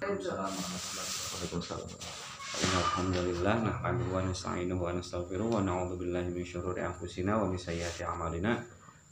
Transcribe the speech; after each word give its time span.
Waalaikumsalam. 0.00 1.88
Alhamdulillah 2.50 3.56
nahmaduhu 3.60 4.16
wa 4.16 4.24
nasta'inuhu 4.24 4.80
wa 4.80 4.96
nastaghfiruh 4.96 5.44
wa 5.44 5.60
na'udzu 5.60 6.00
billahi 6.00 6.32
min 6.32 6.40
syururi 6.40 6.80
anfusina 6.80 7.36
a'malina. 7.36 8.64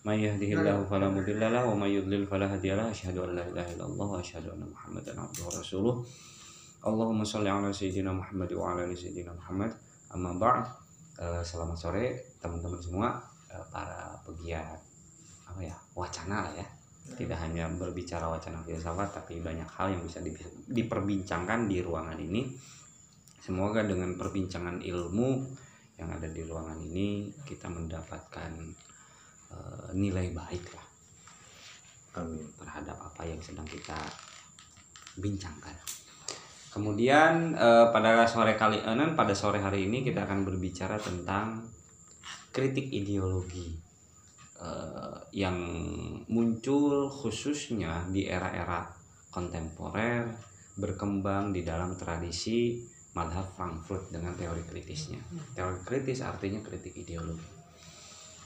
May 0.09 0.25
yahdihillahu 0.25 0.89
fala 0.89 1.13
mudilla 1.13 1.53
lahu 1.53 1.77
wa 1.77 1.85
may 1.85 1.93
yudlil 1.93 2.25
fala 2.25 2.49
hadiya 2.49 2.81
lahu. 2.81 2.89
Asyhadu 2.89 3.29
an 3.29 3.37
la. 3.37 3.45
Allahumma 6.89 7.27
shalli 7.27 7.53
ala 7.53 7.69
sayyidina 7.69 8.09
Muhammad 8.09 8.49
wa 8.57 8.73
ala 8.73 8.89
ali 8.89 8.97
sayyidina 8.97 9.37
Muhammad. 9.37 9.77
Amma. 10.17 10.65
Eh, 11.19 11.43
selamat 11.43 11.75
sore 11.75 12.05
teman-teman 12.39 12.79
semua 12.79 13.19
eh, 13.51 13.65
para 13.75 14.15
pegiat 14.23 14.79
apa 15.51 15.59
ya 15.67 15.75
wacana 15.99 16.47
lah 16.47 16.55
ya 16.55 16.78
tidak 17.17 17.39
hanya 17.41 17.71
berbicara 17.73 18.29
wacana 18.29 18.61
filsafat 18.61 19.23
tapi 19.23 19.41
banyak 19.41 19.65
hal 19.65 19.95
yang 19.95 20.03
bisa 20.05 20.21
di- 20.21 20.37
diperbincangkan 20.69 21.71
di 21.71 21.81
ruangan 21.81 22.19
ini 22.21 22.53
semoga 23.41 23.81
dengan 23.87 24.19
perbincangan 24.19 24.83
ilmu 24.85 25.29
yang 25.97 26.13
ada 26.13 26.29
di 26.29 26.43
ruangan 26.45 26.79
ini 26.79 27.33
kita 27.49 27.67
mendapatkan 27.73 28.53
eh, 29.55 29.89
nilai 29.97 30.31
baik 30.37 30.65
lah 30.77 30.87
Amin. 32.19 32.45
terhadap 32.59 32.99
apa 32.99 33.23
yang 33.27 33.39
sedang 33.39 33.67
kita 33.67 33.97
bincangkan. 35.19 35.75
Kemudian 36.69 37.57
eh, 37.57 37.87
pada 37.91 38.27
sore 38.29 38.55
kali 38.55 38.79
eh, 38.79 38.95
nan, 38.95 39.19
pada 39.19 39.35
sore 39.35 39.59
hari 39.59 39.91
ini 39.91 40.07
kita 40.07 40.29
akan 40.29 40.47
berbicara 40.47 41.01
tentang 41.01 41.67
kritik 42.53 42.91
ideologi 42.91 43.88
eh, 44.59 45.19
yang 45.35 45.59
muncul 46.29 47.09
khususnya 47.09 48.07
di 48.11 48.27
era-era 48.27 48.87
kontemporer 49.31 50.27
berkembang 50.79 51.51
di 51.51 51.67
dalam 51.67 51.99
tradisi 51.99 52.79
madhab 53.15 53.51
Frankfurt 53.55 54.15
dengan 54.15 54.35
teori 54.39 54.63
kritisnya. 54.63 55.19
Teori 55.55 55.83
kritis 55.83 56.23
artinya 56.23 56.63
kritik 56.63 56.95
ideologi. 56.95 57.59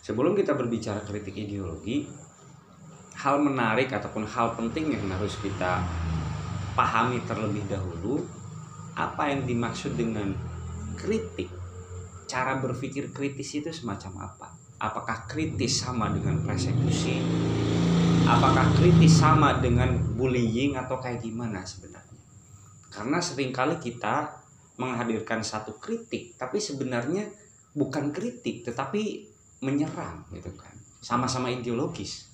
Sebelum 0.02 0.34
kita 0.34 0.56
berbicara 0.56 1.04
kritik 1.04 1.36
ideologi, 1.36 2.08
hal 3.20 3.38
menarik 3.38 3.92
ataupun 3.92 4.24
hal 4.24 4.56
penting 4.56 4.96
yang 4.96 5.04
harus 5.12 5.36
kita 5.38 5.84
pahami 6.72 7.20
terlebih 7.28 7.62
dahulu 7.68 8.24
apa 8.96 9.28
yang 9.28 9.44
dimaksud 9.44 9.92
dengan 9.92 10.32
kritik 10.96 11.52
cara 12.24 12.56
berpikir 12.60 13.12
kritis 13.12 13.60
itu 13.60 13.68
semacam 13.68 14.32
apa 14.32 14.61
apakah 14.82 15.30
kritis 15.30 15.86
sama 15.86 16.10
dengan 16.10 16.42
persekusi? 16.42 17.22
Apakah 18.26 18.66
kritis 18.74 19.14
sama 19.22 19.62
dengan 19.62 19.94
bullying 20.18 20.74
atau 20.74 20.98
kayak 20.98 21.22
gimana 21.22 21.62
sebenarnya? 21.62 22.18
Karena 22.90 23.22
sering 23.22 23.54
kali 23.54 23.78
kita 23.78 24.42
menghadirkan 24.82 25.46
satu 25.46 25.78
kritik 25.78 26.34
tapi 26.34 26.58
sebenarnya 26.58 27.30
bukan 27.78 28.10
kritik 28.10 28.66
tetapi 28.66 29.30
menyerang 29.62 30.26
gitu 30.34 30.50
kan. 30.58 30.74
Sama-sama 30.98 31.46
ideologis. 31.54 32.26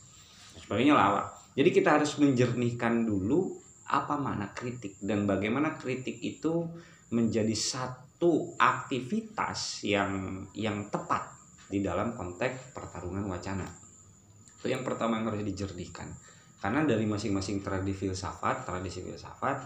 Sebagainya 0.57 0.97
lah 0.97 1.09
Pak. 1.13 1.27
jadi 1.57 1.71
kita 1.73 2.01
harus 2.01 2.17
menjernihkan 2.21 3.09
dulu 3.09 3.57
apa 3.89 4.21
makna 4.21 4.53
kritik 4.53 5.01
dan 5.01 5.25
bagaimana 5.25 5.81
kritik 5.81 6.21
itu 6.21 6.69
menjadi 7.09 7.57
satu 7.57 8.53
aktivitas 8.61 9.81
yang 9.89 10.45
yang 10.53 10.93
tepat 10.93 11.38
di 11.69 11.85
dalam 11.85 12.17
konteks 12.17 12.73
pertarungan 12.73 13.29
wacana. 13.29 13.69
Itu 14.59 14.73
yang 14.73 14.83
pertama 14.83 15.21
yang 15.21 15.31
harus 15.31 15.45
dijernihkan. 15.45 16.09
Karena 16.59 16.83
dari 16.83 17.07
masing-masing 17.07 17.63
tradisi 17.63 18.09
filsafat 18.09 18.67
tradisi 18.67 18.99
filsafat 19.05 19.63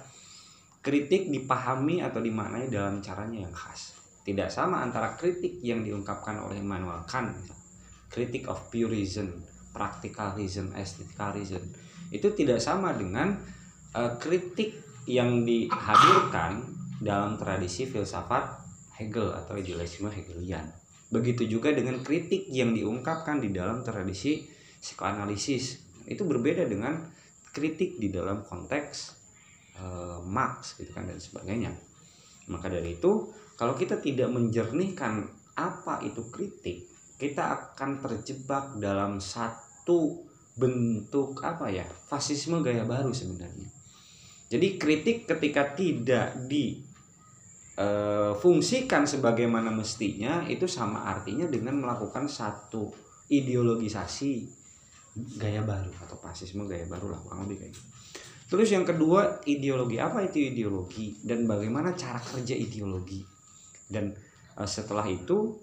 kritik 0.85 1.33
dipahami 1.33 2.05
atau 2.05 2.21
dimaknai 2.21 2.69
dalam 2.69 3.01
caranya 3.01 3.49
yang 3.49 3.55
khas. 3.55 3.97
Tidak 4.23 4.53
sama 4.53 4.85
antara 4.85 5.17
kritik 5.17 5.63
yang 5.65 5.81
diungkapkan 5.81 6.37
oleh 6.43 6.61
Immanuel 6.61 7.03
Kant 7.09 7.33
kritik 8.13 8.45
of 8.53 8.61
pure 8.69 8.93
reason 8.93 9.41
practical 9.73 10.37
reason 10.37 10.69
aesthetical 10.77 11.33
reason 11.33 11.65
itu 12.13 12.29
tidak 12.37 12.61
sama 12.61 12.93
dengan 12.93 13.41
eh, 13.97 14.13
kritik 14.21 14.85
yang 15.09 15.49
dihadirkan 15.49 16.61
dalam 17.01 17.41
tradisi 17.41 17.89
filsafat 17.89 18.63
Hegel 19.01 19.35
atau 19.35 19.59
idealisme 19.59 20.13
Hegelian. 20.13 20.69
Begitu 21.13 21.45
juga 21.45 21.69
dengan 21.77 22.01
kritik 22.01 22.49
yang 22.49 22.73
diungkapkan 22.73 23.45
di 23.45 23.53
dalam 23.53 23.85
tradisi 23.85 24.49
psikoanalisis. 24.81 25.85
Itu 26.09 26.25
berbeda 26.25 26.65
dengan 26.65 27.05
kritik 27.53 28.01
di 28.01 28.09
dalam 28.09 28.41
konteks 28.43 28.97
eh, 29.77 30.19
Marx 30.25 30.81
gitu 30.81 30.97
kan 30.97 31.05
dan 31.05 31.21
sebagainya. 31.21 31.77
Maka 32.49 32.73
dari 32.73 32.97
itu, 32.97 33.29
kalau 33.61 33.77
kita 33.77 34.01
tidak 34.01 34.33
menjernihkan 34.33 35.29
apa 35.53 36.01
itu 36.01 36.33
kritik, 36.33 36.89
kita 37.21 37.61
akan 37.61 38.01
terjebak 38.01 38.81
dalam 38.81 39.21
satu 39.21 40.27
bentuk 40.57 41.41
apa 41.41 41.73
ya 41.73 41.87
fasisme 42.09 42.65
gaya 42.65 42.89
baru 42.89 43.13
sebenarnya. 43.13 43.69
Jadi 44.53 44.77
kritik 44.77 45.25
ketika 45.25 45.73
tidak 45.73 46.37
difungsikan 47.83 49.07
sebagaimana 49.07 49.71
mestinya 49.71 50.45
itu 50.47 50.67
sama 50.67 51.07
artinya 51.07 51.47
dengan 51.47 51.79
melakukan 51.83 52.27
satu 52.27 52.91
ideologisasi 53.31 54.47
gaya 55.37 55.61
baru 55.65 55.93
atau 56.05 56.17
fasisme 56.17 56.65
gaya 56.65 56.89
baru 56.89 57.13
lah 57.13 57.21
kurang 57.21 57.45
lebih 57.47 57.65
kayak 57.65 57.73
gitu. 57.77 57.89
Terus 58.53 58.69
yang 58.69 58.85
kedua 58.85 59.41
ideologi 59.49 59.97
apa 59.97 60.21
itu 60.25 60.41
ideologi 60.41 61.17
dan 61.25 61.49
bagaimana 61.49 61.97
cara 61.97 62.21
kerja 62.21 62.53
ideologi 62.53 63.25
dan 63.89 64.13
eh, 64.59 64.69
setelah 64.69 65.09
itu 65.09 65.57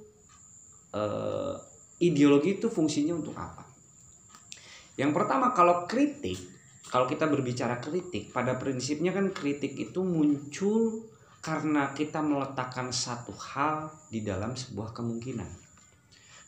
eh, 0.94 1.56
ideologi 2.02 2.58
itu 2.58 2.68
fungsinya 2.70 3.14
untuk 3.18 3.38
apa? 3.38 3.66
Yang 4.98 5.12
pertama 5.14 5.54
kalau 5.54 5.86
kritik 5.86 6.60
kalau 6.90 7.06
kita 7.06 7.30
berbicara 7.30 7.78
kritik, 7.78 8.34
pada 8.34 8.58
prinsipnya 8.58 9.14
kan 9.14 9.30
kritik 9.30 9.78
itu 9.78 10.02
muncul 10.02 11.06
karena 11.40 11.96
kita 11.96 12.20
meletakkan 12.20 12.92
satu 12.92 13.32
hal 13.32 13.88
di 14.12 14.24
dalam 14.24 14.56
sebuah 14.56 14.92
kemungkinan. 14.92 15.48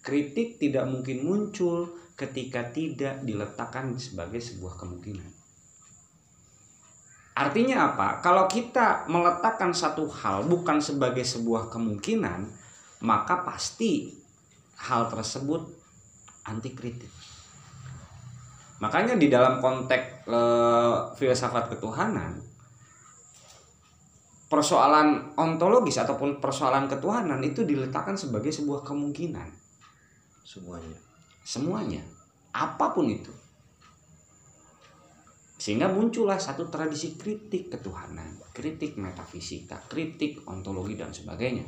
Kritik 0.04 0.60
tidak 0.60 0.90
mungkin 0.90 1.24
muncul 1.24 1.96
ketika 2.20 2.70
tidak 2.70 3.24
diletakkan 3.24 3.96
sebagai 3.96 4.44
sebuah 4.44 4.76
kemungkinan. 4.76 5.30
Artinya 7.32 7.96
apa? 7.96 8.20
Kalau 8.20 8.46
kita 8.52 9.08
meletakkan 9.08 9.72
satu 9.72 10.06
hal 10.12 10.44
bukan 10.46 10.84
sebagai 10.84 11.24
sebuah 11.24 11.72
kemungkinan, 11.72 12.52
maka 13.08 13.48
pasti 13.48 14.12
hal 14.76 15.08
tersebut 15.08 15.64
anti 16.44 16.76
kritik. 16.76 17.10
Makanya 18.82 19.16
di 19.16 19.30
dalam 19.30 19.62
konteks 19.62 20.28
eh, 20.28 20.98
filsafat 21.16 21.72
ketuhanan, 21.72 22.42
persoalan 24.52 25.32
ontologis 25.40 25.96
ataupun 25.96 26.44
persoalan 26.44 26.92
ketuhanan 26.92 27.40
itu 27.40 27.64
diletakkan 27.64 28.20
sebagai 28.20 28.52
sebuah 28.52 28.84
kemungkinan 28.84 29.48
Semuanya. 30.44 31.00
semuanya, 31.48 32.04
apa 32.52 32.92
pun 32.92 33.08
itu. 33.08 33.32
Sehingga 35.56 35.88
muncullah 35.88 36.36
satu 36.36 36.68
tradisi 36.68 37.16
kritik 37.16 37.72
ketuhanan, 37.72 38.36
kritik 38.52 39.00
metafisika, 39.00 39.80
kritik 39.88 40.44
ontologi 40.50 41.00
dan 41.00 41.16
sebagainya. 41.16 41.64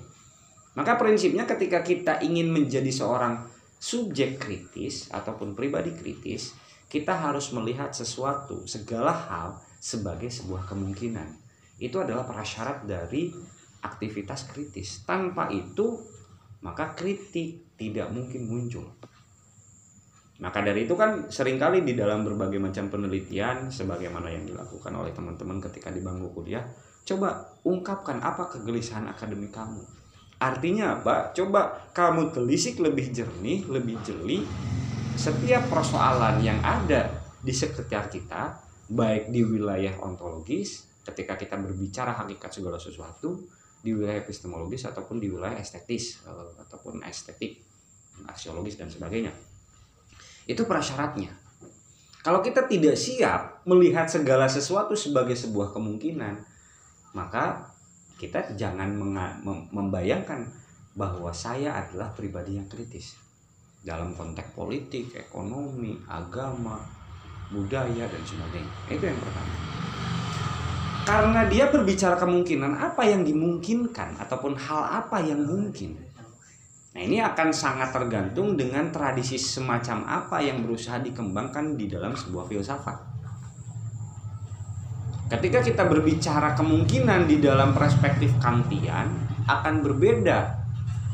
Maka 0.75 0.99
prinsipnya 0.99 1.47
ketika 1.47 1.85
kita 1.85 2.19
ingin 2.19 2.51
menjadi 2.51 2.89
seorang 2.89 3.47
subjek 3.79 4.41
kritis 4.41 5.07
ataupun 5.13 5.53
pribadi 5.53 5.93
kritis, 5.93 6.57
kita 6.89 7.13
harus 7.13 7.53
melihat 7.53 7.93
sesuatu, 7.93 8.65
segala 8.65 9.13
hal 9.13 9.61
sebagai 9.77 10.33
sebuah 10.33 10.65
kemungkinan. 10.67 11.42
Itu 11.83 11.99
adalah 11.99 12.23
prasyarat 12.23 12.87
dari 12.87 13.27
aktivitas 13.83 14.47
kritis. 14.47 15.03
Tanpa 15.03 15.51
itu, 15.51 15.99
maka 16.63 16.95
kritik 16.95 17.75
tidak 17.75 18.07
mungkin 18.15 18.47
muncul. 18.47 18.87
Maka 20.39 20.63
dari 20.63 20.87
itu 20.87 20.95
kan 20.95 21.27
sering 21.27 21.59
kali 21.59 21.83
di 21.83 21.93
dalam 21.93 22.23
berbagai 22.23 22.57
macam 22.57 22.87
penelitian 22.87 23.67
sebagaimana 23.67 24.31
yang 24.31 24.47
dilakukan 24.47 24.95
oleh 24.95 25.11
teman-teman 25.11 25.59
ketika 25.59 25.91
di 25.91 25.99
bangku 25.99 26.31
kuliah, 26.31 26.63
coba 27.03 27.59
ungkapkan 27.67 28.23
apa 28.23 28.47
kegelisahan 28.47 29.11
akademik 29.11 29.51
kamu. 29.51 29.83
Artinya 30.39 30.99
apa? 30.99 31.31
Coba 31.35 31.91
kamu 31.91 32.35
telisik 32.35 32.79
lebih 32.79 33.11
jernih, 33.11 33.67
lebih 33.67 33.99
jeli 34.03 34.43
setiap 35.13 35.69
persoalan 35.69 36.41
yang 36.41 36.57
ada 36.65 37.07
di 37.39 37.53
sekitar 37.53 38.09
kita, 38.09 38.57
baik 38.89 39.29
di 39.29 39.45
wilayah 39.45 39.95
ontologis, 40.01 40.92
ketika 41.03 41.35
kita 41.35 41.55
berbicara 41.59 42.15
hakikat 42.15 42.49
segala 42.49 42.79
sesuatu, 42.79 43.43
di 43.83 43.91
wilayah 43.91 44.23
epistemologis 44.23 44.87
ataupun 44.87 45.19
di 45.19 45.27
wilayah 45.27 45.59
estetis 45.59 46.23
eh, 46.23 46.49
ataupun 46.63 47.03
estetik, 47.03 47.59
aksiologis 48.25 48.79
dan 48.79 48.87
sebagainya. 48.87 49.35
Itu 50.47 50.63
prasyaratnya. 50.63 51.35
Kalau 52.23 52.39
kita 52.39 52.71
tidak 52.71 52.95
siap 52.95 53.67
melihat 53.67 54.07
segala 54.07 54.47
sesuatu 54.47 54.95
sebagai 54.95 55.35
sebuah 55.35 55.75
kemungkinan, 55.75 56.39
maka 57.11 57.67
kita 58.15 58.55
jangan 58.55 58.95
membayangkan 59.75 60.47
bahwa 60.95 61.35
saya 61.35 61.83
adalah 61.83 62.15
pribadi 62.15 62.55
yang 62.55 62.71
kritis 62.71 63.19
dalam 63.83 64.15
konteks 64.15 64.55
politik, 64.55 65.11
ekonomi, 65.11 65.99
agama, 66.07 66.79
budaya 67.51 68.07
dan 68.07 68.23
sebagainya. 68.23 68.71
Itu 68.87 69.03
yang 69.03 69.19
pertama. 69.19 69.53
Karena 71.03 71.43
dia 71.51 71.67
berbicara 71.67 72.15
kemungkinan 72.15 72.79
apa 72.79 73.03
yang 73.03 73.27
dimungkinkan 73.27 74.23
ataupun 74.23 74.55
hal 74.55 75.03
apa 75.03 75.19
yang 75.19 75.43
mungkin. 75.43 75.99
Nah, 76.93 77.01
ini 77.01 77.19
akan 77.19 77.49
sangat 77.51 77.91
tergantung 77.91 78.55
dengan 78.55 78.87
tradisi 78.93 79.35
semacam 79.35 80.05
apa 80.07 80.39
yang 80.39 80.63
berusaha 80.63 81.01
dikembangkan 81.03 81.75
di 81.75 81.91
dalam 81.91 82.15
sebuah 82.15 82.45
filsafat. 82.47 82.97
Ketika 85.33 85.65
kita 85.65 85.83
berbicara 85.89 86.53
kemungkinan 86.53 87.25
di 87.25 87.41
dalam 87.41 87.73
perspektif 87.73 88.37
Kantian 88.37 89.09
akan 89.49 89.81
berbeda 89.81 90.39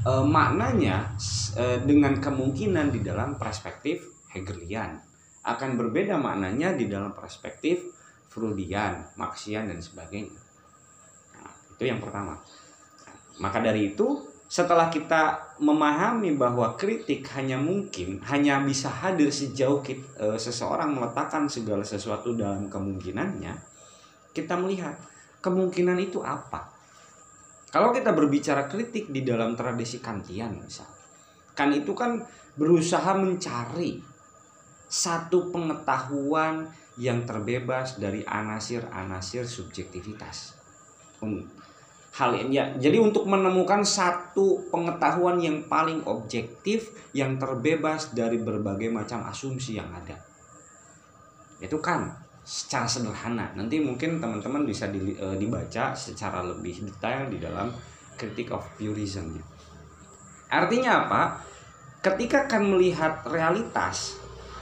e, 0.03 0.11
maknanya 0.27 1.15
e, 1.55 1.79
dengan 1.87 2.19
kemungkinan 2.19 2.91
di 2.91 2.99
dalam 2.99 3.39
perspektif 3.39 4.03
Hegelian 4.35 4.99
akan 5.47 5.79
berbeda 5.79 6.19
maknanya 6.19 6.75
di 6.75 6.91
dalam 6.91 7.15
perspektif 7.15 7.79
Freudian, 8.29 9.01
Marxian 9.17 9.65
dan 9.65 9.81
sebagainya. 9.81 10.37
Nah, 11.35 11.51
itu 11.75 11.83
yang 11.83 11.97
pertama. 11.97 12.37
Maka 13.41 13.57
dari 13.59 13.91
itu, 13.91 14.21
setelah 14.45 14.89
kita 14.93 15.53
memahami 15.57 16.37
bahwa 16.37 16.77
kritik 16.77 17.25
hanya 17.33 17.57
mungkin, 17.57 18.21
hanya 18.29 18.61
bisa 18.61 18.89
hadir 18.89 19.33
sejauh 19.33 19.81
kita, 19.81 20.05
e, 20.17 20.25
seseorang 20.37 20.93
meletakkan 20.93 21.49
segala 21.49 21.81
sesuatu 21.81 22.37
dalam 22.37 22.69
kemungkinannya, 22.69 23.53
kita 24.33 24.53
melihat 24.57 24.93
kemungkinan 25.41 25.97
itu 25.97 26.21
apa. 26.21 26.69
Kalau 27.69 27.93
kita 27.93 28.13
berbicara 28.13 28.65
kritik 28.65 29.13
di 29.13 29.21
dalam 29.21 29.53
tradisi 29.53 30.01
Kantian 30.01 30.57
misal, 30.57 30.89
kan 31.53 31.69
itu 31.69 31.93
kan 31.93 32.25
berusaha 32.57 33.13
mencari 33.13 34.01
satu 34.89 35.53
pengetahuan 35.53 36.65
yang 36.99 37.23
terbebas 37.23 37.95
dari 37.95 38.27
anasir-anasir 38.27 39.47
subjektivitas. 39.47 40.59
Hal 42.19 42.35
ini 42.35 42.59
ya, 42.59 42.75
jadi 42.75 42.99
untuk 42.99 43.23
menemukan 43.23 43.87
satu 43.87 44.67
pengetahuan 44.67 45.39
yang 45.39 45.63
paling 45.71 46.03
objektif 46.03 46.91
yang 47.15 47.39
terbebas 47.39 48.11
dari 48.11 48.35
berbagai 48.43 48.91
macam 48.91 49.23
asumsi 49.23 49.79
yang 49.79 49.87
ada. 49.95 50.19
Itu 51.63 51.79
kan 51.79 52.11
secara 52.43 52.91
sederhana. 52.91 53.55
Nanti 53.55 53.79
mungkin 53.79 54.19
teman-teman 54.19 54.67
bisa 54.67 54.91
e, 54.91 55.27
dibaca 55.39 55.95
secara 55.95 56.43
lebih 56.43 56.91
detail 56.91 57.31
di 57.31 57.39
dalam 57.39 57.71
Critic 58.19 58.51
of 58.51 58.67
Purism. 58.75 59.39
Artinya 60.51 61.07
apa? 61.07 61.21
Ketika 62.03 62.51
akan 62.51 62.75
melihat 62.75 63.23
realitas 63.31 64.18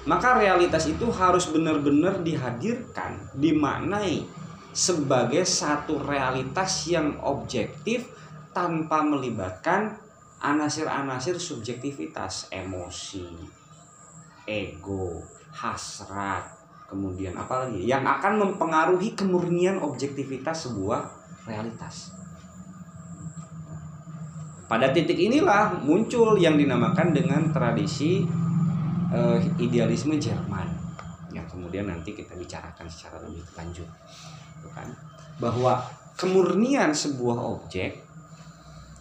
maka 0.07 0.39
realitas 0.39 0.87
itu 0.87 1.11
harus 1.11 1.51
benar-benar 1.51 2.23
dihadirkan, 2.23 3.27
dimaknai 3.35 4.23
sebagai 4.71 5.43
satu 5.43 5.99
realitas 5.99 6.87
yang 6.87 7.19
objektif 7.19 8.07
tanpa 8.55 9.03
melibatkan 9.03 9.99
anasir-anasir 10.39 11.35
subjektivitas, 11.35 12.47
emosi, 12.55 13.27
ego, 14.47 15.27
hasrat, 15.51 16.55
kemudian 16.87 17.35
apa 17.35 17.67
lagi 17.67 17.83
yang 17.83 18.07
akan 18.07 18.47
mempengaruhi 18.47 19.11
kemurnian 19.11 19.75
objektivitas 19.83 20.71
sebuah 20.71 21.03
realitas. 21.43 22.15
Pada 24.71 24.91
titik 24.91 25.19
inilah 25.19 25.83
muncul 25.83 26.39
yang 26.39 26.55
dinamakan 26.55 27.11
dengan 27.11 27.51
tradisi 27.51 28.27
uh, 29.13 29.39
idealisme 29.59 30.15
Jerman 30.17 30.67
yang 31.35 31.45
kemudian 31.45 31.91
nanti 31.91 32.15
kita 32.15 32.33
bicarakan 32.33 32.87
secara 32.87 33.21
lebih 33.23 33.43
lanjut 33.53 33.87
kan 34.73 34.89
bahwa 35.37 35.79
kemurnian 36.17 36.91
sebuah 36.91 37.39
objek 37.39 38.03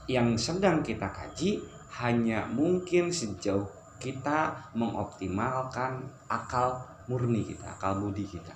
yang 0.06 0.38
sedang 0.38 0.84
kita 0.84 1.10
kaji 1.10 1.64
hanya 1.98 2.46
mungkin 2.46 3.10
sejauh 3.10 3.66
kita 3.96 4.70
mengoptimalkan 4.76 6.04
akal 6.28 6.84
murni 7.08 7.42
kita, 7.48 7.74
akal 7.74 7.96
budi 7.98 8.28
kita. 8.28 8.52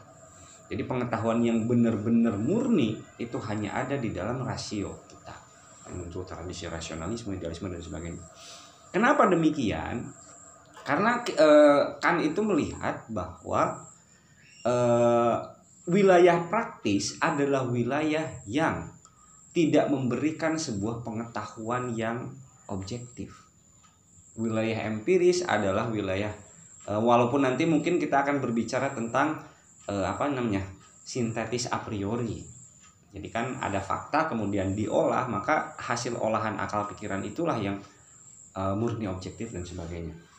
Jadi 0.71 0.87
pengetahuan 0.87 1.43
yang 1.43 1.67
benar-benar 1.67 2.39
murni 2.39 3.01
itu 3.19 3.41
hanya 3.49 3.75
ada 3.75 3.99
di 3.99 4.15
dalam 4.15 4.45
rasio 4.47 5.03
kita. 5.11 5.35
Untuk 5.91 6.23
tradisi 6.23 6.71
rasionalisme, 6.71 7.35
idealisme 7.35 7.67
dan 7.73 7.83
sebagainya. 7.83 8.23
Kenapa 8.95 9.27
demikian? 9.27 10.07
Karena 10.91 11.23
e, 11.23 11.49
kan 12.03 12.19
itu 12.19 12.43
melihat 12.43 13.07
bahwa 13.15 13.79
e, 14.67 14.75
wilayah 15.87 16.51
praktis 16.51 17.15
adalah 17.23 17.63
wilayah 17.63 18.27
yang 18.51 18.91
tidak 19.55 19.87
memberikan 19.87 20.59
sebuah 20.59 21.07
pengetahuan 21.07 21.95
yang 21.95 22.35
objektif. 22.67 23.31
Wilayah 24.35 24.91
empiris 24.91 25.47
adalah 25.47 25.87
wilayah 25.87 26.35
e, 26.83 26.91
walaupun 26.91 27.47
nanti 27.47 27.71
mungkin 27.71 28.03
kita 28.03 28.27
akan 28.27 28.43
berbicara 28.43 28.91
tentang 28.91 29.39
e, 29.87 29.95
apa 29.95 30.27
namanya? 30.27 30.67
sintetis 31.07 31.71
a 31.71 31.87
priori. 31.87 32.43
Jadi 33.15 33.29
kan 33.31 33.63
ada 33.63 33.79
fakta 33.79 34.27
kemudian 34.27 34.75
diolah, 34.75 35.31
maka 35.31 35.71
hasil 35.79 36.19
olahan 36.19 36.59
akal 36.59 36.87
pikiran 36.91 37.23
itulah 37.23 37.59
yang 37.59 37.79
murni 38.79 39.07
objektif 39.07 39.51
dan 39.55 39.63
sebagainya 39.63 40.30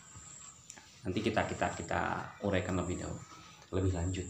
nanti 1.02 1.20
kita 1.22 1.46
kita 1.50 1.74
kita 1.74 2.02
uraikan 2.46 2.78
lebih 2.78 3.02
dahulu 3.02 3.22
lebih 3.72 3.92
lanjut. 3.96 4.28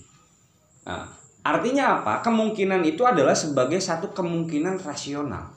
Nah, 0.86 1.10
artinya 1.42 2.02
apa? 2.02 2.22
Kemungkinan 2.22 2.82
itu 2.86 3.02
adalah 3.04 3.34
sebagai 3.34 3.82
satu 3.82 4.14
kemungkinan 4.14 4.82
rasional 4.82 5.52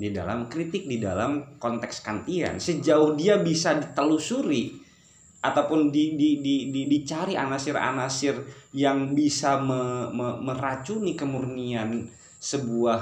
di 0.00 0.12
dalam 0.12 0.48
kritik 0.48 0.88
di 0.88 1.00
dalam 1.00 1.60
konteks 1.60 2.04
kantian. 2.04 2.56
Sejauh 2.60 3.16
dia 3.16 3.40
bisa 3.40 3.76
ditelusuri 3.76 4.80
ataupun 5.40 5.88
di, 5.88 6.20
di, 6.20 6.44
di, 6.44 6.56
di, 6.68 6.84
dicari 6.84 7.32
anasir-anasir 7.32 8.36
yang 8.76 9.16
bisa 9.16 9.56
me, 9.56 10.12
me, 10.12 10.36
meracuni 10.44 11.16
kemurnian 11.16 12.04
sebuah 12.40 13.00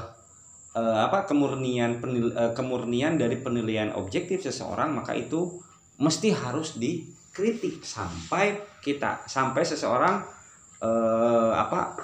uh, 0.78 0.98
apa 1.10 1.26
kemurnian 1.26 1.98
penil, 1.98 2.30
uh, 2.30 2.54
kemurnian 2.54 3.18
dari 3.18 3.42
penilaian 3.42 3.90
objektif 3.98 4.46
seseorang 4.46 4.94
maka 4.94 5.18
itu 5.18 5.58
mesti 5.98 6.30
harus 6.30 6.78
di 6.78 7.17
kritik 7.38 7.86
sampai 7.86 8.58
kita 8.82 9.22
sampai 9.30 9.62
seseorang 9.62 10.18
eh, 10.82 11.52
apa 11.54 11.94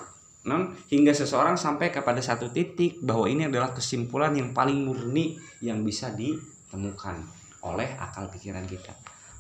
non 0.46 0.76
hingga 0.86 1.10
seseorang 1.10 1.58
sampai 1.58 1.90
kepada 1.90 2.22
satu 2.22 2.52
titik 2.54 3.02
bahwa 3.02 3.26
ini 3.26 3.50
adalah 3.50 3.74
kesimpulan 3.74 4.30
yang 4.36 4.54
paling 4.54 4.86
murni 4.86 5.34
yang 5.64 5.82
bisa 5.82 6.12
ditemukan 6.14 7.26
oleh 7.64 7.96
akal 7.96 8.28
pikiran 8.28 8.68
kita. 8.68 8.92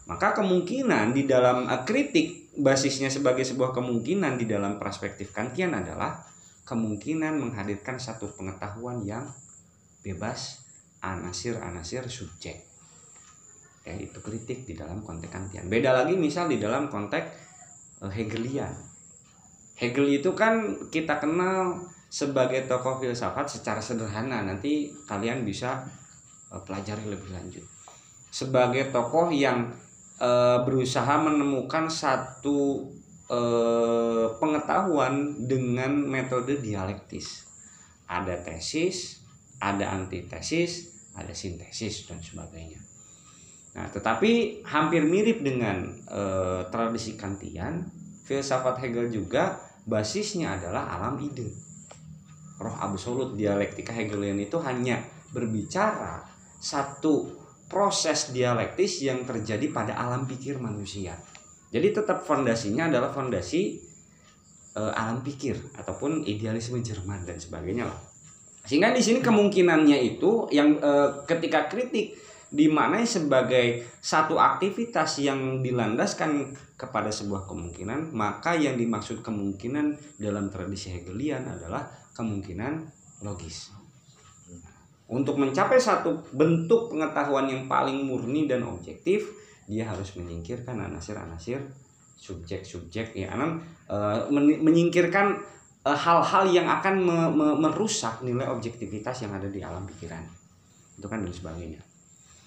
Maka 0.08 0.36
kemungkinan 0.36 1.12
di 1.16 1.28
dalam 1.28 1.68
uh, 1.68 1.84
kritik 1.84 2.52
basisnya 2.56 3.08
sebagai 3.12 3.44
sebuah 3.44 3.72
kemungkinan 3.72 4.36
di 4.36 4.48
dalam 4.48 4.76
perspektif 4.80 5.32
Kantian 5.32 5.76
adalah 5.76 6.24
kemungkinan 6.64 7.36
menghadirkan 7.40 8.00
satu 8.00 8.32
pengetahuan 8.32 9.04
yang 9.04 9.28
bebas 10.00 10.64
anasir-anasir 11.04 12.08
subjek 12.08 12.73
ya 13.84 13.94
itu 14.00 14.18
kritik 14.24 14.64
di 14.64 14.74
dalam 14.74 15.04
konteks 15.04 15.28
Kantian. 15.28 15.68
Beda 15.68 15.92
lagi 15.92 16.16
misal 16.16 16.48
di 16.48 16.56
dalam 16.56 16.88
konteks 16.88 17.28
uh, 18.00 18.08
Hegelian. 18.08 18.72
Hegel 19.76 20.22
itu 20.22 20.32
kan 20.32 20.88
kita 20.88 21.20
kenal 21.20 21.76
sebagai 22.08 22.64
tokoh 22.64 23.04
filsafat 23.04 23.44
secara 23.60 23.84
sederhana. 23.84 24.40
Nanti 24.40 24.88
kalian 25.04 25.44
bisa 25.44 25.84
uh, 26.48 26.60
pelajari 26.64 27.04
lebih 27.12 27.28
lanjut. 27.28 27.64
Sebagai 28.32 28.88
tokoh 28.88 29.28
yang 29.28 29.68
uh, 30.18 30.64
berusaha 30.64 31.20
menemukan 31.20 31.86
satu 31.86 32.88
uh, 33.28 34.26
pengetahuan 34.40 35.44
dengan 35.44 35.92
metode 36.08 36.58
dialektis. 36.64 37.44
Ada 38.08 38.40
tesis 38.40 39.24
ada 39.64 39.96
antitesis 39.96 40.92
ada 41.16 41.32
sintesis 41.32 42.04
dan 42.04 42.20
sebagainya 42.20 42.93
Nah, 43.74 43.90
tetapi 43.90 44.62
hampir 44.70 45.02
mirip 45.02 45.42
dengan 45.42 45.82
e, 46.06 46.22
tradisi 46.70 47.18
Kantian, 47.18 47.82
filsafat 48.22 48.78
Hegel 48.78 49.10
juga 49.10 49.58
basisnya 49.82 50.54
adalah 50.54 50.94
alam 50.94 51.18
ide. 51.18 51.50
Roh 52.62 52.76
absolut 52.78 53.34
dialektika 53.34 53.90
Hegelian 53.90 54.38
itu 54.38 54.62
hanya 54.62 55.02
berbicara 55.34 56.22
satu 56.62 57.34
proses 57.66 58.30
dialektis 58.30 59.02
yang 59.02 59.26
terjadi 59.26 59.66
pada 59.74 59.98
alam 59.98 60.24
pikir 60.30 60.62
manusia. 60.62 61.18
Jadi 61.74 61.90
tetap 61.90 62.22
fondasinya 62.22 62.86
adalah 62.86 63.10
fondasi 63.10 63.82
uh, 64.78 64.94
alam 64.94 65.26
pikir 65.26 65.58
ataupun 65.74 66.22
idealisme 66.22 66.78
Jerman 66.78 67.26
dan 67.26 67.42
sebagainya 67.42 67.90
lah. 67.90 67.98
Sehingga 68.64 68.94
di 68.94 69.02
sini 69.02 69.18
kemungkinannya 69.18 69.98
itu 69.98 70.46
yang 70.54 70.78
uh, 70.78 71.26
ketika 71.26 71.66
kritik 71.66 72.14
dimaknai 72.54 73.02
sebagai 73.02 73.82
satu 73.98 74.38
aktivitas 74.38 75.18
yang 75.18 75.58
dilandaskan 75.58 76.54
kepada 76.78 77.10
sebuah 77.10 77.50
kemungkinan, 77.50 78.14
maka 78.14 78.54
yang 78.54 78.78
dimaksud 78.78 79.26
kemungkinan 79.26 79.98
dalam 80.22 80.46
tradisi 80.54 80.94
Hegelian 80.94 81.50
adalah 81.50 81.82
kemungkinan 82.14 82.86
logis. 83.26 83.74
Untuk 85.10 85.36
mencapai 85.36 85.82
satu 85.82 86.22
bentuk 86.30 86.94
pengetahuan 86.94 87.50
yang 87.50 87.66
paling 87.66 88.06
murni 88.06 88.46
dan 88.46 88.62
objektif, 88.64 89.34
dia 89.66 89.90
harus 89.90 90.14
menyingkirkan 90.14 90.78
anasir-anasir 90.78 91.60
subjek-subjek 92.14 93.12
ya 93.16 93.36
anan 93.36 93.60
e, 93.84 93.96
menyingkirkan 94.64 95.36
eh, 95.84 95.98
hal-hal 95.98 96.44
yang 96.48 96.68
akan 96.68 96.94
me, 97.04 97.16
me, 97.32 97.46
merusak 97.60 98.24
nilai 98.24 98.48
objektivitas 98.48 99.24
yang 99.24 99.32
ada 99.36 99.48
di 99.48 99.60
alam 99.60 99.84
pikiran 99.84 100.24
itu 100.96 101.04
kan 101.04 101.20
dan 101.20 101.32
sebagainya 101.32 101.80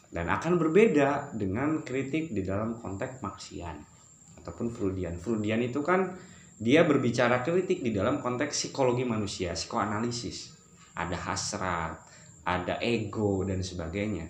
dan 0.08 0.32
akan 0.32 0.56
berbeda 0.56 1.36
dengan 1.36 1.84
kritik 1.84 2.32
di 2.32 2.42
dalam 2.44 2.80
konteks 2.80 3.20
Marxian 3.20 3.78
ataupun 4.40 4.72
Freudian. 4.72 5.20
Freudian 5.20 5.60
itu 5.60 5.84
kan 5.84 6.16
dia 6.58 6.88
berbicara 6.88 7.44
kritik 7.44 7.84
di 7.84 7.92
dalam 7.92 8.24
konteks 8.24 8.56
psikologi 8.56 9.04
manusia, 9.04 9.54
psikoanalisis. 9.54 10.56
Ada 10.98 11.18
hasrat, 11.30 11.94
ada 12.48 12.82
ego 12.82 13.46
dan 13.46 13.62
sebagainya. 13.62 14.26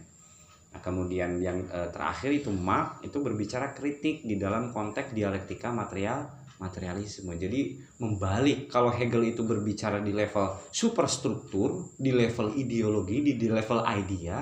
Nah, 0.73 0.81
kemudian 0.83 1.39
yang 1.39 1.63
e, 1.69 1.79
terakhir 1.93 2.43
itu 2.43 2.51
Marx 2.51 2.99
itu 3.07 3.23
berbicara 3.23 3.71
kritik 3.71 4.27
di 4.27 4.35
dalam 4.35 4.75
konteks 4.75 5.15
dialektika 5.15 5.71
material 5.71 6.27
materialisme. 6.57 7.37
Jadi 7.37 7.77
membalik 8.01 8.67
kalau 8.67 8.89
Hegel 8.89 9.31
itu 9.31 9.45
berbicara 9.45 10.01
di 10.01 10.11
level 10.11 10.57
superstruktur, 10.73 11.93
di 11.95 12.09
level 12.11 12.57
ideologi, 12.57 13.21
di, 13.21 13.33
di 13.37 13.47
level 13.47 13.85
idea, 13.85 14.41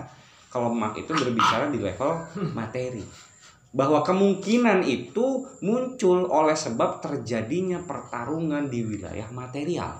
kalau 0.55 0.71
Marx 0.71 1.03
itu 1.03 1.11
berbicara 1.11 1.67
di 1.67 1.83
level 1.83 2.11
materi. 2.55 3.03
Bahwa 3.75 3.99
kemungkinan 4.07 4.87
itu 4.87 5.43
muncul 5.59 6.31
oleh 6.31 6.55
sebab 6.55 7.03
terjadinya 7.03 7.83
pertarungan 7.83 8.71
di 8.71 8.87
wilayah 8.87 9.27
material. 9.35 9.99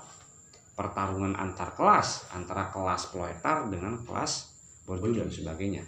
Pertarungan 0.79 1.35
antar 1.35 1.75
kelas 1.75 2.31
antara 2.31 2.71
kelas 2.71 3.11
proletar 3.11 3.67
dengan 3.67 3.99
kelas 4.07 4.55
borjuh 4.87 5.19
dan 5.19 5.27
sebagainya. 5.27 5.83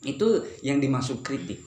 Itu 0.00 0.48
yang 0.64 0.80
dimaksud 0.80 1.20
kritik. 1.20 1.60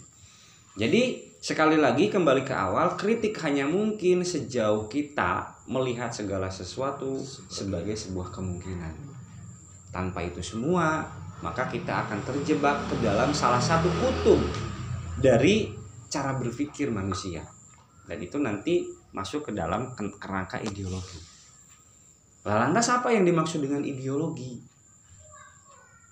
Jadi 0.77 1.33
sekali 1.37 1.77
lagi 1.77 2.09
kembali 2.09 2.41
ke 2.41 2.53
awal 2.53 2.97
kritik 2.97 3.37
hanya 3.45 3.69
mungkin 3.69 4.25
sejauh 4.25 4.89
kita 4.89 5.57
melihat 5.69 6.09
segala 6.09 6.49
sesuatu 6.49 7.21
sebagai 7.49 7.93
sebuah 7.93 8.33
kemungkinan. 8.33 8.93
Tanpa 9.89 10.21
itu 10.21 10.41
semua 10.45 11.09
maka 11.45 11.69
kita 11.69 12.07
akan 12.07 12.19
terjebak 12.25 12.89
ke 12.89 12.95
dalam 13.01 13.29
salah 13.33 13.61
satu 13.61 13.89
kutub 14.01 14.41
dari 15.17 15.69
cara 16.09 16.33
berpikir 16.33 16.89
manusia 16.89 17.45
dan 18.07 18.17
itu 18.23 18.37
nanti 18.39 18.87
masuk 19.11 19.49
ke 19.49 19.51
dalam 19.51 19.91
kerangka 19.95 20.63
ideologi. 20.63 21.19
lantas 22.47 22.87
apa 22.87 23.11
yang 23.11 23.27
dimaksud 23.27 23.59
dengan 23.59 23.83
ideologi? 23.83 24.55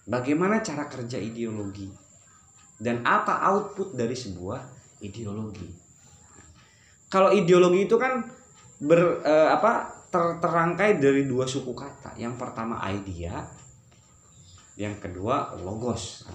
Bagaimana 0.04 0.60
cara 0.60 0.92
kerja 0.92 1.16
ideologi? 1.16 1.88
Dan 2.76 3.08
apa 3.08 3.40
output 3.48 3.96
dari 3.96 4.12
sebuah 4.12 4.60
ideologi? 5.00 5.72
Kalau 7.08 7.32
ideologi 7.32 7.88
itu 7.88 7.96
kan 7.96 8.20
ber 8.84 9.24
eh, 9.24 9.50
apa 9.50 10.04
ter, 10.12 10.24
terangkai 10.44 11.00
dari 11.00 11.24
dua 11.24 11.48
suku 11.48 11.72
kata. 11.72 12.20
Yang 12.20 12.36
pertama 12.36 12.84
idea, 12.92 13.48
yang 14.76 14.96
kedua 15.00 15.56
logos. 15.60 16.28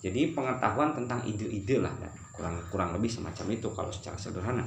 Jadi 0.00 0.32
pengetahuan 0.32 0.96
tentang 0.96 1.20
ide-ide 1.28 1.76
lah 1.76 1.92
kurang 2.32 2.56
kurang 2.72 2.90
lebih 2.96 3.12
semacam 3.12 3.46
itu 3.52 3.68
kalau 3.76 3.92
secara 3.92 4.16
sederhana. 4.16 4.64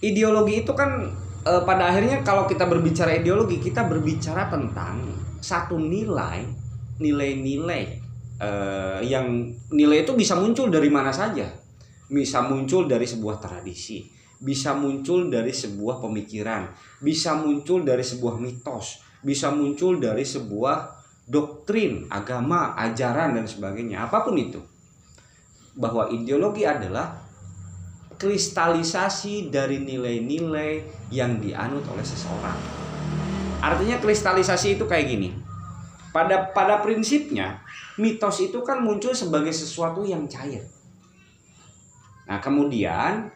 Ideologi 0.00 0.64
itu 0.64 0.72
kan 0.72 1.04
e, 1.44 1.52
pada 1.68 1.92
akhirnya 1.92 2.24
kalau 2.24 2.48
kita 2.48 2.64
berbicara 2.64 3.12
ideologi 3.20 3.60
kita 3.60 3.84
berbicara 3.84 4.48
tentang 4.48 5.04
satu 5.44 5.76
nilai 5.76 6.48
nilai-nilai 6.96 7.84
e, 8.40 8.50
yang 9.04 9.52
nilai 9.68 10.08
itu 10.08 10.16
bisa 10.16 10.40
muncul 10.40 10.72
dari 10.72 10.88
mana 10.88 11.12
saja. 11.12 11.44
Bisa 12.08 12.40
muncul 12.48 12.88
dari 12.88 13.04
sebuah 13.04 13.36
tradisi 13.36 14.20
bisa 14.40 14.72
muncul 14.72 15.28
dari 15.28 15.52
sebuah 15.52 16.00
pemikiran 16.00 16.72
bisa 17.04 17.36
muncul 17.36 17.84
dari 17.84 18.00
sebuah 18.00 18.40
mitos 18.40 19.09
bisa 19.20 19.52
muncul 19.52 20.00
dari 20.00 20.24
sebuah 20.24 21.00
doktrin, 21.30 22.10
agama, 22.10 22.74
ajaran 22.74 23.38
dan 23.38 23.46
sebagainya, 23.46 24.10
apa 24.10 24.26
pun 24.26 24.34
itu. 24.34 24.60
Bahwa 25.78 26.10
ideologi 26.10 26.66
adalah 26.66 27.14
kristalisasi 28.20 29.48
dari 29.48 29.80
nilai-nilai 29.80 30.84
yang 31.08 31.40
dianut 31.40 31.86
oleh 31.88 32.04
seseorang. 32.04 32.58
Artinya 33.64 33.96
kristalisasi 33.96 34.76
itu 34.76 34.84
kayak 34.84 35.06
gini. 35.08 35.30
Pada 36.10 36.50
pada 36.50 36.82
prinsipnya, 36.82 37.62
mitos 37.96 38.42
itu 38.42 38.60
kan 38.66 38.82
muncul 38.82 39.14
sebagai 39.14 39.54
sesuatu 39.54 40.02
yang 40.02 40.26
cair. 40.26 40.66
Nah, 42.26 42.42
kemudian 42.42 43.30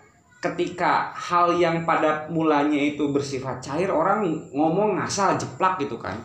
ketika 0.45 1.09
hal 1.17 1.57
yang 1.57 1.89
pada 1.89 2.29
mulanya 2.29 2.77
itu 2.77 3.09
bersifat 3.09 3.65
cair 3.65 3.89
orang 3.89 4.29
ngomong 4.53 5.01
ngasal 5.01 5.41
jeplak 5.41 5.81
gitu 5.81 5.97
kan. 5.97 6.21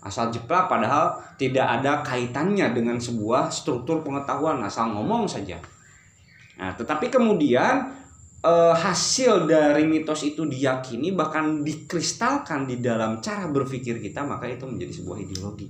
Asal 0.00 0.32
jeplak 0.32 0.72
padahal 0.72 1.20
tidak 1.36 1.68
ada 1.68 2.00
kaitannya 2.00 2.72
dengan 2.72 2.96
sebuah 2.96 3.52
struktur 3.52 4.00
pengetahuan 4.00 4.64
asal 4.64 4.88
ngomong 4.96 5.28
saja. 5.28 5.60
Nah 6.56 6.72
tetapi 6.72 7.12
kemudian 7.12 7.92
e, 8.40 8.52
hasil 8.72 9.44
dari 9.44 9.84
mitos 9.84 10.24
itu 10.24 10.48
diyakini 10.48 11.12
bahkan 11.12 11.60
dikristalkan 11.60 12.64
di 12.64 12.80
dalam 12.80 13.20
cara 13.20 13.50
berpikir 13.52 14.00
kita 14.00 14.24
maka 14.24 14.48
itu 14.48 14.64
menjadi 14.64 15.02
sebuah 15.02 15.18
ideologi. 15.20 15.68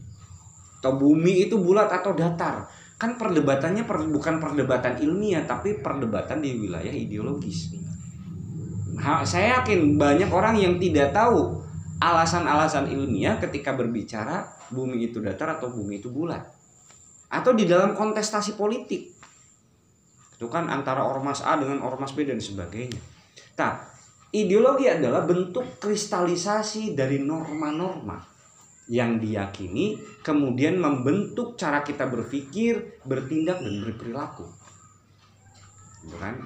Atau 0.78 0.94
bumi 0.94 1.50
itu 1.50 1.58
bulat 1.58 1.90
atau 1.90 2.14
datar. 2.14 2.68
Kan 2.94 3.18
perdebatannya 3.18 3.82
per, 3.82 4.06
bukan 4.06 4.38
perdebatan 4.38 5.02
ilmiah 5.02 5.42
tapi 5.42 5.82
perdebatan 5.82 6.38
di 6.38 6.54
wilayah 6.54 6.94
ideologis 6.94 7.87
saya 9.02 9.62
yakin 9.62 9.94
banyak 9.94 10.30
orang 10.30 10.58
yang 10.58 10.74
tidak 10.82 11.14
tahu 11.14 11.62
alasan-alasan 11.98 12.90
ilmiah 12.90 13.38
ketika 13.38 13.74
berbicara 13.74 14.46
bumi 14.70 15.10
itu 15.10 15.18
datar 15.22 15.58
atau 15.58 15.70
bumi 15.70 15.98
itu 16.02 16.10
bulat. 16.10 16.42
Atau 17.28 17.52
di 17.54 17.68
dalam 17.68 17.92
kontestasi 17.94 18.56
politik. 18.56 19.14
Itu 20.38 20.46
kan 20.46 20.70
antara 20.70 21.02
ormas 21.02 21.42
A 21.42 21.58
dengan 21.58 21.82
ormas 21.82 22.14
B 22.14 22.22
dan 22.22 22.38
sebagainya. 22.38 23.02
Nah 23.58 23.82
ideologi 24.30 24.86
adalah 24.86 25.26
bentuk 25.26 25.82
kristalisasi 25.82 26.94
dari 26.94 27.18
norma-norma 27.18 28.22
yang 28.88 29.20
diyakini 29.20 30.00
kemudian 30.24 30.80
membentuk 30.80 31.60
cara 31.60 31.84
kita 31.84 32.08
berpikir 32.08 33.02
bertindak 33.04 33.60
dan 33.60 33.74
berperilaku. 33.82 34.46
Gitu 36.06 36.16
kan? 36.16 36.38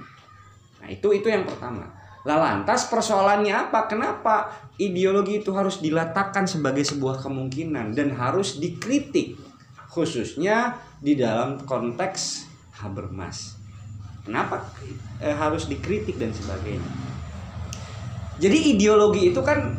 Nah 0.82 0.88
itu 0.90 1.08
itu 1.14 1.28
yang 1.28 1.46
pertama 1.46 2.01
lah 2.22 2.38
lantas 2.38 2.86
persoalannya 2.86 3.50
apa? 3.50 3.90
Kenapa 3.90 4.54
ideologi 4.78 5.42
itu 5.42 5.50
harus 5.50 5.82
diletakkan 5.82 6.46
sebagai 6.46 6.86
sebuah 6.86 7.18
kemungkinan 7.18 7.98
dan 7.98 8.14
harus 8.14 8.62
dikritik 8.62 9.38
khususnya 9.90 10.78
di 11.02 11.18
dalam 11.18 11.60
konteks 11.66 12.48
Habermas. 12.78 13.58
Kenapa 14.22 14.62
eh, 15.18 15.34
harus 15.34 15.66
dikritik 15.66 16.14
dan 16.18 16.30
sebagainya? 16.30 16.90
Jadi 18.38 18.74
ideologi 18.74 19.34
itu 19.34 19.42
kan 19.42 19.76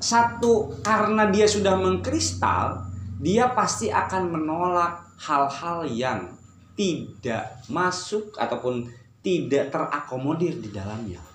satu 0.00 0.80
karena 0.80 1.28
dia 1.28 1.44
sudah 1.44 1.76
mengkristal, 1.78 2.88
dia 3.20 3.52
pasti 3.52 3.92
akan 3.92 4.32
menolak 4.32 5.06
hal-hal 5.22 5.86
yang 5.86 6.34
tidak 6.74 7.62
masuk 7.70 8.34
ataupun 8.40 8.90
tidak 9.22 9.70
terakomodir 9.70 10.58
di 10.58 10.72
dalamnya. 10.74 11.31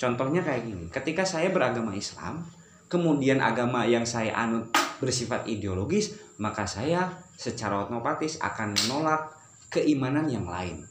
Contohnya 0.00 0.40
kayak 0.40 0.64
gini, 0.64 0.88
ketika 0.88 1.28
saya 1.28 1.52
beragama 1.52 1.92
Islam, 1.92 2.40
kemudian 2.88 3.44
agama 3.44 3.84
yang 3.84 4.08
saya 4.08 4.32
anut 4.32 4.72
bersifat 4.96 5.44
ideologis, 5.44 6.16
maka 6.40 6.64
saya 6.64 7.12
secara 7.36 7.84
otomatis 7.84 8.40
akan 8.40 8.72
menolak 8.80 9.28
keimanan 9.68 10.24
yang 10.24 10.48
lain. 10.48 10.88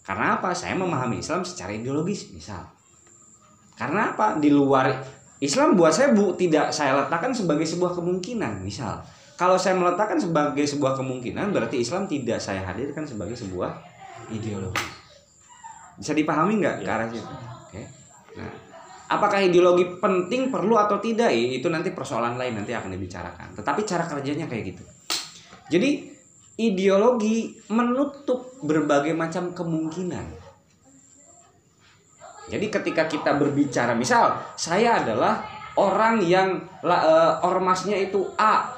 Karena 0.00 0.40
apa? 0.40 0.56
Saya 0.56 0.80
memahami 0.80 1.20
Islam 1.20 1.44
secara 1.44 1.76
ideologis, 1.76 2.32
misal. 2.32 2.64
Karena 3.76 4.16
apa? 4.16 4.40
Di 4.40 4.48
luar 4.48 4.96
Islam 5.44 5.76
buat 5.76 5.92
saya 5.92 6.16
bu 6.16 6.32
tidak 6.40 6.72
saya 6.72 7.04
letakkan 7.04 7.36
sebagai 7.36 7.68
sebuah 7.68 7.92
kemungkinan, 8.00 8.64
misal. 8.64 9.04
kalau 9.40 9.56
saya 9.56 9.72
meletakkan 9.72 10.20
sebagai 10.20 10.68
sebuah 10.68 11.00
kemungkinan 11.00 11.48
berarti 11.48 11.80
Islam 11.80 12.04
tidak 12.04 12.36
saya 12.44 12.60
hadirkan 12.60 13.08
sebagai 13.08 13.32
sebuah 13.32 13.72
ideologi 14.28 14.84
bisa 15.96 16.12
dipahami 16.12 16.60
nggak 16.60 16.84
ke 16.84 16.88
arah 16.88 17.08
situ 17.08 17.34
oke. 17.70 17.82
Nah 18.34 18.70
apakah 19.10 19.42
ideologi 19.42 19.98
penting 19.98 20.48
perlu 20.54 20.78
atau 20.78 21.02
tidak? 21.02 21.34
Itu 21.34 21.66
nanti 21.66 21.90
persoalan 21.90 22.38
lain 22.38 22.62
nanti 22.62 22.70
akan 22.70 22.94
dibicarakan. 22.94 23.58
Tetapi 23.58 23.82
cara 23.82 24.06
kerjanya 24.06 24.46
kayak 24.46 24.64
gitu. 24.70 24.82
Jadi 25.70 25.90
ideologi 26.62 27.58
menutup 27.74 28.62
berbagai 28.62 29.12
macam 29.12 29.50
kemungkinan. 29.50 30.48
Jadi 32.50 32.66
ketika 32.66 33.06
kita 33.06 33.38
berbicara, 33.38 33.94
misal 33.94 34.34
saya 34.58 35.02
adalah 35.02 35.46
orang 35.78 36.18
yang 36.26 36.66
uh, 36.82 37.46
ormasnya 37.46 37.94
itu 37.94 38.26
A 38.34 38.74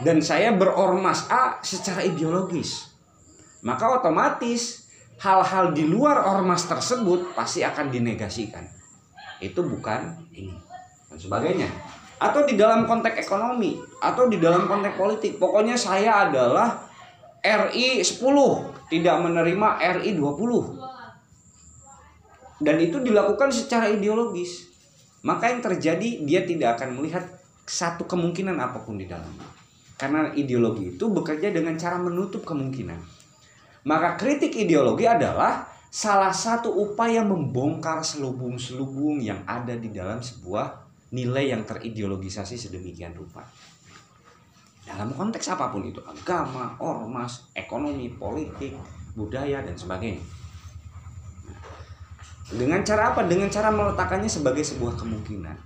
dan 0.00 0.24
saya 0.24 0.56
berormas 0.56 1.28
A 1.28 1.60
secara 1.60 2.00
ideologis, 2.00 2.88
maka 3.60 4.00
otomatis 4.00 4.83
hal-hal 5.20 5.70
di 5.70 5.86
luar 5.86 6.26
ormas 6.26 6.66
tersebut 6.66 7.34
pasti 7.36 7.62
akan 7.62 7.90
dinegasikan. 7.90 8.66
Itu 9.38 9.62
bukan 9.62 10.26
ini 10.34 10.54
dan 11.10 11.18
sebagainya. 11.18 11.68
Atau 12.18 12.46
di 12.46 12.56
dalam 12.56 12.86
konteks 12.88 13.26
ekonomi 13.26 13.76
atau 14.00 14.30
di 14.30 14.40
dalam 14.40 14.70
konteks 14.70 14.96
politik, 14.96 15.36
pokoknya 15.36 15.76
saya 15.76 16.26
adalah 16.26 16.88
RI 17.44 18.00
10 18.00 18.88
tidak 18.88 19.16
menerima 19.20 19.68
RI 20.00 20.16
20 20.16 22.64
dan 22.64 22.76
itu 22.80 22.96
dilakukan 23.02 23.52
secara 23.52 23.92
ideologis. 23.92 24.72
Maka 25.24 25.52
yang 25.52 25.64
terjadi 25.64 26.24
dia 26.24 26.44
tidak 26.44 26.80
akan 26.80 27.00
melihat 27.00 27.24
satu 27.64 28.04
kemungkinan 28.04 28.60
apa 28.60 28.84
pun 28.84 29.00
di 29.00 29.08
dalamnya. 29.08 29.48
Karena 29.96 30.28
ideologi 30.36 30.96
itu 30.96 31.04
bekerja 31.08 31.48
dengan 31.48 31.80
cara 31.80 31.96
menutup 31.96 32.44
kemungkinan 32.44 33.13
maka 33.84 34.16
kritik 34.16 34.52
ideologi 34.56 35.04
adalah 35.04 35.68
salah 35.88 36.34
satu 36.34 36.72
upaya 36.72 37.22
membongkar 37.22 38.02
selubung-selubung 38.02 39.22
yang 39.22 39.46
ada 39.46 39.78
di 39.78 39.94
dalam 39.94 40.18
sebuah 40.18 40.82
nilai 41.14 41.54
yang 41.54 41.62
terideologisasi 41.62 42.58
sedemikian 42.58 43.14
rupa 43.14 43.46
dalam 44.84 45.16
konteks 45.16 45.48
apa 45.48 45.72
pun 45.72 45.80
itu 45.88 46.02
agama, 46.04 46.76
ormas, 46.76 47.48
ekonomi, 47.56 48.12
politik, 48.12 48.76
budaya 49.16 49.64
dan 49.64 49.72
sebagainya 49.72 50.20
dengan 52.54 52.84
cara 52.84 53.16
apa? 53.16 53.24
Dengan 53.24 53.48
cara 53.48 53.72
meletakkannya 53.72 54.28
sebagai 54.28 54.60
sebuah 54.60 55.00
kemungkinan. 55.00 55.56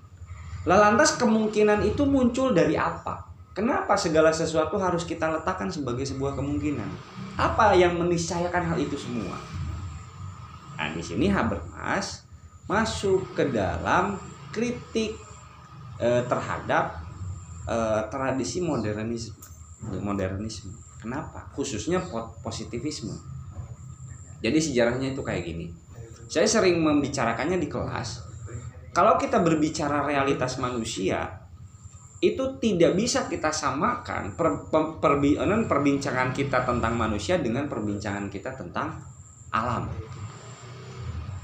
Lalantas 0.62 1.18
kemungkinan 1.18 1.82
itu 1.82 2.06
muncul 2.06 2.54
dari 2.54 2.78
apa? 2.78 3.26
Kenapa 3.50 3.98
segala 3.98 4.30
sesuatu 4.30 4.78
harus 4.78 5.02
kita 5.02 5.26
letakkan 5.26 5.66
sebagai 5.66 6.06
sebuah 6.06 6.38
kemungkinan? 6.38 6.86
Apa 7.38 7.72
yang 7.78 7.94
meniscayakan 7.94 8.74
hal 8.74 8.78
itu 8.82 8.98
semua? 8.98 9.38
Nah, 10.74 10.90
di 10.90 11.02
sini 11.02 11.30
Habermas 11.30 12.26
masuk 12.66 13.38
ke 13.38 13.46
dalam 13.54 14.18
kritik 14.50 15.14
eh, 16.02 16.22
terhadap 16.26 16.98
eh, 17.70 18.02
tradisi 18.10 18.58
modernisme. 18.58 19.38
Modernisme. 20.02 20.74
Kenapa? 20.98 21.46
Khususnya 21.54 22.02
positivisme. 22.42 23.14
Jadi 24.42 24.58
sejarahnya 24.58 25.14
itu 25.14 25.22
kayak 25.22 25.46
gini 25.46 25.66
saya 26.28 26.44
sering 26.44 26.84
membicarakannya 26.84 27.56
di 27.56 27.68
kelas. 27.72 28.28
Kalau 28.92 29.16
kita 29.16 29.40
berbicara 29.40 30.04
realitas 30.04 30.60
manusia, 30.60 31.47
itu 32.18 32.58
tidak 32.58 32.98
bisa 32.98 33.30
kita 33.30 33.54
samakan 33.54 34.34
per, 34.34 34.66
per, 34.66 34.98
per, 34.98 35.22
perbincangan 35.70 36.34
kita 36.34 36.66
tentang 36.66 36.98
manusia 36.98 37.38
dengan 37.38 37.70
perbincangan 37.70 38.26
kita 38.26 38.58
tentang 38.58 38.98
alam. 39.54 39.86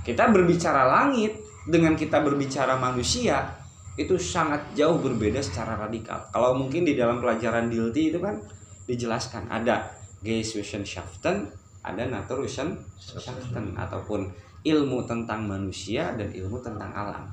Kita 0.02 0.28
berbicara 0.34 0.84
langit 0.90 1.38
dengan 1.64 1.94
kita 1.94 2.20
berbicara 2.20 2.74
manusia 2.76 3.54
itu 3.94 4.18
sangat 4.18 4.74
jauh 4.74 4.98
berbeda 4.98 5.38
secara 5.38 5.78
radikal. 5.78 6.26
Kalau 6.34 6.58
mungkin 6.58 6.82
di 6.82 6.98
dalam 6.98 7.22
pelajaran 7.22 7.70
Dilti 7.70 8.10
itu 8.10 8.18
kan 8.18 8.42
dijelaskan 8.90 9.46
ada 9.48 9.94
Geistwissenschaften, 10.26 11.46
ada 11.86 12.02
Naturwissenschaften 12.02 13.78
ataupun 13.78 14.26
ilmu 14.66 15.06
tentang 15.06 15.46
manusia 15.46 16.10
dan 16.18 16.34
ilmu 16.34 16.58
tentang 16.58 16.90
alam. 16.90 17.30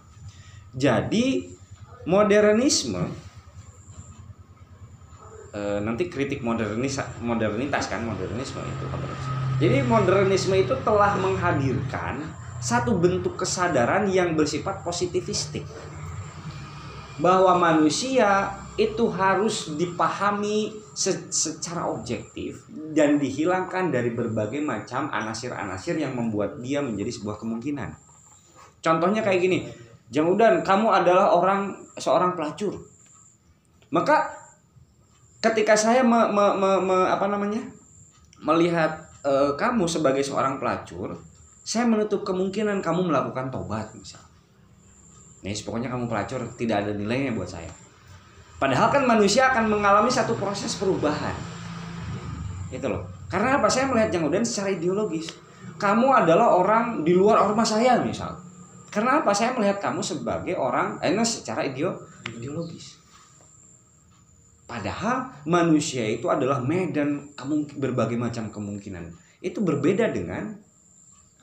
Jadi 0.78 1.50
modernisme 2.06 3.31
e, 5.52 5.80
nanti 5.84 6.08
kritik 6.08 6.42
modernis 6.42 7.00
modernitas 7.20 7.92
kan 7.92 8.04
modernisme 8.04 8.60
itu 8.64 8.86
Jadi 9.62 9.86
modernisme 9.86 10.56
itu 10.58 10.74
telah 10.82 11.14
menghadirkan 11.22 12.24
satu 12.58 12.98
bentuk 12.98 13.38
kesadaran 13.38 14.10
yang 14.10 14.34
bersifat 14.34 14.82
positivistik 14.82 15.68
bahwa 17.22 17.60
manusia 17.60 18.58
itu 18.80 19.12
harus 19.14 19.78
dipahami 19.78 20.74
secara 20.96 21.86
objektif 21.92 22.66
dan 22.96 23.20
dihilangkan 23.20 23.92
dari 23.94 24.16
berbagai 24.16 24.64
macam 24.64 25.12
anasir-anasir 25.12 26.00
yang 26.00 26.18
membuat 26.18 26.58
dia 26.64 26.82
menjadi 26.82 27.12
sebuah 27.14 27.38
kemungkinan. 27.38 27.94
Contohnya 28.82 29.22
kayak 29.22 29.40
gini, 29.44 29.60
Jamudan, 30.10 30.66
kamu 30.66 30.88
adalah 30.90 31.36
orang 31.38 31.78
seorang 31.96 32.34
pelacur. 32.34 32.82
Maka 33.94 34.41
ketika 35.42 35.74
saya 35.74 36.06
me, 36.06 36.30
me, 36.30 36.46
me, 36.56 36.72
me, 36.86 36.98
apa 37.10 37.26
namanya 37.28 37.66
melihat 38.46 39.02
e, 39.26 39.58
kamu 39.58 39.90
sebagai 39.90 40.22
seorang 40.22 40.62
pelacur, 40.62 41.18
saya 41.66 41.90
menutup 41.90 42.22
kemungkinan 42.22 42.80
kamu 42.80 43.10
melakukan 43.10 43.50
tobat 43.50 43.90
misal. 43.98 44.22
Nih, 45.42 45.58
pokoknya 45.66 45.90
kamu 45.90 46.06
pelacur 46.06 46.46
tidak 46.54 46.86
ada 46.86 46.94
nilainya 46.94 47.34
buat 47.34 47.50
saya 47.50 47.70
Padahal 48.62 48.94
kan 48.94 49.10
manusia 49.10 49.50
akan 49.50 49.74
mengalami 49.74 50.14
satu 50.14 50.38
proses 50.38 50.78
perubahan. 50.78 51.34
Itu 52.70 52.86
loh. 52.94 53.10
Karena 53.26 53.58
apa? 53.58 53.66
Saya 53.66 53.90
melihat 53.90 54.14
yang 54.14 54.30
udah 54.30 54.38
secara 54.46 54.70
ideologis. 54.70 55.34
Kamu 55.82 56.14
adalah 56.14 56.54
orang 56.54 57.02
di 57.02 57.18
luar 57.18 57.42
ormas 57.42 57.74
saya 57.74 57.98
misal. 58.06 58.38
Karena 58.94 59.26
apa? 59.26 59.34
Saya 59.34 59.58
melihat 59.58 59.82
kamu 59.82 60.06
sebagai 60.06 60.54
orang 60.54 61.02
eh, 61.02 61.10
secara 61.26 61.66
ideologis. 61.66 63.01
Padahal 64.72 65.28
manusia 65.52 66.08
itu 66.08 66.32
adalah 66.32 66.64
medan 66.64 67.36
berbagai 67.76 68.16
macam 68.16 68.48
kemungkinan. 68.48 69.12
Itu 69.44 69.60
berbeda 69.60 70.16
dengan 70.16 70.56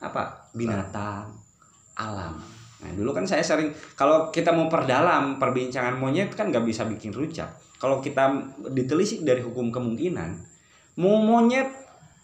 apa? 0.01 0.49
Binatang, 0.57 1.29
alam. 1.93 2.41
Nah 2.81 2.91
dulu 2.97 3.13
kan 3.13 3.29
saya 3.29 3.45
sering 3.45 3.69
kalau 3.93 4.33
kita 4.33 4.49
mau 4.49 4.65
perdalam 4.65 5.37
perbincangan 5.37 6.01
monyet 6.01 6.33
kan 6.33 6.49
nggak 6.49 6.65
bisa 6.65 6.89
bikin 6.89 7.13
rujak. 7.13 7.53
Kalau 7.77 8.01
kita 8.01 8.33
ditelisik 8.73 9.21
dari 9.21 9.45
hukum 9.45 9.69
kemungkinan, 9.69 10.29
mau 10.97 11.21
monyet 11.21 11.69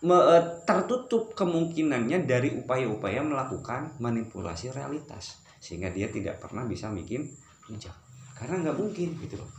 me, 0.01 0.17
e, 0.17 0.37
tertutup 0.65 1.37
kemungkinannya 1.37 2.25
dari 2.25 2.49
upaya-upaya 2.57 3.21
melakukan 3.21 3.93
manipulasi 4.01 4.73
realitas 4.73 5.37
sehingga 5.61 5.93
dia 5.93 6.09
tidak 6.09 6.41
pernah 6.41 6.65
bisa 6.65 6.89
bikin 6.89 7.29
rujak 7.69 7.93
karena 8.35 8.65
nggak 8.65 8.77
mungkin 8.81 9.15
gitu 9.21 9.37
loh. 9.37 9.49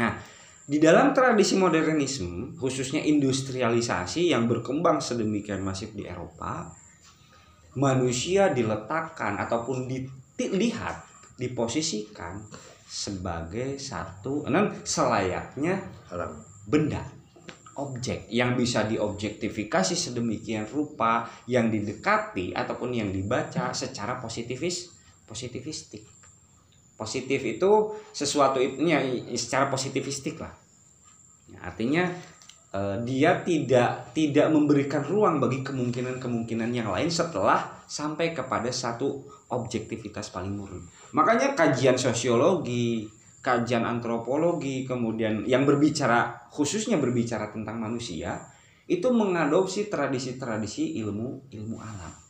Nah 0.00 0.18
di 0.64 0.80
dalam 0.80 1.12
tradisi 1.12 1.60
modernisme 1.60 2.56
khususnya 2.56 3.04
industrialisasi 3.04 4.32
yang 4.32 4.48
berkembang 4.48 4.96
sedemikian 4.96 5.60
masif 5.60 5.92
di 5.92 6.08
Eropa 6.08 6.72
manusia 7.76 8.48
diletakkan 8.48 9.36
ataupun 9.36 9.84
dilihat 10.40 11.04
diposisikan 11.36 12.40
sebagai 12.88 13.76
satu 13.76 14.48
non 14.48 14.72
selayaknya 14.80 15.84
benda 16.64 17.02
objek 17.76 18.30
yang 18.32 18.56
bisa 18.56 18.88
diobjektifikasi 18.88 19.92
sedemikian 19.92 20.64
rupa 20.70 21.28
yang 21.44 21.68
didekati 21.68 22.56
ataupun 22.56 22.94
yang 22.94 23.10
dibaca 23.12 23.74
secara 23.76 24.16
positivis 24.16 24.94
positivistik 25.28 26.13
positif 26.94 27.42
itu 27.42 27.90
sesuatu 28.14 28.62
itu 28.62 28.82
ya, 28.86 29.02
secara 29.34 29.66
positivistik 29.70 30.38
lah 30.38 30.54
artinya 31.62 32.10
Eh, 32.74 32.96
dia 33.06 33.38
tidak 33.46 34.10
tidak 34.10 34.50
memberikan 34.50 35.06
ruang 35.06 35.38
bagi 35.38 35.62
kemungkinan-kemungkinan 35.62 36.74
yang 36.74 36.90
lain 36.90 37.06
setelah 37.06 37.62
sampai 37.86 38.34
kepada 38.34 38.66
satu 38.74 39.22
objektivitas 39.54 40.34
paling 40.34 40.58
murni. 40.58 40.82
Makanya 41.14 41.54
kajian 41.54 41.94
sosiologi, 41.94 43.06
kajian 43.38 43.86
antropologi, 43.86 44.82
kemudian 44.82 45.46
yang 45.46 45.62
berbicara 45.62 46.50
khususnya 46.50 46.98
berbicara 46.98 47.54
tentang 47.54 47.78
manusia 47.78 48.42
itu 48.90 49.06
mengadopsi 49.06 49.86
tradisi-tradisi 49.86 50.98
ilmu 50.98 51.54
ilmu 51.54 51.78
alam. 51.78 52.23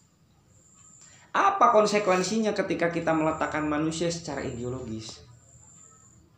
Apa 1.34 1.74
konsekuensinya 1.74 2.54
ketika 2.54 2.94
kita 2.94 3.10
meletakkan 3.10 3.66
manusia 3.66 4.06
secara 4.06 4.38
ideologis? 4.46 5.26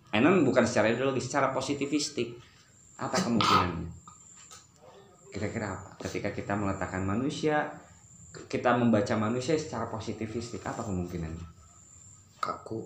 Enon 0.08 0.40
bukan 0.40 0.64
secara 0.64 0.88
ideologi, 0.88 1.20
secara 1.20 1.52
positivistik. 1.52 2.40
Apa 2.96 3.20
kemungkinannya? 3.20 3.92
Kira-kira 5.28 5.76
apa? 5.76 6.00
Ketika 6.00 6.32
kita 6.32 6.56
meletakkan 6.56 7.04
manusia, 7.04 7.68
kita 8.48 8.72
membaca 8.80 9.12
manusia 9.20 9.60
secara 9.60 9.92
positivistik, 9.92 10.64
apa 10.64 10.80
kemungkinannya? 10.80 11.44
Kaku. 12.40 12.80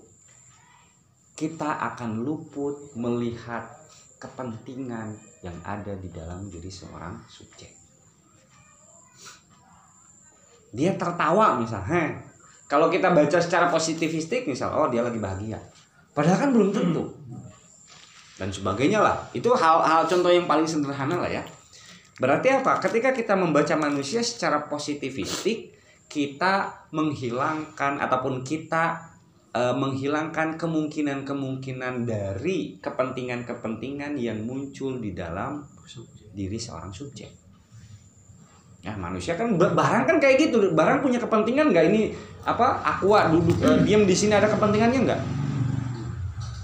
Kita 1.39 1.79
akan 1.95 2.27
luput 2.27 2.99
melihat 2.99 3.71
kepentingan 4.19 5.15
yang 5.47 5.57
ada 5.63 5.95
di 5.95 6.11
dalam 6.11 6.51
diri 6.51 6.69
seorang 6.69 7.23
subjek. 7.31 7.80
Dia 10.71 10.95
tertawa 10.95 11.59
misalnya. 11.59 12.23
Kalau 12.71 12.87
kita 12.87 13.11
baca 13.11 13.39
secara 13.43 13.67
positivistik 13.67 14.47
misal, 14.47 14.71
oh 14.71 14.87
dia 14.87 15.03
lagi 15.03 15.19
bahagia. 15.19 15.59
Padahal 16.15 16.47
kan 16.47 16.51
belum 16.55 16.71
tentu. 16.71 17.03
Dan 18.39 18.49
sebagainya 18.55 19.03
lah. 19.03 19.27
Itu 19.35 19.53
hal-hal 19.53 20.07
contoh 20.07 20.31
yang 20.31 20.47
paling 20.47 20.65
sederhana 20.65 21.19
lah 21.19 21.31
ya. 21.31 21.43
Berarti 22.23 22.53
apa? 22.53 22.79
Ketika 22.79 23.11
kita 23.11 23.35
membaca 23.35 23.75
manusia 23.75 24.23
secara 24.23 24.71
positivistik, 24.71 25.75
kita 26.11 26.87
menghilangkan 26.93 27.99
ataupun 28.03 28.43
kita 28.43 28.99
e, 29.55 29.63
menghilangkan 29.75 30.59
kemungkinan-kemungkinan 30.59 32.05
dari 32.05 32.77
kepentingan-kepentingan 32.83 34.19
yang 34.19 34.43
muncul 34.43 34.99
di 34.99 35.15
dalam 35.17 35.65
diri 36.35 36.59
seorang 36.59 36.91
subjek. 36.95 37.50
Ya 38.81 38.97
manusia 38.97 39.37
kan 39.37 39.61
barang 39.61 40.05
kan 40.09 40.17
kayak 40.17 40.49
gitu, 40.49 40.73
barang 40.73 41.05
punya 41.05 41.21
kepentingan 41.21 41.69
nggak 41.69 41.85
ini 41.93 42.17
apa? 42.49 42.81
Aqua 42.81 43.29
duduk 43.29 43.61
e, 43.61 43.85
diam 43.85 44.09
di 44.09 44.17
sini 44.17 44.33
ada 44.33 44.49
kepentingannya 44.49 45.01
nggak? 45.05 45.21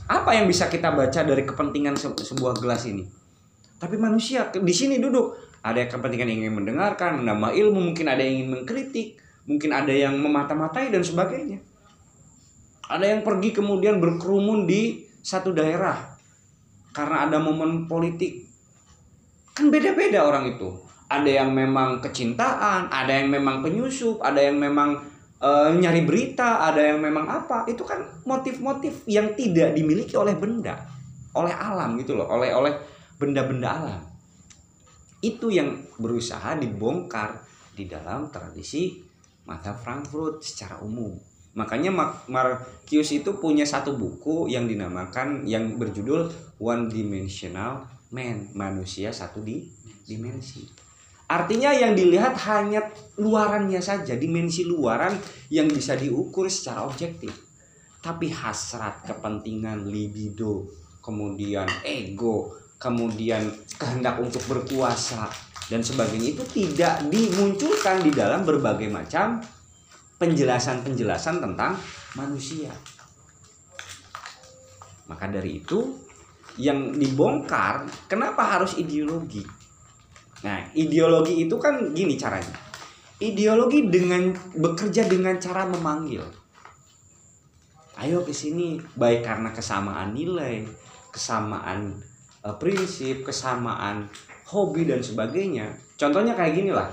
Apa 0.09 0.31
yang 0.33 0.49
bisa 0.49 0.73
kita 0.73 0.97
baca 0.97 1.21
dari 1.21 1.45
kepentingan 1.45 1.93
se 2.01 2.09
sebuah 2.17 2.57
gelas 2.57 2.89
ini? 2.89 3.05
Tapi 3.77 4.01
manusia 4.01 4.49
di 4.49 4.73
sini 4.73 4.97
duduk, 4.97 5.37
ada 5.61 5.83
kepentingan 5.85 6.33
yang 6.33 6.41
ingin 6.49 6.57
mendengarkan, 6.57 7.21
menambah 7.21 7.53
ilmu, 7.53 7.93
mungkin 7.93 8.09
ada 8.09 8.25
yang 8.25 8.41
ingin 8.41 8.49
mengkritik, 8.55 9.21
mungkin 9.45 9.77
ada 9.77 9.93
yang 9.93 10.17
memata-matai 10.17 10.89
dan 10.89 11.05
sebagainya. 11.05 11.61
Ada 12.87 13.13
yang 13.13 13.21
pergi 13.27 13.53
kemudian 13.53 14.01
berkerumun 14.01 14.65
di 14.65 15.05
satu 15.21 15.53
daerah 15.53 16.17
karena 16.95 17.29
ada 17.29 17.37
momen 17.43 17.85
politik. 17.91 18.47
Kan 19.53 19.69
beda-beda 19.69 20.25
orang 20.25 20.57
itu. 20.57 20.86
Ada 21.07 21.43
yang 21.43 21.55
memang 21.55 22.03
kecintaan, 22.03 22.91
ada 22.91 23.13
yang 23.15 23.31
memang 23.31 23.63
penyusup, 23.63 24.19
ada 24.19 24.43
yang 24.43 24.59
memang 24.59 24.99
e, 25.39 25.51
nyari 25.79 26.03
berita, 26.03 26.67
ada 26.67 26.83
yang 26.83 26.99
memang 26.99 27.31
apa. 27.31 27.63
Itu 27.71 27.87
kan 27.87 28.03
motif-motif 28.27 29.07
yang 29.07 29.39
tidak 29.39 29.79
dimiliki 29.79 30.19
oleh 30.19 30.35
benda, 30.35 30.75
oleh 31.39 31.55
alam 31.55 31.95
gitu 32.01 32.19
loh, 32.19 32.27
oleh 32.27 32.51
oleh 32.51 32.75
benda-benda 33.23 33.69
alam. 33.71 34.03
Itu 35.23 35.49
yang 35.49 35.87
berusaha 35.97 36.59
dibongkar 36.59 37.39
di 37.77 37.87
dalam 37.87 38.29
tradisi 38.35 38.99
mata 39.47 39.73
Frankfurt 39.79 40.43
secara 40.43 40.83
umum. 40.83 41.15
Makanya 41.57 41.89
Marcus 42.29 43.09
itu 43.17 43.31
punya 43.41 43.65
satu 43.65 43.97
buku 43.97 44.53
yang 44.53 44.69
dinamakan 44.69 45.49
yang 45.49 45.81
berjudul 45.81 46.29
One 46.61 46.93
Dimensional 46.93 47.89
Man, 48.13 48.53
manusia 48.53 49.11
satu 49.11 49.41
di 49.41 49.67
dimensi. 50.07 50.86
Artinya 51.27 51.75
yang 51.75 51.99
dilihat 51.99 52.39
hanya 52.47 52.87
luarannya 53.19 53.83
saja, 53.83 54.15
dimensi 54.15 54.63
luaran 54.63 55.19
yang 55.51 55.67
bisa 55.67 55.99
diukur 55.99 56.47
secara 56.47 56.87
objektif. 56.87 57.35
Tapi 57.99 58.31
hasrat, 58.31 59.03
kepentingan, 59.03 59.91
libido, 59.91 60.71
kemudian 61.03 61.67
ego, 61.83 62.55
kemudian 62.79 63.51
kehendak 63.75 64.23
untuk 64.23 64.43
berkuasa 64.47 65.27
dan 65.67 65.83
sebagainya 65.83 66.39
itu 66.39 66.45
tidak 66.55 67.03
dimunculkan 67.11 68.07
di 68.07 68.15
dalam 68.15 68.47
berbagai 68.47 68.87
macam 68.87 69.43
penjelasan-penjelasan 70.23 71.43
tentang 71.43 71.75
manusia. 72.15 72.71
Maka 75.11 75.27
dari 75.27 75.63
itu 75.63 76.07
yang 76.57 76.95
dibongkar 76.95 77.87
kenapa 78.07 78.59
harus 78.59 78.79
ideologi? 78.79 79.43
Nah, 80.47 80.63
ideologi 80.79 81.43
itu 81.51 81.59
kan 81.59 81.91
gini 81.91 82.15
caranya. 82.15 82.55
Ideologi 83.19 83.91
dengan 83.91 84.31
bekerja 84.55 85.11
dengan 85.11 85.35
cara 85.43 85.67
memanggil. 85.67 86.23
Ayo 87.99 88.23
ke 88.23 88.31
sini 88.31 88.79
baik 88.95 89.27
karena 89.27 89.51
kesamaan 89.51 90.15
nilai, 90.15 90.63
kesamaan 91.11 91.99
e, 92.45 92.49
prinsip, 92.61 93.27
kesamaan 93.27 94.07
hobi 94.53 94.87
dan 94.87 95.03
sebagainya. 95.03 95.75
Contohnya 95.99 96.39
kayak 96.39 96.55
gini 96.55 96.71
lah. 96.71 96.93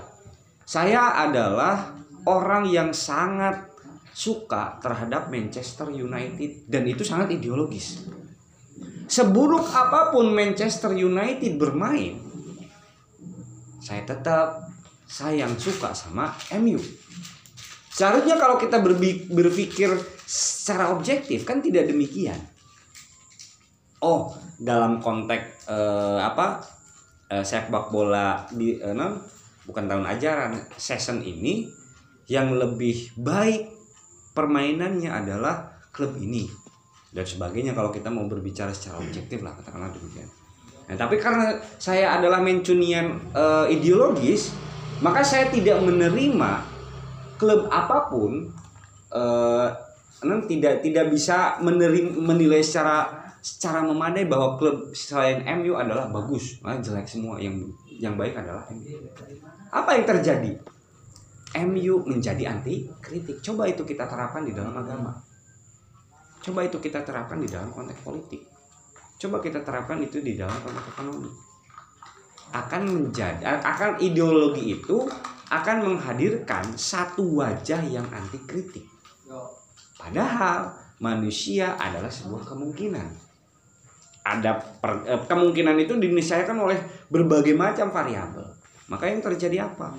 Saya 0.64 1.28
adalah 1.28 1.94
orang 2.26 2.72
yang 2.72 2.90
sangat 2.96 3.70
suka 4.16 4.80
terhadap 4.80 5.28
Manchester 5.28 5.92
United 5.92 6.72
dan 6.72 6.88
itu 6.88 7.04
sangat 7.04 7.36
ideologis. 7.36 8.08
Seburuk 9.12 9.68
apa 9.76 10.16
pun 10.16 10.32
Manchester 10.32 10.96
United 10.96 11.60
bermain, 11.60 12.23
saya 13.84 14.08
tetap 14.08 14.72
sayang 15.04 15.60
suka 15.60 15.92
sama 15.92 16.32
MU. 16.64 16.80
Seharusnya 17.94 18.40
kalau 18.40 18.58
kita 18.58 18.80
berpikir 19.30 19.92
secara 20.26 20.96
objektif 20.96 21.44
kan 21.44 21.60
tidak 21.60 21.92
demikian. 21.92 22.40
Oh, 24.02 24.34
dalam 24.58 25.04
konteks 25.04 25.68
eh, 25.70 26.20
apa 26.24 26.64
eh, 27.30 27.44
sepak 27.44 27.92
bola 27.92 28.48
di 28.50 28.80
eh, 28.80 28.96
non, 28.96 29.20
bukan 29.68 29.86
tahun 29.86 30.08
ajaran 30.10 30.52
season 30.76 31.22
ini 31.22 31.68
yang 32.32 32.56
lebih 32.56 33.14
baik 33.20 33.70
permainannya 34.34 35.12
adalah 35.12 35.78
klub 35.94 36.18
ini 36.18 36.50
dan 37.14 37.30
sebagainya 37.30 37.78
kalau 37.78 37.94
kita 37.94 38.10
mau 38.10 38.26
berbicara 38.26 38.74
secara 38.74 38.98
objektif 38.98 39.46
lah 39.46 39.54
katakanlah 39.54 39.94
demikian. 39.94 40.43
Nah, 40.84 40.96
tapi 41.00 41.16
karena 41.16 41.56
saya 41.80 42.20
adalah 42.20 42.44
mencunian 42.44 43.16
uh, 43.32 43.64
ideologis, 43.72 44.52
maka 45.00 45.24
saya 45.24 45.48
tidak 45.48 45.80
menerima 45.80 46.60
klub 47.40 47.72
apa 47.72 48.12
pun 48.12 48.52
uh, 49.16 49.68
tidak 50.48 50.84
tidak 50.84 51.06
bisa 51.12 51.60
menerim, 51.64 52.16
menilai 52.20 52.64
secara 52.64 53.24
secara 53.44 53.84
memadai 53.84 54.28
bahwa 54.28 54.56
klub 54.56 54.92
selain 54.96 55.44
MU 55.60 55.76
adalah 55.76 56.08
bagus, 56.12 56.60
malah 56.64 56.80
jelek 56.80 57.08
semua 57.08 57.40
yang 57.40 57.60
yang 57.88 58.16
baik 58.20 58.36
adalah 58.36 58.64
MU. 58.72 59.08
Apa 59.72 60.00
yang 60.00 60.06
terjadi? 60.08 60.52
MU 61.54 62.02
menjadi 62.10 62.50
anti 62.50 62.90
kritik. 62.98 63.40
Coba 63.46 63.70
itu 63.70 63.86
kita 63.86 64.10
terapkan 64.10 64.42
di 64.42 64.52
dalam 64.56 64.74
agama. 64.74 65.16
Coba 66.44 66.66
itu 66.66 66.82
kita 66.82 67.06
terapkan 67.08 67.40
di 67.40 67.48
dalam 67.48 67.72
konteks 67.72 68.04
politik 68.04 68.53
coba 69.28 69.40
kita 69.40 69.64
terapkan 69.64 70.00
itu 70.04 70.20
di 70.20 70.36
dalam 70.36 70.56
konteks 70.60 70.94
ekonomi. 70.94 71.32
Akan 72.54 72.86
menjadi 72.86 73.42
akan 73.64 73.98
ideologi 74.04 74.78
itu 74.78 75.08
akan 75.50 75.78
menghadirkan 75.86 76.76
satu 76.78 77.42
wajah 77.42 77.82
yang 77.88 78.06
anti 78.14 78.38
kritik 78.46 78.94
padahal 80.04 80.76
manusia 81.00 81.80
adalah 81.80 82.12
sebuah 82.12 82.44
kemungkinan. 82.44 83.08
Ada 84.24 84.56
per, 84.56 85.04
eh, 85.04 85.22
kemungkinan 85.28 85.76
itu 85.80 86.00
diniscaykan 86.00 86.56
oleh 86.56 86.80
berbagai 87.12 87.56
macam 87.56 87.92
variabel. 87.92 88.48
Maka 88.88 89.08
yang 89.08 89.24
terjadi 89.24 89.68
apa? 89.68 89.96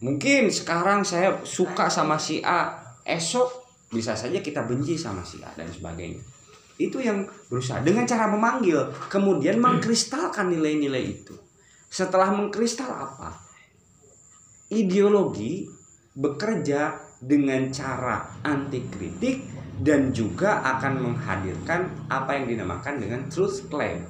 Mungkin 0.00 0.52
sekarang 0.52 1.04
saya 1.04 1.40
suka 1.44 1.88
sama 1.88 2.20
si 2.20 2.40
A. 2.44 2.76
Esok 3.04 3.48
bisa 3.92 4.12
saja 4.12 4.38
kita 4.40 4.64
benci 4.64 4.96
sama 4.96 5.24
si 5.24 5.40
A 5.44 5.50
dan 5.56 5.68
sebagainya 5.68 6.20
itu 6.80 6.96
yang 7.04 7.28
berusaha 7.52 7.84
dengan 7.84 8.08
cara 8.08 8.24
memanggil 8.32 8.88
kemudian 9.12 9.60
mengkristalkan 9.60 10.48
nilai-nilai 10.48 11.20
itu. 11.20 11.36
Setelah 11.92 12.32
mengkristal 12.32 12.88
apa? 12.88 13.36
Ideologi 14.72 15.68
bekerja 16.16 16.96
dengan 17.20 17.68
cara 17.68 18.40
anti 18.40 18.80
kritik 18.88 19.44
dan 19.84 20.14
juga 20.14 20.64
akan 20.64 21.12
menghadirkan 21.12 22.08
apa 22.08 22.40
yang 22.40 22.48
dinamakan 22.48 22.96
dengan 22.96 23.20
truth 23.28 23.68
claim. 23.68 24.06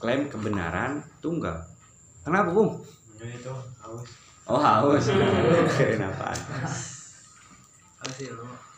Klaim 0.00 0.26
kebenaran 0.26 1.04
tunggal. 1.22 1.62
Kenapa 2.26 2.50
bung? 2.50 2.82
Oh 4.48 4.58
haus. 4.58 5.06
Kenapa 5.78 6.34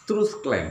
truth 0.06 0.42
claim 0.42 0.66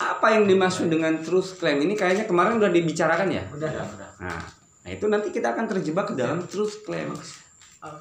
apa 0.00 0.32
yang 0.32 0.48
dimaksud 0.48 0.88
dengan 0.88 1.20
truth 1.20 1.60
claim 1.60 1.76
ini 1.84 1.92
kayaknya 1.92 2.24
kemarin 2.24 2.56
udah 2.56 2.72
dibicarakan 2.72 3.28
ya? 3.28 3.44
Udah 3.52 3.68
udah. 3.68 4.10
Nah, 4.24 4.40
nah 4.80 4.90
itu 4.90 5.04
nanti 5.12 5.28
kita 5.28 5.52
akan 5.52 5.68
terjebak 5.68 6.08
ke 6.08 6.14
dalam 6.16 6.40
truth 6.48 6.80
claim. 6.88 7.12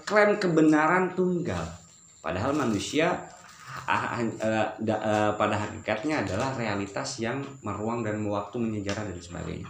Klaim 0.08 0.40
kebenaran 0.40 1.12
tunggal. 1.12 1.64
Padahal 2.24 2.56
manusia 2.56 3.16
ah, 3.84 4.16
da- 4.80 5.04
eh, 5.04 5.32
pada 5.36 5.56
hakikatnya 5.60 6.24
adalah 6.24 6.56
realitas 6.56 7.20
yang 7.20 7.44
meruang 7.64 8.04
dan 8.04 8.24
waktu 8.24 8.56
menyejarah 8.60 9.04
dan 9.04 9.20
sebagainya. 9.20 9.68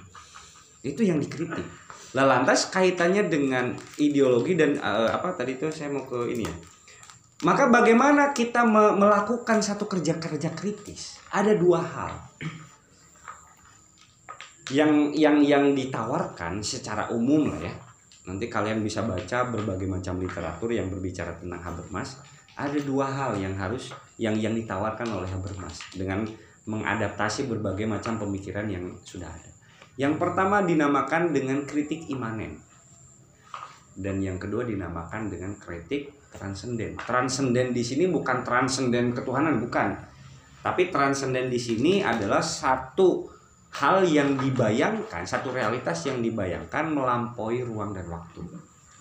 Itu 0.86 1.02
yang 1.02 1.18
dikritik. 1.18 1.66
Lah 2.14 2.26
lantas 2.26 2.70
kaitannya 2.70 3.26
dengan 3.26 3.74
ideologi 3.98 4.54
dan 4.54 4.78
eh, 4.78 5.10
apa 5.10 5.34
tadi 5.34 5.58
itu 5.58 5.66
saya 5.74 5.90
mau 5.90 6.06
ke 6.06 6.30
ini 6.30 6.46
ya 6.46 6.56
maka 7.40 7.72
bagaimana 7.72 8.36
kita 8.36 8.68
me- 8.68 9.00
melakukan 9.00 9.64
satu 9.64 9.88
kerja-kerja 9.88 10.52
kritis? 10.52 11.24
Ada 11.32 11.56
dua 11.56 11.80
hal. 11.80 12.14
Yang 14.76 15.16
yang 15.16 15.38
yang 15.40 15.66
ditawarkan 15.72 16.60
secara 16.60 17.08
umum 17.16 17.48
lah 17.48 17.64
ya. 17.64 17.74
Nanti 18.28 18.52
kalian 18.52 18.84
bisa 18.84 19.08
baca 19.08 19.48
berbagai 19.48 19.88
macam 19.88 20.20
literatur 20.20 20.76
yang 20.76 20.92
berbicara 20.92 21.40
tentang 21.40 21.64
Habermas. 21.64 22.20
Ada 22.60 22.76
dua 22.84 23.08
hal 23.08 23.40
yang 23.40 23.56
harus 23.56 23.96
yang 24.20 24.36
yang 24.36 24.52
ditawarkan 24.52 25.08
oleh 25.08 25.32
Habermas 25.32 25.80
dengan 25.96 26.28
mengadaptasi 26.68 27.48
berbagai 27.48 27.88
macam 27.88 28.20
pemikiran 28.20 28.68
yang 28.68 29.00
sudah 29.08 29.32
ada. 29.32 29.52
Yang 29.96 30.20
pertama 30.20 30.60
dinamakan 30.60 31.32
dengan 31.32 31.64
kritik 31.64 32.12
imanen. 32.12 32.60
Dan 33.96 34.20
yang 34.20 34.36
kedua 34.36 34.68
dinamakan 34.68 35.32
dengan 35.32 35.56
kritik 35.56 36.19
transenden 36.30 36.94
transenden 36.98 37.74
di 37.74 37.82
sini 37.82 38.06
bukan 38.10 38.46
transenden 38.46 39.12
ketuhanan 39.18 39.58
bukan 39.62 40.10
tapi 40.60 40.92
transenden 40.92 41.48
di 41.48 41.56
sini 41.56 42.04
adalah 42.04 42.44
satu 42.44 43.32
hal 43.80 44.04
yang 44.04 44.36
dibayangkan, 44.36 45.24
satu 45.24 45.56
realitas 45.56 46.04
yang 46.04 46.20
dibayangkan 46.20 46.92
melampaui 46.92 47.64
ruang 47.64 47.96
dan 47.96 48.12
waktu. 48.12 48.44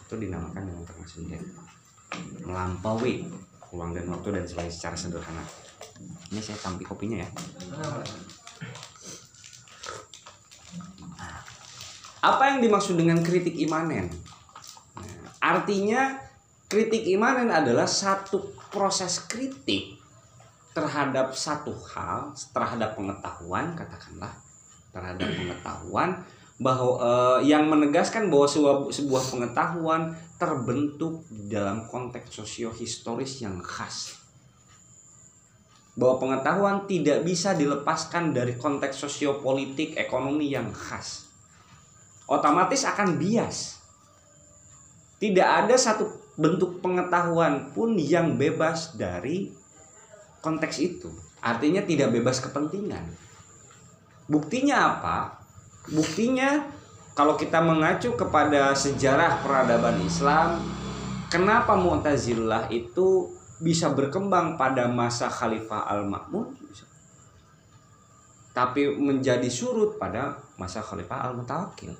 Itu 0.06 0.14
dinamakan 0.14 0.62
dengan 0.62 0.84
transenden. 0.86 1.42
Melampaui 2.46 3.26
ruang 3.74 3.90
dan 3.90 4.06
waktu 4.06 4.28
dan 4.38 4.44
sebagainya 4.46 4.74
secara 4.74 4.96
sederhana. 4.96 5.44
Ini 6.30 6.38
saya 6.38 6.58
tampi 6.62 6.86
kopinya 6.86 7.18
ya. 7.18 7.28
Nah, 11.18 11.42
Apa 12.18 12.54
yang 12.54 12.58
dimaksud 12.62 12.94
dengan 12.98 13.18
kritik 13.22 13.54
imanen? 13.58 14.10
Nah, 14.94 15.30
artinya 15.42 16.27
kritik 16.68 17.08
imanen 17.08 17.48
adalah 17.48 17.88
satu 17.88 18.52
proses 18.68 19.24
kritik 19.24 19.96
terhadap 20.76 21.32
satu 21.32 21.72
hal, 21.96 22.36
terhadap 22.52 22.94
pengetahuan 22.94 23.74
katakanlah 23.74 24.30
terhadap 24.92 25.28
pengetahuan 25.28 26.10
bahwa 26.58 26.98
eh, 26.98 27.38
yang 27.54 27.70
menegaskan 27.70 28.26
bahwa 28.32 28.46
sebuah, 28.50 28.76
sebuah 28.90 29.22
pengetahuan 29.30 30.02
terbentuk 30.38 31.22
dalam 31.46 31.86
konteks 31.86 32.34
sosiohistoris 32.34 33.42
yang 33.42 33.62
khas. 33.62 34.18
Bahwa 35.98 36.18
pengetahuan 36.22 36.86
tidak 36.86 37.26
bisa 37.26 37.58
dilepaskan 37.58 38.30
dari 38.30 38.54
konteks 38.54 39.02
sosiopolitik 39.02 39.98
ekonomi 39.98 40.50
yang 40.50 40.70
khas. 40.70 41.26
Otomatis 42.30 42.86
akan 42.86 43.18
bias. 43.18 43.82
Tidak 45.18 45.42
ada 45.42 45.74
satu 45.74 46.27
bentuk 46.38 46.78
pengetahuan 46.78 47.74
pun 47.74 47.98
yang 47.98 48.38
bebas 48.38 48.94
dari 48.94 49.50
konteks 50.38 50.78
itu. 50.78 51.10
Artinya 51.42 51.82
tidak 51.82 52.14
bebas 52.14 52.38
kepentingan. 52.38 53.02
Buktinya 54.30 54.96
apa? 54.96 55.42
Buktinya 55.90 56.62
kalau 57.18 57.34
kita 57.34 57.58
mengacu 57.58 58.14
kepada 58.14 58.70
sejarah 58.70 59.42
peradaban 59.42 59.98
Islam, 60.06 60.62
kenapa 61.26 61.74
Mu'tazilah 61.74 62.70
itu 62.70 63.34
bisa 63.58 63.90
berkembang 63.90 64.54
pada 64.54 64.86
masa 64.86 65.26
Khalifah 65.26 65.90
Al-Ma'mun 65.90 66.54
tapi 68.58 68.90
menjadi 68.90 69.46
surut 69.46 70.02
pada 70.02 70.34
masa 70.58 70.82
Khalifah 70.82 71.30
Al-Mutawakkil. 71.30 71.94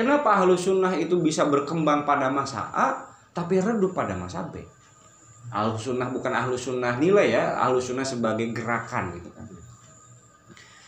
Kenapa 0.00 0.40
Ahlus 0.40 0.64
Sunnah 0.64 0.96
itu 0.96 1.20
bisa 1.20 1.44
berkembang 1.44 2.08
pada 2.08 2.32
masa 2.32 2.72
A 2.72 3.04
tapi 3.36 3.60
redup 3.60 3.92
pada 3.92 4.16
masa 4.16 4.48
B? 4.48 4.64
Ahlus 5.52 5.84
Sunnah 5.84 6.08
bukan 6.08 6.32
Ahlus 6.32 6.72
Sunnah 6.72 6.96
nilai 6.96 7.36
ya, 7.36 7.60
Ahlus 7.60 7.92
Sunnah 7.92 8.08
sebagai 8.08 8.48
gerakan 8.48 9.12
gitu 9.20 9.28
kan. 9.28 9.44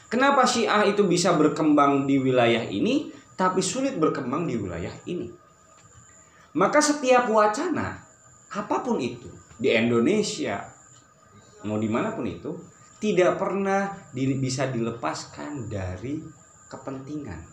Kenapa 0.08 0.48
Syiah 0.48 0.88
itu 0.88 1.04
bisa 1.04 1.36
berkembang 1.36 2.08
di 2.08 2.24
wilayah 2.24 2.64
ini 2.64 3.12
tapi 3.36 3.60
sulit 3.60 4.00
berkembang 4.00 4.48
di 4.48 4.56
wilayah 4.56 4.96
ini? 5.04 5.28
Maka 6.56 6.80
setiap 6.80 7.28
wacana 7.28 8.00
apa 8.48 8.80
pun 8.80 8.96
itu 8.96 9.28
di 9.60 9.76
Indonesia 9.76 10.72
mau 11.68 11.76
di 11.76 11.92
mana 11.92 12.16
pun 12.16 12.24
itu 12.24 12.56
tidak 12.96 13.36
pernah 13.36 13.92
bisa 14.16 14.72
dilepaskan 14.72 15.68
dari 15.68 16.16
kepentingan 16.72 17.51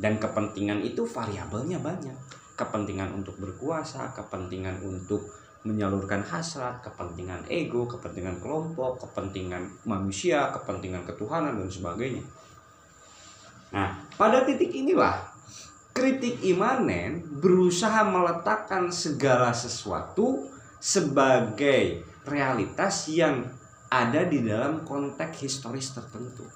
dan 0.00 0.16
kepentingan 0.16 0.80
itu 0.80 1.04
variabelnya 1.04 1.78
banyak 1.78 2.16
kepentingan 2.56 3.12
untuk 3.14 3.36
berkuasa 3.36 4.10
kepentingan 4.16 4.80
untuk 4.80 5.28
menyalurkan 5.60 6.24
hasrat 6.24 6.80
kepentingan 6.80 7.44
ego 7.52 7.84
kepentingan 7.84 8.40
kelompok 8.40 9.04
kepentingan 9.04 9.68
manusia 9.84 10.48
kepentingan 10.56 11.04
ketuhanan 11.04 11.60
dan 11.60 11.68
sebagainya 11.68 12.24
nah 13.70 14.00
pada 14.16 14.42
titik 14.48 14.72
inilah 14.72 15.30
kritik 15.92 16.40
imanen 16.40 17.20
berusaha 17.44 18.00
meletakkan 18.08 18.88
segala 18.88 19.52
sesuatu 19.52 20.48
sebagai 20.80 22.00
realitas 22.24 23.04
yang 23.12 23.44
ada 23.90 24.24
di 24.24 24.40
dalam 24.46 24.86
konteks 24.86 25.42
historis 25.42 25.92
tertentu. 25.92 26.46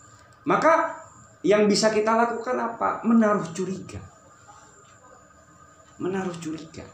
Maka 0.47 1.04
yang 1.45 1.69
bisa 1.69 1.93
kita 1.93 2.17
lakukan 2.17 2.57
apa? 2.57 3.05
Menaruh 3.05 3.45
curiga. 3.53 4.01
Menaruh 6.01 6.33
curiga. 6.41 6.89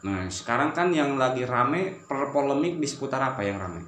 Nah, 0.00 0.24
sekarang 0.32 0.72
kan 0.72 0.88
yang 0.88 1.20
lagi 1.20 1.44
rame 1.44 2.00
per 2.08 2.32
polemik 2.32 2.80
di 2.80 2.88
seputar 2.88 3.20
apa 3.20 3.44
yang 3.44 3.60
rame? 3.60 3.84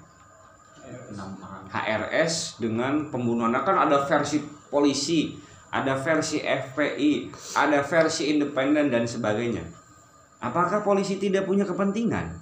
HRS 1.72 2.60
dengan 2.60 3.08
pembunuhan 3.08 3.48
Nah, 3.48 3.64
kan 3.64 3.88
ada 3.88 4.04
versi 4.04 4.44
polisi, 4.68 5.40
ada 5.72 5.96
versi 5.96 6.44
FPI, 6.44 7.32
ada 7.56 7.80
versi 7.80 8.28
independen 8.28 8.92
dan 8.92 9.08
sebagainya. 9.08 9.64
Apakah 10.44 10.84
polisi 10.84 11.16
tidak 11.16 11.48
punya 11.48 11.64
kepentingan? 11.64 12.36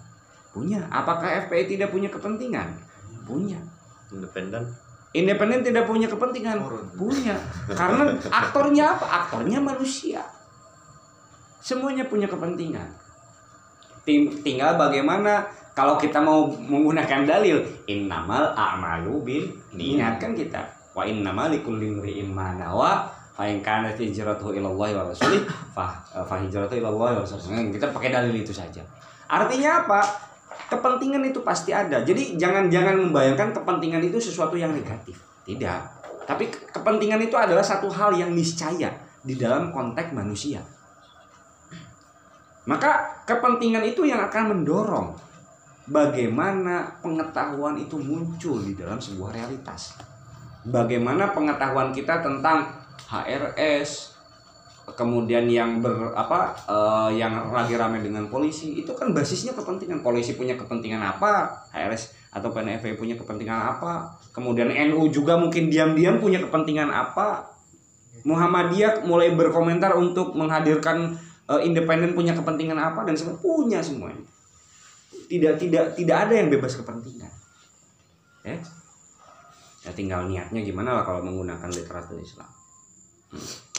Punya. 0.50 0.90
Apakah 0.90 1.46
FPI 1.46 1.78
tidak 1.78 1.94
punya 1.94 2.10
kepentingan? 2.10 2.74
Punya. 3.22 3.62
independen 4.10 4.66
Independen 5.10 5.66
tidak 5.66 5.90
punya 5.90 6.06
kepentingan? 6.06 6.62
Punya. 6.94 7.34
Karena 7.66 8.06
aktornya 8.30 8.94
apa? 8.94 9.06
Aktornya 9.26 9.58
manusia. 9.58 10.22
Semuanya 11.58 12.06
punya 12.06 12.30
kepentingan. 12.30 12.86
Tim- 14.06 14.30
Tinggal 14.40 14.78
bagaimana 14.78 15.44
kalau 15.74 15.98
kita 15.98 16.22
mau 16.22 16.46
menggunakan 16.46 17.26
dalil 17.26 17.58
innamal 17.84 18.54
a'malu 18.54 19.14
bin 19.22 19.42
diingatkan 19.74 20.32
kita 20.32 20.62
wa 20.94 21.02
innamal 21.02 21.50
likulli 21.50 21.90
imri'in 21.90 22.30
ma 22.30 22.54
nawa 22.54 23.06
fa 23.30 23.46
in 23.46 23.62
kanat 23.62 23.94
hijratuhu 23.94 24.56
ila 24.58 24.66
Allah 24.72 24.88
wa 24.98 25.04
rasulih 25.14 25.42
fa 25.70 25.86
fa 26.04 26.36
hijratuhu 26.38 26.78
ila 26.80 26.88
Allah 26.90 27.08
wa 27.18 27.22
rasulih. 27.26 27.70
Kita 27.74 27.90
pakai 27.90 28.14
dalil 28.14 28.34
itu 28.34 28.54
saja. 28.54 28.80
Artinya 29.26 29.84
apa? 29.86 30.00
Kepentingan 30.70 31.26
itu 31.26 31.42
pasti 31.42 31.74
ada. 31.74 32.06
Jadi 32.06 32.38
jangan 32.38 32.70
jangan 32.70 32.94
membayangkan 32.94 33.50
kepentingan 33.50 34.06
itu 34.06 34.22
sesuatu 34.22 34.54
yang 34.54 34.70
negatif. 34.70 35.18
Tidak. 35.42 35.80
Tapi 36.30 36.46
ke- 36.46 36.70
kepentingan 36.70 37.18
itu 37.18 37.34
adalah 37.34 37.66
satu 37.66 37.90
hal 37.90 38.14
yang 38.14 38.30
niscaya 38.30 38.94
di 39.20 39.34
dalam 39.34 39.74
konteks 39.74 40.14
manusia. 40.14 40.62
Maka 42.70 43.24
kepentingan 43.26 43.82
itu 43.82 44.06
yang 44.06 44.22
akan 44.30 44.54
mendorong 44.54 45.18
bagaimana 45.90 47.02
pengetahuan 47.02 47.74
itu 47.82 47.98
muncul 47.98 48.62
di 48.62 48.78
dalam 48.78 49.02
sebuah 49.02 49.34
realitas. 49.34 49.98
Bagaimana 50.62 51.34
pengetahuan 51.34 51.90
kita 51.90 52.22
tentang 52.22 52.70
HRS, 53.10 54.19
kemudian 54.96 55.46
yang 55.50 55.78
ber 55.78 56.14
apa 56.14 56.54
eh, 56.66 57.20
yang 57.20 57.52
lagi 57.52 57.74
ramai 57.74 58.02
dengan 58.02 58.26
polisi 58.30 58.78
itu 58.80 58.92
kan 58.94 59.10
basisnya 59.10 59.52
kepentingan. 59.54 60.00
Polisi 60.00 60.34
punya 60.34 60.54
kepentingan 60.56 61.00
apa 61.00 61.64
HRS 61.74 62.16
atau 62.30 62.54
PNFP 62.54 62.94
punya 62.94 63.18
kepentingan 63.18 63.74
apa 63.74 64.14
kemudian 64.30 64.70
NU 64.90 65.10
juga 65.10 65.34
mungkin 65.34 65.66
diam-diam 65.70 66.18
punya 66.18 66.38
kepentingan 66.42 66.90
apa. 66.90 67.50
Muhammadiyah 68.20 69.08
mulai 69.08 69.32
berkomentar 69.32 69.96
untuk 69.96 70.36
menghadirkan 70.36 71.16
eh, 71.48 71.60
independen 71.64 72.12
punya 72.12 72.36
kepentingan 72.36 72.76
apa 72.76 73.06
dan 73.06 73.16
semua 73.16 73.38
punya 73.38 73.80
semuanya. 73.80 74.26
Tidak 75.30 75.56
tidak 75.62 75.84
tidak 75.94 76.16
ada 76.28 76.34
yang 76.34 76.48
bebas 76.50 76.74
kepentingan. 76.76 77.30
Ya? 78.44 78.56
Ya 79.80 79.90
tinggal 79.96 80.28
niatnya 80.28 80.60
gimana 80.60 80.92
lah 80.92 81.04
kalau 81.08 81.24
menggunakan 81.24 81.70
literatur 81.72 82.20
Islam. 82.20 82.50
Hmm. 83.32 83.69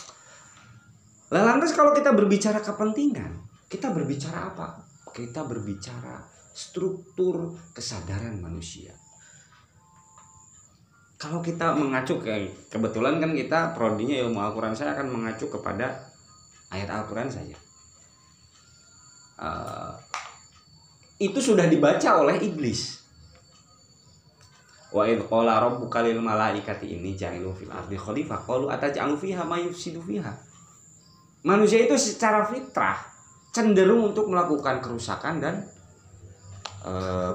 Lah 1.31 1.47
lantas 1.47 1.71
kalau 1.71 1.95
kita 1.95 2.11
berbicara 2.11 2.59
kepentingan, 2.59 3.31
kita 3.71 3.87
berbicara 3.95 4.51
apa? 4.51 4.83
Kita 5.15 5.47
berbicara 5.47 6.19
struktur 6.51 7.55
kesadaran 7.71 8.35
manusia. 8.43 8.91
Kalau 11.15 11.39
kita 11.39 11.71
mengacu 11.77 12.19
ke 12.19 12.51
kebetulan 12.67 13.23
kan 13.23 13.31
kita 13.31 13.71
prodinya 13.71 14.17
ilmu 14.27 14.41
Al-Quran 14.41 14.75
saya 14.75 14.97
akan 14.97 15.07
mengacu 15.07 15.47
kepada 15.47 16.03
ayat 16.73 16.89
Al-Quran 16.91 17.29
saja. 17.31 17.55
Uh, 19.41 19.93
itu 21.21 21.37
sudah 21.37 21.69
dibaca 21.69 22.19
oleh 22.19 22.41
iblis. 22.41 22.99
Wa 24.91 25.07
id 25.07 25.23
qala 25.29 25.63
rabbuka 25.63 26.03
lil 26.03 26.19
malaikati 26.19 26.91
inni 26.91 27.15
ja'ilu 27.15 27.55
fil 27.55 27.71
ardi 27.71 27.95
khalifah 27.95 28.43
qalu 28.43 28.67
ataj'alu 28.67 29.15
fiha 29.15 29.45
may 29.47 29.63
yufsidu 29.63 30.03
fiha. 30.03 30.50
Manusia 31.41 31.85
itu 31.85 31.97
secara 31.97 32.45
fitrah 32.45 33.01
cenderung 33.51 34.13
untuk 34.13 34.29
melakukan 34.31 34.79
kerusakan 34.79 35.41
dan 35.41 35.65
uh, 36.85 37.33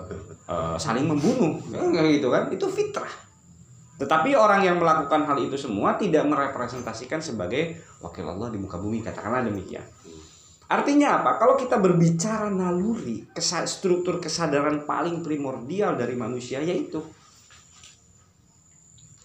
uh, 0.49 0.77
saling 0.79 1.05
membunuh, 1.05 1.59
gitu 2.17 2.29
kan? 2.31 2.49
Itu 2.55 2.71
fitrah. 2.71 3.27
Tetapi 3.97 4.37
orang 4.37 4.61
yang 4.61 4.77
melakukan 4.77 5.25
hal 5.25 5.41
itu 5.41 5.57
semua 5.57 5.97
tidak 5.97 6.29
merepresentasikan 6.29 7.25
sebagai 7.25 7.81
wakil 8.05 8.29
Allah 8.29 8.53
di 8.53 8.59
muka 8.61 8.77
bumi, 8.77 9.01
katakanlah 9.01 9.41
demikian. 9.49 9.85
Artinya 10.67 11.23
apa? 11.23 11.39
Kalau 11.39 11.55
kita 11.55 11.79
berbicara 11.79 12.51
naluri, 12.51 13.23
struktur 13.71 14.19
kesadaran 14.19 14.83
paling 14.83 15.23
primordial 15.23 15.95
dari 15.95 16.19
manusia 16.19 16.59
yaitu 16.59 16.99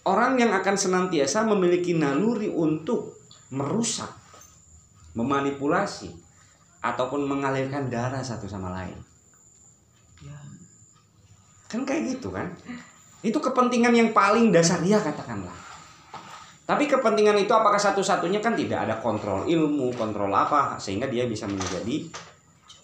orang 0.06 0.38
yang 0.38 0.54
akan 0.54 0.78
senantiasa 0.78 1.42
memiliki 1.42 1.98
naluri 1.98 2.46
untuk 2.46 3.26
merusak, 3.50 4.21
memanipulasi, 5.12 6.12
ataupun 6.82 7.24
mengalirkan 7.24 7.86
darah 7.86 8.20
satu 8.20 8.50
sama 8.50 8.74
lain. 8.74 8.98
Ya. 10.18 10.38
Kan 11.70 11.86
kayak 11.86 12.18
gitu 12.18 12.34
kan? 12.34 12.50
Itu 13.22 13.38
kepentingan 13.38 13.94
yang 13.94 14.10
paling 14.10 14.50
dasar 14.50 14.82
dia 14.82 14.98
katakanlah. 14.98 15.54
Tapi 16.62 16.90
kepentingan 16.90 17.38
itu 17.38 17.50
apakah 17.54 17.78
satu-satunya 17.78 18.42
kan 18.42 18.54
tidak 18.58 18.86
ada 18.86 18.98
kontrol 18.98 19.46
ilmu, 19.46 19.94
kontrol 19.94 20.30
apa 20.30 20.78
sehingga 20.78 21.10
dia 21.10 21.26
bisa 21.26 21.46
menjadi 21.46 22.06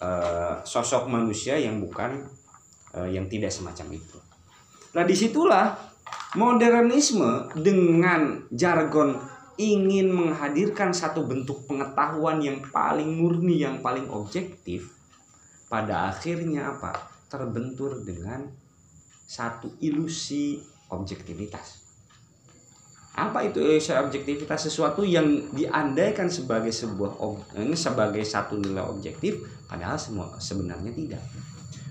uh, 0.03 0.59
sosok 0.63 1.07
manusia 1.07 1.55
yang 1.55 1.79
bukan 1.79 2.27
uh, 2.95 3.07
yang 3.07 3.27
tidak 3.31 3.51
semacam 3.51 3.99
itu. 3.99 4.17
Nah 4.95 5.03
di 5.07 5.15
situlah 5.15 5.75
modernisme 6.35 7.49
dengan 7.55 8.45
jargon 8.51 9.15
ingin 9.59 10.07
menghadirkan 10.15 10.95
satu 10.95 11.27
bentuk 11.27 11.67
pengetahuan 11.67 12.39
yang 12.39 12.63
paling 12.71 13.11
murni, 13.11 13.59
yang 13.59 13.83
paling 13.83 14.07
objektif, 14.07 14.95
pada 15.67 16.07
akhirnya 16.07 16.71
apa? 16.71 16.95
Terbentur 17.27 17.99
dengan 18.07 18.47
satu 19.27 19.67
ilusi 19.83 20.63
objektivitas. 20.87 21.83
Apa 23.19 23.43
itu 23.51 23.59
ilusi 23.59 23.91
objektivitas? 23.91 24.71
Sesuatu 24.71 25.03
yang 25.03 25.27
diandaikan 25.51 26.31
sebagai 26.31 26.71
sebuah 26.71 27.19
ini 27.59 27.75
sebagai 27.75 28.23
satu 28.23 28.55
nilai 28.55 28.87
objektif, 28.87 29.43
padahal 29.67 29.99
semua 29.99 30.39
sebenarnya 30.39 30.95
tidak. 30.95 31.21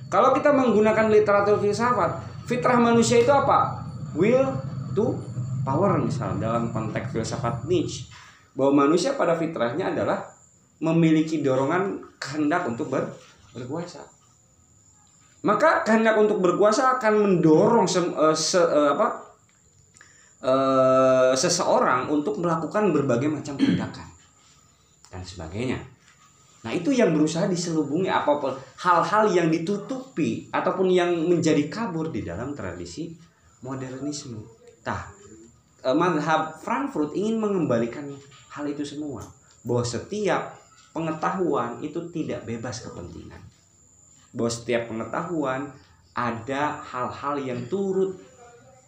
Kalau 0.09 0.33
kita 0.33 0.57
menggunakan 0.57 1.13
literatur 1.13 1.61
filsafat, 1.61 2.25
fitrah 2.49 2.81
manusia 2.81 3.21
itu 3.21 3.29
apa? 3.29 3.85
Will 4.17 4.57
to 4.97 5.21
power 5.65 5.99
misalnya 6.03 6.51
dalam 6.51 6.71
konteks 6.75 7.15
filsafat 7.15 7.67
Nietzsche 7.67 8.11
bahwa 8.59 8.87
manusia 8.87 9.15
pada 9.15 9.39
fitrahnya 9.39 9.95
adalah 9.95 10.27
memiliki 10.83 11.43
dorongan 11.43 12.03
kehendak 12.19 12.67
untuk 12.67 12.91
ber, 12.91 13.07
berkuasa 13.55 14.03
maka 15.47 15.87
kehendak 15.87 16.19
untuk 16.19 16.43
berkuasa 16.43 16.99
akan 16.99 17.15
mendorong 17.23 17.87
se, 17.87 18.03
uh, 18.03 18.35
se, 18.35 18.59
uh, 18.59 18.99
apa 18.99 19.09
uh, 20.43 21.33
seseorang 21.35 22.11
untuk 22.11 22.43
melakukan 22.43 22.91
berbagai 22.91 23.31
macam 23.31 23.55
tindakan 23.55 24.09
dan 25.09 25.23
sebagainya. 25.23 25.79
Nah 26.67 26.75
itu 26.75 26.91
yang 26.91 27.15
berusaha 27.15 27.47
diselubungi 27.47 28.11
apa 28.11 28.43
pun 28.43 28.53
hal-hal 28.83 29.31
yang 29.31 29.47
ditutupi 29.47 30.51
ataupun 30.51 30.91
yang 30.91 31.15
menjadi 31.31 31.71
kabur 31.71 32.11
di 32.11 32.27
dalam 32.27 32.53
tradisi 32.59 33.15
modernisme. 33.63 34.43
Nah, 35.89 35.97
madhab 35.97 36.61
Frankfurt 36.61 37.17
ingin 37.17 37.41
mengembalikan 37.41 38.13
hal 38.53 38.69
itu 38.69 38.85
semua 38.85 39.25
bahwa 39.65 39.81
setiap 39.81 40.53
pengetahuan 40.93 41.81
itu 41.81 42.13
tidak 42.13 42.45
bebas 42.45 42.85
kepentingan 42.85 43.41
bahwa 44.37 44.53
setiap 44.53 44.85
pengetahuan 44.85 45.73
ada 46.13 46.85
hal-hal 46.85 47.41
yang 47.41 47.65
turut 47.73 48.21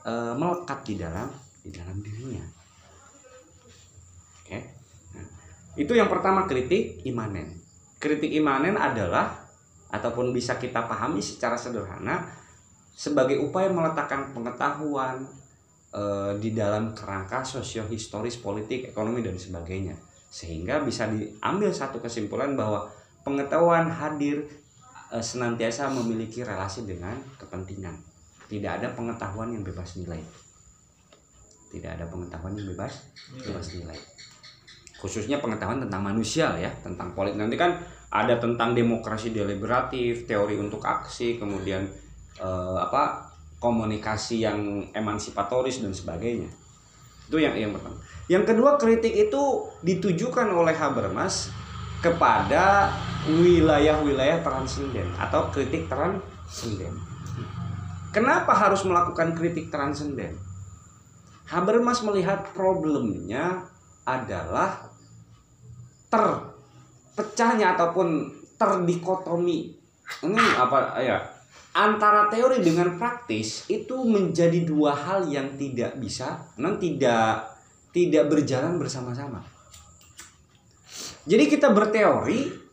e, 0.04 0.12
melekat 0.36 0.84
di 0.84 1.00
dalam 1.00 1.32
di 1.64 1.72
dalam 1.72 1.96
dirinya. 2.04 2.44
Oke. 4.44 4.60
Nah, 5.16 5.26
itu 5.80 5.92
yang 5.96 6.12
pertama 6.12 6.44
kritik 6.44 7.00
imanen. 7.08 7.48
Kritik 7.96 8.28
imanen 8.28 8.76
adalah 8.76 9.40
ataupun 9.88 10.36
bisa 10.36 10.60
kita 10.60 10.84
pahami 10.84 11.24
secara 11.24 11.56
sederhana 11.56 12.28
sebagai 12.92 13.40
upaya 13.40 13.72
meletakkan 13.72 14.36
pengetahuan 14.36 15.39
e, 15.90 16.02
di 16.38 16.54
dalam 16.54 16.94
kerangka 16.94 17.42
sosiohistoris, 17.42 18.38
politik, 18.40 18.90
ekonomi 18.90 19.20
dan 19.20 19.36
sebagainya. 19.36 19.94
Sehingga 20.30 20.82
bisa 20.86 21.10
diambil 21.10 21.74
satu 21.74 21.98
kesimpulan 21.98 22.54
bahwa 22.54 22.86
pengetahuan 23.26 23.90
hadir 23.90 24.46
Eh, 25.10 25.18
senantiasa 25.18 25.90
memiliki 25.90 26.46
relasi 26.46 26.86
dengan 26.86 27.18
kepentingan. 27.34 27.98
Tidak 28.46 28.70
ada 28.78 28.94
pengetahuan 28.94 29.50
yang 29.50 29.66
bebas 29.66 29.98
nilai. 29.98 30.22
Tidak 31.74 31.90
ada 31.98 32.06
pengetahuan 32.06 32.54
yang 32.54 32.70
bebas 32.70 33.10
iya. 33.34 33.50
bebas 33.50 33.74
nilai. 33.74 33.98
Khususnya 35.02 35.42
pengetahuan 35.42 35.82
tentang 35.82 36.06
manusia 36.06 36.54
ya, 36.54 36.70
tentang 36.86 37.10
politik. 37.18 37.42
Nanti 37.42 37.58
kan 37.58 37.74
ada 38.14 38.38
tentang 38.38 38.70
demokrasi 38.70 39.34
deliberatif, 39.34 40.30
teori 40.30 40.54
untuk 40.62 40.78
aksi, 40.78 41.42
kemudian 41.42 41.82
eh, 42.38 42.78
apa 42.78 43.29
komunikasi 43.60 44.42
yang 44.42 44.88
emansipatoris 44.96 45.84
dan 45.84 45.92
sebagainya. 45.92 46.48
Itu 47.28 47.38
yang 47.38 47.54
yang 47.54 47.76
pertama. 47.76 48.00
Yang 48.26 48.44
kedua 48.50 48.80
kritik 48.80 49.14
itu 49.14 49.42
ditujukan 49.84 50.48
oleh 50.50 50.74
Habermas 50.74 51.52
kepada 52.00 52.88
wilayah-wilayah 53.28 54.40
transenden 54.40 55.06
atau 55.20 55.52
kritik 55.52 55.86
transenden. 55.86 56.96
Kenapa 58.10 58.56
harus 58.56 58.82
melakukan 58.82 59.36
kritik 59.36 59.70
transenden? 59.70 60.34
Habermas 61.46 62.02
melihat 62.02 62.50
problemnya 62.56 63.68
adalah 64.08 64.90
terpecahnya 66.10 67.78
ataupun 67.78 68.34
terdikotomi 68.58 69.80
ini 70.26 70.44
apa 70.58 70.98
ya 70.98 71.22
antara 71.70 72.26
teori 72.32 72.62
dengan 72.62 72.98
praktis 72.98 73.66
itu 73.70 74.02
menjadi 74.02 74.66
dua 74.66 74.94
hal 74.94 75.30
yang 75.30 75.54
tidak 75.54 75.94
bisa 76.02 76.50
non 76.58 76.82
tidak 76.82 77.46
tidak 77.94 78.26
berjalan 78.26 78.78
bersama-sama 78.78 79.42
jadi 81.28 81.46
kita 81.46 81.70
berteori 81.70 82.70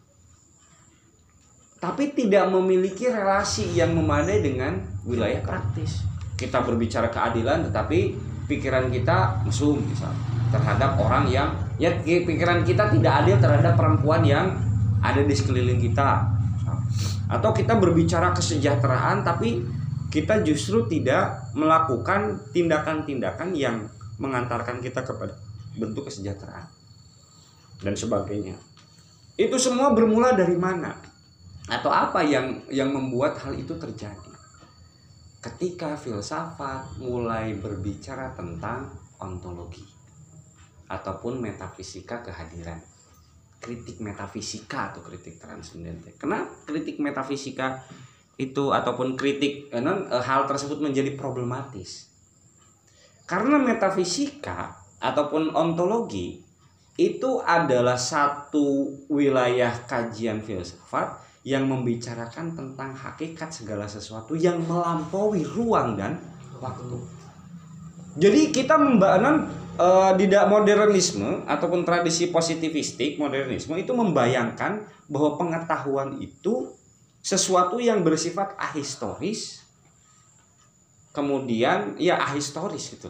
tapi 1.78 2.10
tidak 2.14 2.50
memiliki 2.50 3.06
relasi 3.06 3.78
yang 3.78 3.94
memadai 3.94 4.42
dengan 4.42 4.82
wilayah 5.06 5.42
praktis. 5.46 6.02
Kita 6.34 6.66
berbicara 6.66 7.10
keadilan 7.14 7.70
tetapi 7.70 8.18
pikiran 8.50 8.90
kita 8.90 9.46
mesum 9.46 9.78
misal 9.84 10.14
terhadap 10.48 10.96
orang 10.98 11.28
yang 11.28 11.52
ya 11.76 11.92
pikiran 12.02 12.64
kita 12.64 12.88
tidak 12.88 13.14
adil 13.26 13.36
terhadap 13.38 13.76
perempuan 13.76 14.24
yang 14.24 14.58
ada 15.04 15.22
di 15.22 15.34
sekeliling 15.36 15.78
kita. 15.82 16.37
Atau 17.28 17.52
kita 17.52 17.76
berbicara 17.76 18.32
kesejahteraan 18.32 19.24
tapi 19.24 19.63
kita 20.08 20.42
justru 20.48 20.88
tidak 20.88 21.52
melakukan 21.52 22.40
tindakan-tindakan 22.56 23.52
yang 23.52 23.86
mengantarkan 24.18 24.80
kita 24.80 25.04
kepada 25.04 25.36
bentuk 25.76 26.08
kesejahteraan 26.08 26.66
dan 27.84 27.94
sebagainya. 27.94 28.56
Itu 29.38 29.60
semua 29.62 29.94
bermula 29.94 30.34
dari 30.34 30.58
mana? 30.58 30.98
Atau 31.67 31.92
apa 31.92 32.23
yang 32.23 32.63
yang 32.71 32.90
membuat 32.90 33.38
hal 33.44 33.54
itu 33.54 33.75
terjadi? 33.75 34.34
Ketika 35.44 35.94
filsafat 36.00 36.98
mulai 36.98 37.54
berbicara 37.54 38.34
tentang 38.34 38.90
ontologi 39.21 39.86
ataupun 40.88 41.44
metafisika 41.44 42.23
kehadiran. 42.23 42.80
Kritik 43.58 43.98
metafisika 44.00 44.94
atau 44.94 45.02
kritik 45.02 45.42
transcendental. 45.42 46.14
Kenapa 46.16 46.54
kritik 46.70 47.02
metafisika 47.02 47.82
itu 48.38 48.70
ataupun 48.70 49.18
kritik 49.18 49.74
eh, 49.74 49.82
non, 49.82 50.06
eh, 50.08 50.24
hal 50.24 50.46
tersebut 50.46 50.78
menjadi 50.78 51.18
problematis? 51.18 52.08
Karena 53.28 53.60
metafisika 53.60 54.78
ataupun 55.02 55.52
ontologi 55.52 56.42
itu 56.98 57.42
adalah 57.46 58.00
satu 58.00 58.90
wilayah 59.12 59.86
kajian 59.86 60.42
filsafat 60.42 61.22
yang 61.46 61.70
membicarakan 61.70 62.58
tentang 62.58 62.92
hakikat 62.92 63.54
segala 63.54 63.86
sesuatu 63.86 64.34
yang 64.34 64.60
melampaui 64.66 65.46
ruang 65.46 65.96
dan 65.96 66.18
waktu. 66.58 66.98
Jadi 68.18 68.50
kita 68.50 68.82
membangun 68.82 69.46
uh, 69.78 70.12
di 70.17 70.25
modernisme 70.28 71.46
ataupun 71.46 71.86
tradisi 71.86 72.28
positivistik 72.34 73.21
modernisme 73.21 73.78
itu 73.78 73.94
membayangkan 73.94 74.84
bahwa 75.08 75.40
pengetahuan 75.40 76.17
itu 76.19 76.73
sesuatu 77.21 77.80
yang 77.80 78.04
bersifat 78.04 78.58
ahistoris 78.60 79.67
kemudian 81.17 81.98
ya 81.98 82.21
ahistoris 82.21 82.94
gitu. 82.94 83.10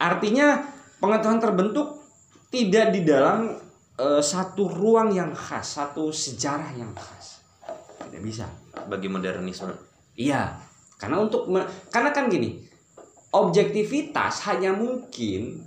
Artinya 0.00 0.66
pengetahuan 0.98 1.38
terbentuk 1.38 2.02
tidak 2.50 2.90
di 2.90 3.06
dalam 3.06 3.54
uh, 3.94 4.18
satu 4.18 4.66
ruang 4.66 5.14
yang 5.14 5.30
khas, 5.30 5.78
satu 5.78 6.10
sejarah 6.10 6.74
yang 6.74 6.90
khas. 6.98 7.46
Tidak 8.02 8.22
bisa. 8.24 8.50
Bagi 8.90 9.06
modernisme. 9.06 9.70
Iya, 10.18 10.58
karena 10.98 11.22
untuk 11.22 11.46
karena 11.94 12.10
kan 12.10 12.26
gini, 12.26 12.66
objektivitas 13.30 14.46
hanya 14.50 14.74
mungkin 14.74 15.62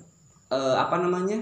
uh, 0.51 0.75
apa 0.79 0.99
namanya? 0.99 1.39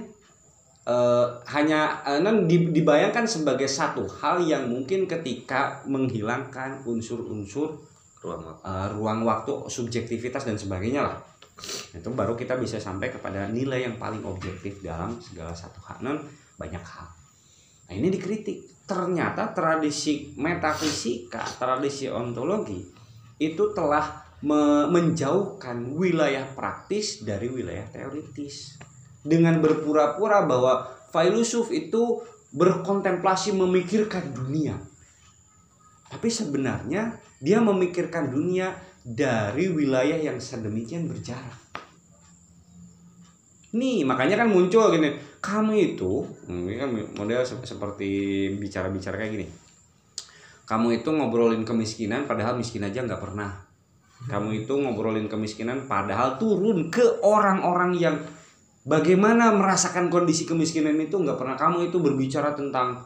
Uh, 0.81 1.37
hanya 1.45 2.01
uh, 2.01 2.17
dibayangkan 2.49 3.29
sebagai 3.29 3.69
satu 3.69 4.09
hal 4.17 4.41
yang 4.41 4.65
mungkin 4.65 5.05
ketika 5.05 5.85
menghilangkan 5.85 6.81
unsur-unsur 6.89 7.77
ruang 8.21 8.41
uh, 8.65 8.89
ruang 8.89 9.21
waktu 9.21 9.69
subjektivitas 9.69 10.45
dan 10.45 10.57
sebagainya 10.57 11.05
lah. 11.05 11.17
Itu 11.93 12.09
baru 12.17 12.33
kita 12.33 12.57
bisa 12.57 12.81
sampai 12.81 13.13
kepada 13.13 13.45
nilai 13.45 13.85
yang 13.85 14.01
paling 14.01 14.25
objektif 14.25 14.81
dalam 14.81 15.21
segala 15.21 15.53
satu 15.53 15.77
hal. 15.85 16.01
Non 16.01 16.17
banyak 16.57 16.81
hal. 16.81 17.07
Nah 17.89 17.93
ini 17.93 18.09
dikritik. 18.09 18.81
Ternyata 18.81 19.53
tradisi 19.53 20.33
metafisika 20.35 21.45
tradisi 21.61 22.09
ontologi 22.09 22.81
itu 23.39 23.63
telah 23.71 24.30
me 24.41 24.89
menjauhkan 24.89 25.93
wilayah 25.93 26.49
praktis 26.57 27.21
dari 27.21 27.49
wilayah 27.49 27.85
teoritis 27.93 28.81
dengan 29.21 29.61
berpura-pura 29.61 30.45
bahwa 30.49 30.89
filosof 31.13 31.69
itu 31.69 32.25
berkontemplasi 32.51 33.53
memikirkan 33.53 34.33
dunia 34.33 34.91
tapi 36.11 36.27
sebenarnya 36.27 37.15
dia 37.39 37.63
memikirkan 37.63 38.27
dunia 38.27 38.75
dari 39.01 39.71
wilayah 39.71 40.19
yang 40.19 40.37
sedemikian 40.43 41.07
berjarak. 41.07 41.55
Nih, 43.71 44.03
makanya 44.03 44.43
kan 44.43 44.51
muncul 44.51 44.91
gini, 44.91 45.15
kamu 45.39 45.95
itu, 45.95 46.27
ini 46.51 46.75
kan 46.75 46.91
model 46.91 47.47
seperti 47.47 48.11
bicara-bicara 48.59 49.15
kayak 49.15 49.31
gini. 49.31 49.47
Kamu 50.67 50.91
itu 50.99 51.07
ngobrolin 51.07 51.63
kemiskinan 51.63 52.27
padahal 52.27 52.59
miskin 52.59 52.83
aja 52.83 52.99
nggak 52.99 53.23
pernah. 53.23 53.70
Kamu 54.29 54.53
itu 54.53 54.73
ngobrolin 54.77 55.25
kemiskinan 55.25 55.89
padahal 55.89 56.37
turun 56.37 56.93
ke 56.93 57.01
orang-orang 57.25 57.97
yang 57.97 58.15
bagaimana 58.85 59.49
merasakan 59.49 60.13
kondisi 60.13 60.45
kemiskinan 60.45 60.93
itu 61.01 61.17
nggak 61.17 61.41
pernah. 61.41 61.57
Kamu 61.57 61.89
itu 61.89 61.97
berbicara 61.97 62.53
tentang 62.53 63.01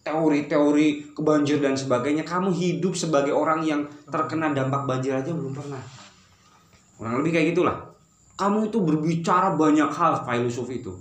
teori-teori 0.00 1.12
kebanjir 1.12 1.60
dan 1.60 1.76
sebagainya. 1.76 2.24
Kamu 2.24 2.56
hidup 2.56 2.96
sebagai 2.96 3.36
orang 3.36 3.60
yang 3.68 3.84
terkena 4.08 4.54
dampak 4.56 4.88
banjir 4.88 5.12
aja 5.12 5.28
belum 5.34 5.52
pernah. 5.52 5.82
Kurang 6.96 7.20
lebih 7.20 7.36
kayak 7.36 7.46
gitulah. 7.52 7.76
Kamu 8.40 8.72
itu 8.72 8.78
berbicara 8.80 9.52
banyak 9.52 9.92
hal 9.92 10.24
filosofi 10.24 10.80
itu. 10.80 10.92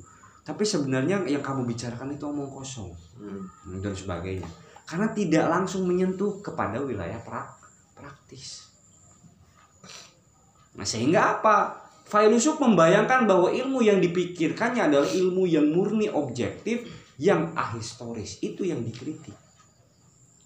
Tapi 0.46 0.62
sebenarnya 0.68 1.24
yang 1.26 1.42
kamu 1.42 1.64
bicarakan 1.64 2.12
itu 2.12 2.28
omong 2.28 2.52
kosong 2.52 2.92
hmm. 3.18 3.80
dan 3.80 3.96
sebagainya. 3.96 4.48
Karena 4.86 5.10
tidak 5.16 5.48
langsung 5.50 5.88
menyentuh 5.88 6.44
kepada 6.44 6.78
wilayah 6.84 7.18
pra 7.24 7.50
praktis 7.98 8.65
nah 10.76 10.84
sehingga 10.84 11.40
apa 11.40 11.86
filosof 12.06 12.62
membayangkan 12.62 13.26
bahwa 13.26 13.50
ilmu 13.50 13.82
yang 13.82 13.98
dipikirkannya 14.00 14.92
adalah 14.92 15.10
ilmu 15.10 15.50
yang 15.50 15.74
murni 15.74 16.08
objektif 16.12 16.86
yang 17.18 17.56
ahistoris 17.56 18.44
itu 18.44 18.68
yang 18.68 18.84
dikritik. 18.84 19.34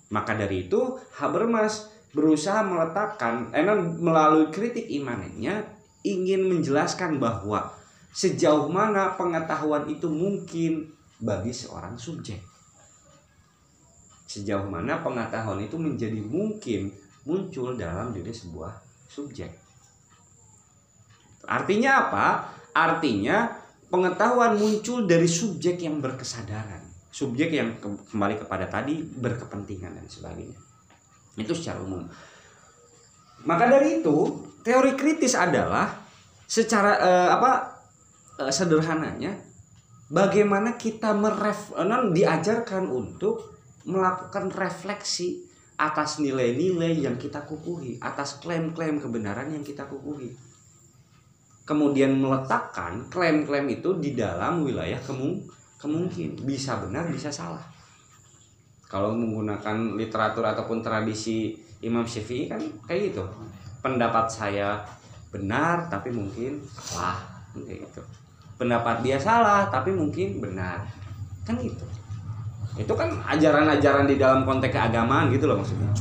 Maka 0.09 0.33
dari 0.33 0.65
itu 0.69 0.97
Habermas 1.17 1.91
berusaha 2.15 2.65
meletakkan 2.65 3.53
eh, 3.53 3.61
melalui 4.01 4.49
kritik 4.49 4.89
imanennya 4.89 5.61
ingin 6.01 6.49
menjelaskan 6.49 7.21
bahwa 7.21 7.69
sejauh 8.09 8.65
mana 8.71 9.13
pengetahuan 9.13 9.85
itu 9.85 10.09
mungkin 10.09 10.89
bagi 11.21 11.53
seorang 11.53 11.99
subjek. 11.99 12.41
Sejauh 14.25 14.65
mana 14.65 15.01
pengetahuan 15.01 15.61
itu 15.61 15.77
menjadi 15.77 16.21
mungkin 16.21 16.89
muncul 17.25 17.77
dalam 17.77 18.13
diri 18.13 18.33
sebuah 18.33 18.73
subjek. 19.09 19.68
Artinya 21.45 22.07
apa? 22.07 22.25
Artinya 22.73 23.51
pengetahuan 23.89 24.57
muncul 24.57 25.05
dari 25.05 25.27
subjek 25.27 25.81
yang 25.83 25.99
berkesadaran. 25.99 26.83
Subjek 27.09 27.49
yang 27.51 27.77
ke 27.81 27.89
kembali 28.13 28.45
kepada 28.45 28.69
tadi 28.69 29.01
berkepentingan 29.01 29.97
dan 29.97 30.05
sebagainya. 30.05 30.59
Itu 31.35 31.57
secara 31.57 31.81
umum. 31.81 32.05
Maka 33.47 33.65
dari 33.71 34.03
itu 34.03 34.45
teori 34.61 34.93
kritis 34.93 35.33
adalah 35.33 35.89
secara 36.45 36.91
uh, 36.99 37.29
apa 37.39 37.51
uh, 38.41 38.51
sederhananya 38.51 39.37
bagaimana 40.09 40.75
kita 40.75 41.13
meref 41.13 41.71
non 41.77 42.11
diajarkan 42.11 42.89
untuk 42.89 43.57
melakukan 43.87 44.51
refleksi 44.51 45.45
atas 45.79 46.19
nilai-nilai 46.19 47.07
yang 47.07 47.15
kita 47.15 47.47
kukuhi 47.47 48.01
atas 48.03 48.43
klaim-klaim 48.43 48.99
kebenaran 48.99 49.55
yang 49.55 49.63
kita 49.63 49.87
kukuhi 49.87 50.35
kemudian 51.69 52.17
meletakkan 52.17 53.05
klaim-klaim 53.13 53.69
itu 53.69 53.93
di 54.01 54.17
dalam 54.17 54.65
wilayah 54.65 54.97
kemung 55.05 55.37
kemungkin. 55.77 56.33
Bisa 56.41 56.81
benar 56.81 57.05
bisa 57.13 57.29
salah. 57.29 57.61
Kalau 58.89 59.13
menggunakan 59.13 59.93
literatur 59.93 60.49
ataupun 60.49 60.81
tradisi 60.81 61.53
Imam 61.85 62.09
Syafi'i 62.09 62.49
kan 62.49 62.57
kayak 62.89 63.13
gitu. 63.13 63.21
Pendapat 63.85 64.25
saya 64.25 64.81
benar 65.29 65.85
tapi 65.93 66.09
mungkin 66.09 66.57
salah. 66.73 67.21
Kayak 67.53 67.85
gitu. 67.85 68.01
Pendapat 68.57 69.05
dia 69.05 69.21
salah 69.21 69.69
tapi 69.69 69.93
mungkin 69.93 70.41
benar. 70.41 70.89
Kan 71.45 71.61
gitu. 71.61 71.85
Itu 72.81 72.97
kan 72.97 73.13
ajaran-ajaran 73.29 74.09
di 74.09 74.17
dalam 74.17 74.41
konteks 74.41 74.73
keagamaan 74.73 75.29
gitu 75.29 75.45
loh 75.45 75.61
maksudnya 75.61 75.93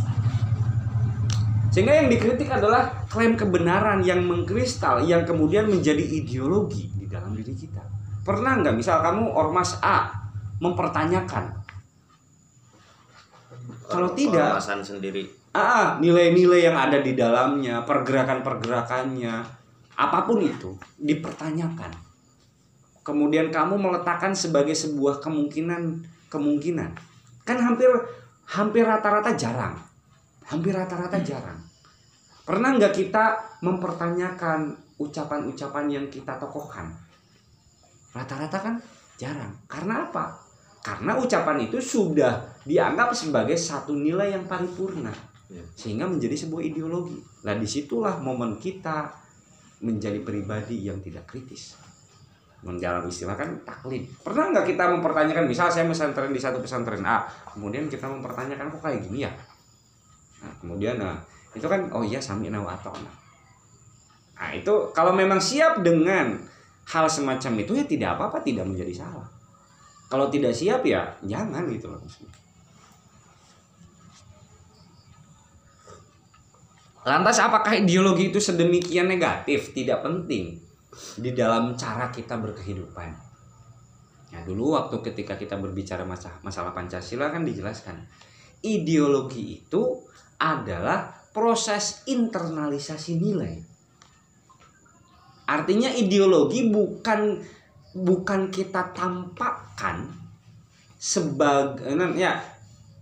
sehingga 1.69 1.93
yang 1.93 2.09
dikritik 2.09 2.49
adalah 2.49 3.05
klaim 3.13 3.37
kebenaran 3.37 4.01
yang 4.01 4.25
mengkristal 4.25 5.05
yang 5.05 5.29
kemudian 5.29 5.69
menjadi 5.69 6.01
ideologi 6.01 6.89
di 6.97 7.05
dalam 7.05 7.37
diri 7.37 7.53
kita. 7.53 7.85
Pernah 8.25 8.61
nggak? 8.61 8.75
Misal 8.77 9.05
kamu 9.05 9.33
ormas 9.33 9.77
A 9.85 10.09
mempertanyakan. 10.61 11.55
Kalau 13.89 14.13
tidak 14.17 14.57
ormasan 14.57 14.85
sendiri. 14.85 15.29
Ah 15.57 15.97
nilai-nilai 15.97 16.69
yang 16.69 16.77
ada 16.77 17.01
di 17.01 17.17
dalamnya 17.17 17.85
pergerakan-pergerakannya 17.89 19.35
apa 19.97 20.19
pun 20.29 20.45
itu 20.45 20.77
dipertanyakan. 21.01 21.93
Kemudian 23.01 23.49
kamu 23.49 23.81
meletakkan 23.81 24.37
sebagai 24.37 24.77
sebuah 24.77 25.25
kemungkinan 25.25 26.05
kemungkinan 26.29 26.93
kan 27.49 27.57
hampir 27.57 27.89
hampir 28.45 28.85
rata-rata 28.85 29.33
jarang 29.33 29.88
hampir 30.49 30.73
rata-rata 30.73 31.21
jarang 31.21 31.61
Pernah 32.49 32.81
nggak 32.81 32.97
kita 32.97 33.25
mempertanyakan 33.61 34.73
ucapan-ucapan 34.97 35.85
yang 35.93 36.09
kita 36.09 36.41
tokohkan? 36.41 36.89
Rata-rata 38.17 38.57
kan 38.57 38.75
jarang. 39.21 39.53
Karena 39.69 40.09
apa? 40.09 40.33
Karena 40.81 41.21
ucapan 41.21 41.69
itu 41.69 41.77
sudah 41.77 42.41
dianggap 42.65 43.13
sebagai 43.13 43.53
satu 43.53 43.93
nilai 43.93 44.33
yang 44.33 44.49
paripurna. 44.49 45.13
Ya. 45.53 45.61
Sehingga 45.77 46.09
menjadi 46.09 46.49
sebuah 46.49 46.65
ideologi. 46.65 47.21
Nah 47.45 47.53
di 47.53 47.69
situlah 47.69 48.17
momen 48.17 48.57
kita 48.57 49.13
menjadi 49.85 50.25
pribadi 50.25 50.89
yang 50.89 51.05
tidak 51.05 51.29
kritis. 51.29 51.77
Menjalan 52.65 53.13
istilah 53.13 53.37
kan 53.37 53.61
taklid. 53.61 54.09
Pernah 54.25 54.57
nggak 54.57 54.73
kita 54.73 54.89
mempertanyakan, 54.97 55.45
misal 55.45 55.69
saya 55.69 55.85
pesantren 55.85 56.33
di 56.33 56.41
satu 56.41 56.65
pesantren 56.65 57.05
A, 57.05 57.29
kemudian 57.53 57.93
kita 57.93 58.09
mempertanyakan 58.09 58.73
kok 58.73 58.81
kayak 58.81 59.05
gini 59.05 59.29
ya? 59.29 59.33
Kemudian 60.59 60.99
nah 60.99 61.19
itu 61.59 61.67
kan 61.67 61.89
oh 61.91 62.05
iya 62.05 62.21
sami 62.21 62.53
wa 62.53 62.71
atona 62.71 63.13
nah 64.39 64.55
itu 64.55 64.71
kalau 64.95 65.11
memang 65.11 65.43
siap 65.43 65.83
dengan 65.83 66.39
hal 66.87 67.07
semacam 67.11 67.53
itu 67.59 67.73
ya 67.75 67.85
tidak 67.85 68.11
apa-apa 68.17 68.39
tidak 68.47 68.65
menjadi 68.71 69.03
salah 69.03 69.27
kalau 70.07 70.31
tidak 70.31 70.55
siap 70.55 70.87
ya 70.87 71.11
jangan 71.27 71.67
gitu 71.73 71.91
loh 71.91 72.01
Lantas 77.07 77.41
apakah 77.41 77.73
ideologi 77.73 78.29
itu 78.29 78.37
sedemikian 78.37 79.09
negatif? 79.09 79.73
Tidak 79.73 80.05
penting 80.05 80.61
di 81.17 81.33
dalam 81.33 81.73
cara 81.73 82.13
kita 82.13 82.37
berkehidupan. 82.37 83.09
Nah 84.29 84.41
dulu 84.45 84.77
waktu 84.77 85.01
ketika 85.01 85.41
kita 85.41 85.57
berbicara 85.57 86.05
masalah, 86.05 86.37
masalah 86.45 86.77
Pancasila 86.77 87.33
kan 87.33 87.49
dijelaskan 87.49 88.05
ideologi 88.61 89.65
itu 89.65 90.05
adalah 90.39 91.19
proses 91.35 92.07
internalisasi 92.07 93.19
nilai. 93.19 93.55
Artinya 95.49 95.91
ideologi 95.93 96.69
bukan 96.71 97.41
bukan 97.95 98.53
kita 98.53 98.95
tampakkan 98.95 100.13
sebagai 100.99 101.95
ya 102.19 102.43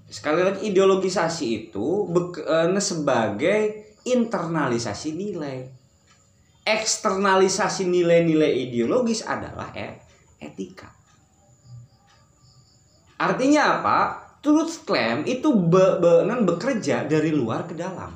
sekali 0.06 0.46
lagi 0.46 0.70
ideologisasi 0.70 1.46
itu 1.66 2.06
eh, 2.44 2.80
sebagai 2.80 3.60
internalisasi 4.06 5.10
nilai. 5.16 5.58
Eksternalisasi 6.66 7.86
nilai-nilai 7.86 8.66
ideologis 8.66 9.22
adalah 9.22 9.70
etika. 10.42 10.90
Artinya 13.16 13.78
apa? 13.78 14.25
Truth 14.46 14.86
claim 14.86 15.26
itu 15.26 15.50
be, 15.58 15.98
be, 15.98 16.22
bekerja 16.22 17.02
dari 17.02 17.34
luar 17.34 17.66
ke 17.66 17.74
dalam. 17.74 18.14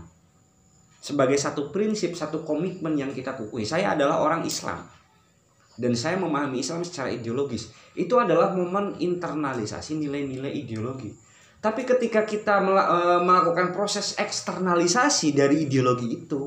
Sebagai 1.02 1.34
satu 1.34 1.74
prinsip, 1.74 2.14
satu 2.14 2.46
komitmen 2.46 2.94
yang 2.94 3.10
kita 3.10 3.34
kukui. 3.34 3.66
Saya 3.66 3.98
adalah 3.98 4.22
orang 4.22 4.46
Islam. 4.46 4.78
Dan 5.74 5.98
saya 5.98 6.14
memahami 6.22 6.62
Islam 6.62 6.86
secara 6.86 7.10
ideologis. 7.10 7.74
Itu 7.98 8.22
adalah 8.22 8.54
momen 8.54 8.94
internalisasi 9.02 9.98
nilai-nilai 9.98 10.54
ideologi. 10.54 11.10
Tapi 11.58 11.82
ketika 11.82 12.22
kita 12.22 12.62
e, 12.62 12.98
melakukan 13.26 13.74
proses 13.74 14.14
eksternalisasi 14.14 15.34
dari 15.34 15.66
ideologi 15.66 16.14
itu 16.14 16.46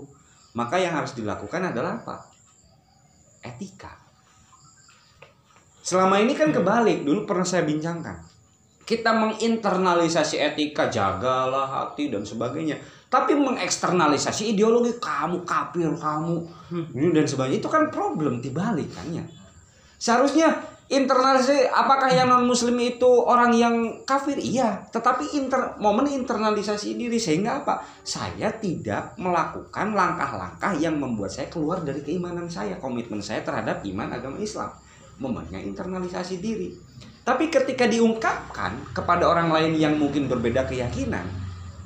maka 0.55 0.79
yang 0.79 0.95
harus 0.95 1.11
dilakukan 1.11 1.75
adalah 1.75 1.99
apa? 1.99 2.23
Etika. 3.43 3.99
Selama 5.83 6.23
ini 6.23 6.39
kan 6.39 6.55
kebalik. 6.55 7.03
Dulu 7.03 7.27
pernah 7.27 7.43
saya 7.43 7.67
bincangkan 7.67 8.32
kita 8.83 9.15
menginternalisasi 9.15 10.39
etika 10.39 10.91
jagalah 10.91 11.67
hati 11.67 12.11
dan 12.11 12.27
sebagainya. 12.27 12.75
Tapi 13.07 13.37
mengeksternalisasi 13.37 14.57
ideologi 14.57 14.97
kamu 14.97 15.45
kafir 15.47 15.89
kamu. 15.95 16.37
Hmm. 16.73 16.85
ini 16.97 17.13
dan 17.13 17.25
sebagainya. 17.29 17.61
Itu 17.61 17.69
kan 17.69 17.93
problem 17.93 18.41
dibalikannya 18.41 19.43
seharusnya 20.03 20.59
internalisasi 20.91 21.71
apakah 21.71 22.11
yang 22.11 22.27
non 22.27 22.43
muslim 22.43 22.75
itu 22.83 23.07
orang 23.07 23.55
yang 23.55 23.75
kafir? 24.03 24.35
Iya. 24.35 24.83
Tetapi 24.91 25.39
inter 25.39 25.79
momen 25.79 26.11
internalisasi 26.11 26.99
diri 26.99 27.15
sehingga 27.15 27.63
apa? 27.63 27.79
Saya 28.03 28.51
tidak 28.59 29.15
melakukan 29.15 29.95
langkah-langkah 29.95 30.75
yang 30.75 30.99
membuat 30.99 31.31
saya 31.31 31.47
keluar 31.47 31.79
dari 31.87 32.03
keimanan 32.03 32.51
saya 32.51 32.75
komitmen 32.83 33.23
saya 33.23 33.47
terhadap 33.47 33.79
iman 33.87 34.11
agama 34.11 34.35
Islam. 34.43 34.75
Momennya 35.23 35.63
internalisasi 35.63 36.43
diri 36.43 36.75
tapi 37.23 37.47
ketika 37.47 37.87
diungkapkan 37.87 38.91
kepada 38.91 39.27
orang 39.31 39.47
lain 39.47 39.79
yang 39.79 39.95
mungkin 39.95 40.27
berbeda 40.27 40.67
keyakinan 40.67 41.23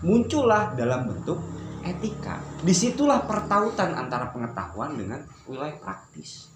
muncullah 0.02 0.74
dalam 0.78 1.10
bentuk 1.10 1.38
etika. 1.86 2.42
Di 2.62 2.74
situlah 2.76 3.24
pertautan 3.26 3.96
antara 3.96 4.30
pengetahuan 4.30 4.98
dengan 4.98 5.22
wilayah 5.48 5.78
praktis. 5.80 6.52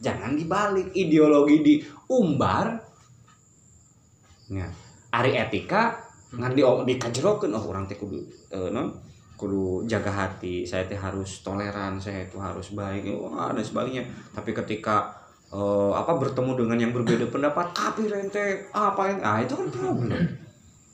Jangan 0.00 0.34
dibalik 0.38 0.94
ideologi 0.96 1.56
diumbar. 1.62 2.78
Ya, 4.46 4.70
ari 5.10 5.34
etika 5.34 6.06
ngan 6.36 6.52
di 6.52 6.62
dikajrokeun 6.62 7.54
oh 7.54 7.64
orang 7.70 7.88
teh 7.88 7.98
kudu 7.98 8.18
uh, 8.52 8.68
non 8.70 8.92
kudu 9.34 9.88
jaga 9.88 10.12
hati 10.12 10.68
saya 10.68 10.84
teh 10.84 10.98
harus 10.98 11.40
toleran 11.40 11.96
saya 11.96 12.28
itu 12.28 12.36
harus 12.36 12.70
baik 12.76 13.08
oh, 13.10 13.32
dan 13.32 13.64
sebagainya 13.64 14.04
tapi 14.36 14.52
ketika 14.52 15.15
uh, 15.56 15.92
apa 15.96 16.12
bertemu 16.20 16.52
dengan 16.52 16.76
yang 16.76 16.92
berbeda 16.92 17.32
pendapat 17.32 17.72
kafir 17.72 18.12
ente 18.12 18.68
apa 18.76 19.02
yang 19.08 19.20
ah 19.24 19.40
itu 19.40 19.56
kan 19.56 19.68
problem. 19.72 20.12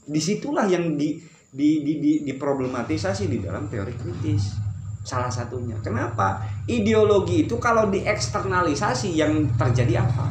Di 0.06 0.20
situlah 0.22 0.66
yang 0.70 0.94
di 0.94 1.18
di, 1.52 1.84
di, 1.84 2.00
di, 2.00 2.12
diproblematisasi 2.24 3.28
di 3.28 3.38
dalam 3.42 3.68
teori 3.68 3.92
kritis 3.92 4.56
salah 5.02 5.28
satunya. 5.28 5.76
Kenapa? 5.82 6.40
Ideologi 6.70 7.44
itu 7.44 7.58
kalau 7.58 7.90
dieksternalisasi 7.90 9.12
yang 9.12 9.50
terjadi 9.58 10.06
apa? 10.06 10.30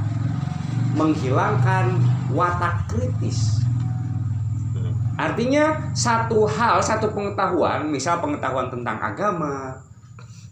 Menghilangkan 0.95 1.99
watak 2.31 2.87
kritis. 2.89 3.61
Artinya 5.19 5.93
satu 5.93 6.49
hal 6.49 6.81
satu 6.81 7.13
pengetahuan 7.13 7.85
misal 7.85 8.17
pengetahuan 8.17 8.73
tentang 8.73 8.97
agama 8.97 9.77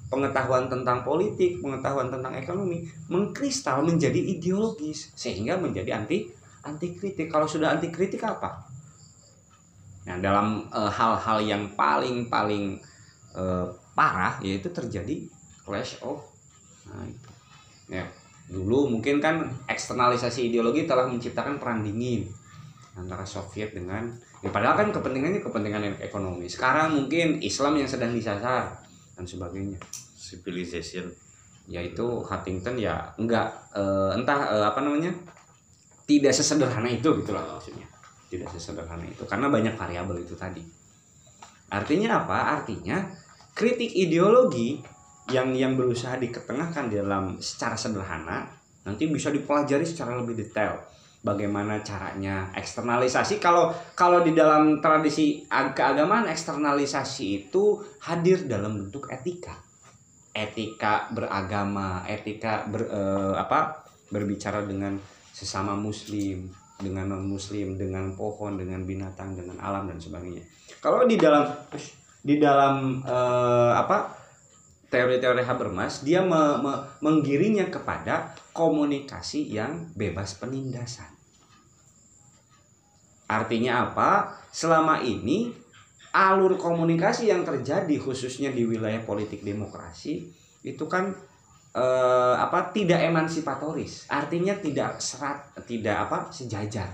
pengetahuan 0.10 0.66
tentang 0.68 1.06
politik 1.06 1.62
pengetahuan 1.62 2.10
tentang 2.10 2.34
ekonomi 2.34 2.86
mengkristal 3.08 3.86
menjadi 3.86 4.18
ideologis 4.18 5.14
sehingga 5.14 5.56
menjadi 5.62 6.02
anti 6.02 6.26
anti 6.66 6.98
kritik 6.98 7.30
kalau 7.30 7.46
sudah 7.46 7.78
anti 7.78 7.94
kritik 7.94 8.26
apa 8.26 8.70
Nah, 10.10 10.18
dalam 10.18 10.66
eh, 10.74 10.92
hal-hal 10.92 11.38
uh, 11.38 11.46
yang 11.46 11.64
paling-paling 11.78 12.82
uh, 13.38 13.70
parah 13.94 14.42
yaitu 14.42 14.74
terjadi 14.74 15.30
clash 15.62 16.02
of 16.02 16.26
nah 16.90 17.06
itu. 17.06 17.30
Ya, 17.94 18.10
dulu 18.50 18.90
mungkin 18.90 19.22
kan 19.22 19.46
eksternalisasi 19.70 20.50
ideologi 20.50 20.90
telah 20.90 21.06
menciptakan 21.06 21.62
perang 21.62 21.86
dingin 21.86 22.26
antara 22.98 23.22
Soviet 23.22 23.70
dengan 23.78 24.10
ya 24.42 24.50
padahal 24.50 24.82
kan 24.82 24.90
kepentingannya 24.90 25.46
kepentingan 25.46 26.02
ekonomi. 26.02 26.50
Sekarang 26.50 26.98
mungkin 26.98 27.38
Islam 27.46 27.78
yang 27.78 27.86
sedang 27.86 28.10
disasar 28.18 28.82
dan 29.20 29.28
sebagainya. 29.28 29.76
Civilization. 30.16 31.12
Yaitu 31.68 32.08
Huntington 32.24 32.80
ya 32.80 33.12
enggak 33.20 33.52
uh, 33.76 34.16
entah 34.16 34.48
uh, 34.48 34.66
apa 34.72 34.82
namanya 34.82 35.14
tidak 36.08 36.34
sesederhana 36.34 36.88
itu 36.88 37.12
gitulah 37.22 37.44
maksudnya. 37.44 37.86
Tidak 38.32 38.48
sesederhana 38.50 39.04
itu 39.04 39.28
karena 39.28 39.52
banyak 39.52 39.76
variabel 39.76 40.24
itu 40.24 40.34
tadi. 40.40 40.64
Artinya 41.70 42.26
apa? 42.26 42.58
Artinya 42.58 42.98
kritik 43.54 43.92
ideologi 43.94 44.82
yang 45.30 45.54
yang 45.54 45.78
berusaha 45.78 46.18
diketengahkan 46.18 46.90
dalam 46.90 47.38
secara 47.38 47.78
sederhana 47.78 48.50
nanti 48.82 49.06
bisa 49.06 49.30
dipelajari 49.30 49.86
secara 49.86 50.18
lebih 50.18 50.34
detail 50.34 50.82
bagaimana 51.20 51.84
caranya 51.84 52.52
eksternalisasi. 52.56 53.40
Kalau 53.44 53.72
kalau 53.96 54.24
di 54.24 54.32
dalam 54.32 54.80
tradisi 54.80 55.44
keagamaan 55.50 56.32
eksternalisasi 56.32 57.26
itu 57.48 57.80
hadir 58.04 58.48
dalam 58.48 58.80
bentuk 58.80 59.12
etika. 59.12 59.56
Etika 60.30 61.10
beragama 61.12 62.06
etika 62.06 62.64
ber, 62.70 62.88
eh, 62.88 63.34
apa 63.36 63.84
berbicara 64.14 64.64
dengan 64.64 64.96
sesama 65.34 65.76
muslim 65.76 66.50
dengan 66.80 67.12
non 67.12 67.28
muslim 67.28 67.76
dengan 67.76 68.16
pohon 68.16 68.56
dengan 68.56 68.88
binatang 68.88 69.36
dengan 69.36 69.60
alam 69.60 69.92
dan 69.92 70.00
sebagainya. 70.00 70.44
Kalau 70.80 71.04
di 71.04 71.20
dalam 71.20 71.44
di 72.20 72.36
dalam 72.40 73.04
uh, 73.04 73.76
apa 73.76 74.19
teori-teori 74.90 75.46
Habermas 75.46 76.02
dia 76.02 76.26
me, 76.26 76.58
me, 76.60 76.74
menggiringnya 77.00 77.70
kepada 77.70 78.34
komunikasi 78.52 79.46
yang 79.54 79.94
bebas 79.94 80.36
penindasan. 80.42 81.08
Artinya 83.30 83.86
apa? 83.90 84.34
Selama 84.50 84.98
ini 85.06 85.54
alur 86.10 86.58
komunikasi 86.58 87.30
yang 87.30 87.46
terjadi 87.46 88.02
khususnya 88.02 88.50
di 88.50 88.66
wilayah 88.66 89.06
politik 89.06 89.46
demokrasi 89.46 90.26
itu 90.66 90.86
kan 90.90 91.14
eh, 91.78 92.36
apa 92.36 92.74
tidak 92.74 93.06
emansipatoris. 93.06 94.10
Artinya 94.10 94.58
tidak 94.58 94.98
serat 94.98 95.54
tidak 95.70 96.10
apa 96.10 96.34
sejajar. 96.34 96.90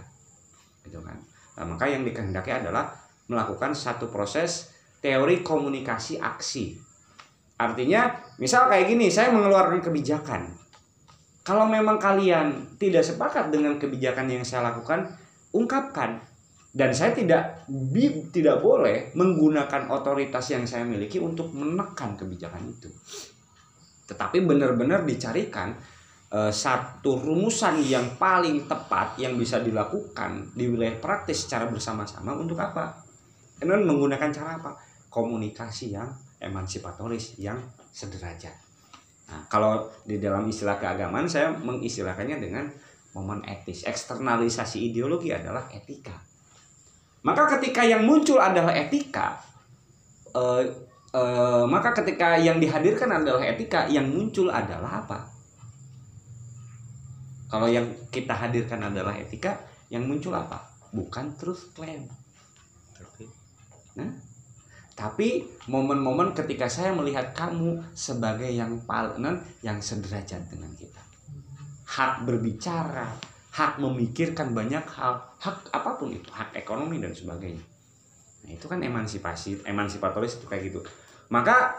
Gitu 0.83 0.99
kan. 0.99 1.15
Nah, 1.55 1.63
maka 1.63 1.87
yang 1.87 2.03
dikehendaki 2.03 2.51
adalah 2.51 2.91
melakukan 3.31 3.71
satu 3.71 4.11
proses 4.11 4.75
teori 4.99 5.39
komunikasi 5.39 6.19
aksi 6.19 6.84
artinya 7.55 8.11
misal 8.35 8.67
kayak 8.67 8.91
gini 8.91 9.07
saya 9.07 9.31
mengeluarkan 9.31 9.79
kebijakan 9.79 10.51
kalau 11.45 11.69
memang 11.69 12.01
kalian 12.01 12.75
tidak 12.75 13.05
sepakat 13.05 13.53
dengan 13.53 13.79
kebijakan 13.79 14.27
yang 14.27 14.43
saya 14.43 14.73
lakukan 14.73 15.07
ungkapkan 15.55 16.19
dan 16.75 16.91
saya 16.91 17.15
tidak 17.15 17.63
bi, 17.71 18.27
tidak 18.35 18.59
boleh 18.59 19.15
menggunakan 19.15 19.87
otoritas 19.87 20.51
yang 20.51 20.67
saya 20.67 20.83
miliki 20.83 21.23
untuk 21.23 21.55
menekan 21.55 22.19
kebijakan 22.19 22.63
itu 22.67 22.91
tetapi 24.05 24.43
benar-benar 24.43 25.07
dicarikan 25.07 25.73
uh, 26.35 26.51
satu 26.51 27.21
rumusan 27.21 27.81
yang 27.85 28.19
paling 28.19 28.67
tepat 28.67 29.17
yang 29.21 29.39
bisa 29.39 29.63
dilakukan 29.63 30.51
di 30.53 30.67
wilayah 30.67 30.97
praktis 30.99 31.45
secara 31.45 31.69
bersama-sama 31.69 32.35
untuk 32.35 32.59
apa? 32.59 33.01
Kemudian 33.57 33.87
menggunakan 33.87 34.29
cara 34.29 34.59
apa? 34.59 34.71
Komunikasi 35.07 35.95
yang 35.95 36.09
emansipatoris 36.45 37.41
yang 37.41 37.57
sederajat. 37.89 38.53
Nah, 39.25 39.41
kalau 39.49 39.89
di 40.05 40.21
dalam 40.21 40.45
istilah 40.45 40.77
keagamaan 40.77 41.25
saya 41.25 41.49
mengistilahkannya 41.49 42.37
dengan 42.37 42.69
momen 43.17 43.41
etis. 43.49 43.89
Eksternalisasi 43.89 44.93
ideologi 44.93 45.33
adalah 45.33 45.65
etika. 45.73 46.13
Maka 47.25 47.57
ketika 47.57 47.81
yang 47.81 48.05
muncul 48.05 48.37
adalah 48.37 48.69
etika, 48.77 49.41
eh, 50.37 50.63
e, 51.15 51.23
maka 51.65 51.95
ketika 51.95 52.35
yang 52.35 52.59
dihadirkan 52.59 53.07
adalah 53.23 53.43
etika 53.47 53.87
yang 53.87 54.07
muncul 54.11 54.51
adalah 54.51 55.05
apa 55.05 55.19
kalau 57.47 57.71
yang 57.71 57.87
kita 58.11 58.35
hadirkan 58.35 58.83
adalah 58.83 59.15
etika 59.15 59.63
yang 59.87 60.03
muncul 60.03 60.35
apa 60.35 60.59
bukan 60.91 61.31
truth 61.39 61.71
claim 61.71 62.03
nah 63.95 64.11
tapi 64.95 65.43
momen-momen 65.67 66.31
ketika 66.31 66.71
saya 66.71 66.95
melihat 66.95 67.35
kamu 67.35 67.83
sebagai 67.91 68.47
yang 68.47 68.79
paling 68.87 69.43
yang 69.59 69.83
sederajat 69.83 70.47
dengan 70.47 70.71
kita. 70.79 71.03
Hak 71.85 72.23
berbicara 72.23 73.35
hak 73.55 73.79
memikirkan 73.79 74.51
banyak 74.51 74.83
hal 74.83 75.15
hak 75.39 75.71
apa 75.71 75.95
pun 75.95 76.11
itu 76.11 76.27
hak 76.27 76.51
ekonomi 76.59 76.99
dan 76.99 77.15
sebagainya. 77.15 77.63
Nah 78.43 78.51
itu 78.51 78.67
kan 78.67 78.83
emansipasi 78.83 79.63
emansipatoris 79.63 80.43
itu 80.43 80.45
kayak 80.51 80.75
gitu. 80.75 80.83
Maka 81.31 81.71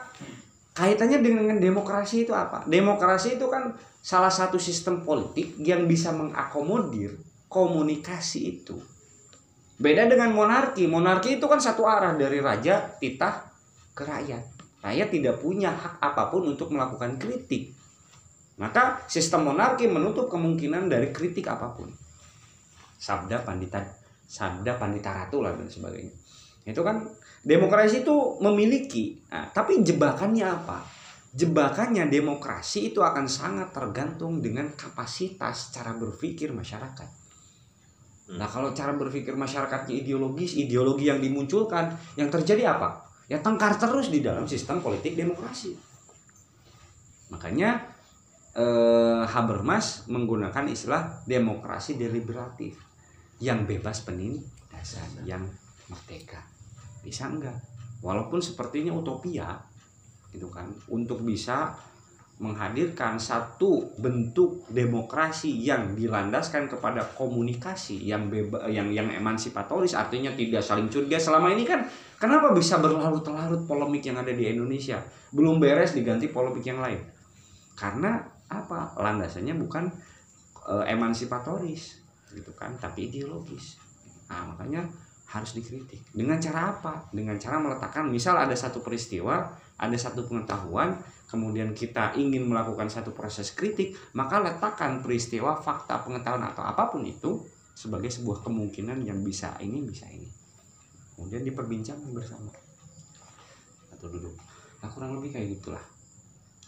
kaitannya 0.73 1.21
dengan 1.21 1.61
demokrasi 1.61 2.25
itu 2.25 2.33
apa? 2.33 2.65
Demokrasi 2.65 3.37
itu 3.37 3.45
kan 3.53 3.77
salah 4.01 4.33
satu 4.33 4.57
sistem 4.57 5.05
politik 5.05 5.61
yang 5.61 5.85
bisa 5.85 6.17
mengakomodir 6.17 7.21
komunikasi 7.53 8.57
itu 8.57 8.81
Beda 9.77 10.09
dengan 10.09 10.33
monarki. 10.33 10.89
Monarki 10.89 11.37
itu 11.37 11.45
kan 11.45 11.61
satu 11.61 11.85
arah 11.85 12.17
dari 12.17 12.41
raja 12.41 12.97
titah 12.97 13.45
ke 13.93 14.09
rakyat. 14.09 14.45
Rakyat 14.81 15.09
tidak 15.13 15.37
punya 15.45 15.69
hak 15.69 16.01
apa 16.01 16.33
pun 16.33 16.49
untuk 16.49 16.73
melakukan 16.73 17.21
kritik. 17.21 17.77
Maka 18.57 19.05
sistem 19.05 19.53
monarki 19.53 19.85
menutup 19.85 20.33
kemungkinan 20.33 20.89
dari 20.89 21.13
kritik 21.13 21.45
apa 21.53 21.77
pun. 21.77 21.93
Sabda 22.97 23.45
pandita, 23.45 23.85
sabda 24.25 24.81
pandita 24.81 25.13
ratu 25.13 25.45
lah 25.45 25.53
dan 25.53 25.69
sebagainya. 25.69 26.17
Itu 26.65 26.81
kan 26.81 27.05
demokrasi 27.45 28.01
itu 28.01 28.41
memiliki. 28.41 29.21
Nah, 29.29 29.53
tapi 29.53 29.85
jebakannya 29.85 30.47
apa? 30.49 30.81
Jebakannya 31.37 32.09
demokrasi 32.09 32.97
itu 32.97 33.05
akan 33.05 33.29
sangat 33.29 33.77
tergantung 33.77 34.41
dengan 34.41 34.73
kapasitas 34.73 35.69
cara 35.77 35.93
berpikir 35.93 36.49
masyarakat 36.57 37.26
Hmm. 38.27 38.43
Nah 38.43 38.49
kalau 38.51 38.75
cara 38.75 38.91
berpikir 38.95 39.39
masyarakatnya 39.39 40.03
ideologis, 40.03 40.59
ideologi 40.59 41.07
yang 41.07 41.23
dimunculkan, 41.23 41.95
yang 42.19 42.27
terjadi 42.27 42.75
apa? 42.75 43.07
Ya 43.31 43.39
tengkar 43.39 43.79
terus 43.79 44.11
di 44.11 44.23
dalam 44.23 44.47
sistem 44.47 44.83
politik 44.83 45.15
demokrasi. 45.15 45.75
Makanya 47.31 47.87
eh, 48.55 49.23
Habermas 49.27 50.07
menggunakan 50.11 50.67
istilah 50.67 51.23
demokrasi 51.27 51.99
deliberatif 51.99 52.79
yang 53.43 53.67
bebas 53.69 54.03
penindasan, 54.07 55.27
yang 55.27 55.43
merdeka. 55.87 56.43
Bisa 57.03 57.31
enggak? 57.31 57.59
Walaupun 58.03 58.43
sepertinya 58.43 58.95
utopia, 58.95 59.55
gitu 60.31 60.51
kan, 60.51 60.71
untuk 60.91 61.23
bisa 61.23 61.75
menghadirkan 62.37 63.17
satu 63.17 63.97
bentuk 63.97 64.69
demokrasi 64.69 65.57
yang 65.57 65.97
dilandaskan 65.97 66.69
kepada 66.69 67.01
komunikasi 67.17 67.97
yang 68.05 68.29
beba, 68.29 68.69
yang 68.69 68.93
yang 68.93 69.09
emansipatoris 69.09 69.97
artinya 69.97 70.29
tidak 70.37 70.61
saling 70.61 70.93
curiga. 70.93 71.17
Selama 71.17 71.49
ini 71.57 71.65
kan 71.65 71.89
kenapa 72.21 72.53
bisa 72.53 72.77
berlarut-larut 72.77 73.65
polemik 73.65 74.05
yang 74.05 74.21
ada 74.21 74.37
di 74.37 74.53
Indonesia? 74.53 75.01
Belum 75.33 75.57
beres 75.57 75.97
diganti 75.97 76.29
polemik 76.29 76.61
yang 76.61 76.85
lain. 76.85 77.01
Karena 77.73 78.21
apa? 78.53 78.93
Landasannya 79.01 79.57
bukan 79.57 79.89
e, 80.61 80.75
emansipatoris 80.93 82.05
gitu 82.37 82.53
kan 82.53 82.77
tapi 82.77 83.09
ideologis. 83.09 83.81
Nah 84.29 84.53
makanya 84.53 84.85
harus 85.33 85.57
dikritik. 85.57 86.05
Dengan 86.13 86.37
cara 86.37 86.77
apa? 86.77 87.09
Dengan 87.17 87.41
cara 87.41 87.57
meletakkan 87.65 88.13
misal 88.13 88.37
ada 88.37 88.53
satu 88.53 88.85
peristiwa 88.85 89.57
ada 89.77 89.97
satu 89.97 90.25
pengetahuan 90.25 90.97
kemudian 91.27 91.75
kita 91.75 92.15
ingin 92.15 92.47
melakukan 92.47 92.87
satu 92.87 93.11
proses 93.11 93.51
kritik, 93.53 93.99
maka 94.15 94.39
letakkan 94.39 95.03
peristiwa, 95.03 95.59
fakta, 95.59 96.07
pengetahuan 96.07 96.47
atau 96.47 96.63
apa 96.63 96.87
pun 96.87 97.03
itu 97.03 97.43
sebagai 97.75 98.09
sebuah 98.09 98.47
kemungkinan 98.47 99.03
yang 99.03 99.21
bisa 99.21 99.59
ini, 99.59 99.83
bisa 99.83 100.07
ini. 100.07 100.31
Kemudian 101.19 101.43
diperbincangkan 101.43 102.11
bersama 102.15 102.49
atau 103.93 104.07
duduk. 104.09 104.33
Nah, 104.81 104.89
kurang 104.93 105.19
lebih 105.19 105.35
kayak 105.35 105.59
gitulah. 105.59 105.83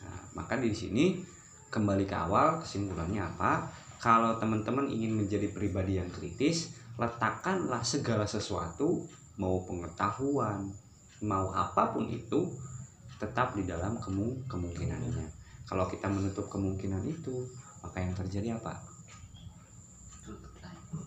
Nah, 0.02 0.42
maka 0.42 0.58
di 0.58 0.74
sini 0.74 1.22
kembali 1.70 2.04
ke 2.08 2.16
awal 2.16 2.58
kesimpulannya 2.58 3.22
apa? 3.22 3.70
Kalau 3.98 4.38
teman-teman 4.42 4.90
ingin 4.90 5.14
menjadi 5.14 5.50
pribadi 5.50 6.00
yang 6.00 6.10
kritis, 6.10 6.74
letakkanlah 6.98 7.82
segala 7.82 8.26
sesuatu 8.26 9.06
mau 9.38 9.62
pengetahuan, 9.62 10.66
mau 11.22 11.50
apa 11.54 11.94
pun 11.94 12.10
itu 12.10 12.50
tetap 13.18 13.58
di 13.58 13.66
dalam 13.66 13.98
kemung 13.98 14.38
kemungkinannya. 14.46 15.26
Kalau 15.68 15.84
kita 15.90 16.08
menutup 16.08 16.48
kemungkinan 16.48 17.02
itu 17.04 17.44
maka 17.84 18.00
yang 18.00 18.14
terjadi 18.14 18.56
apa? 18.56 18.78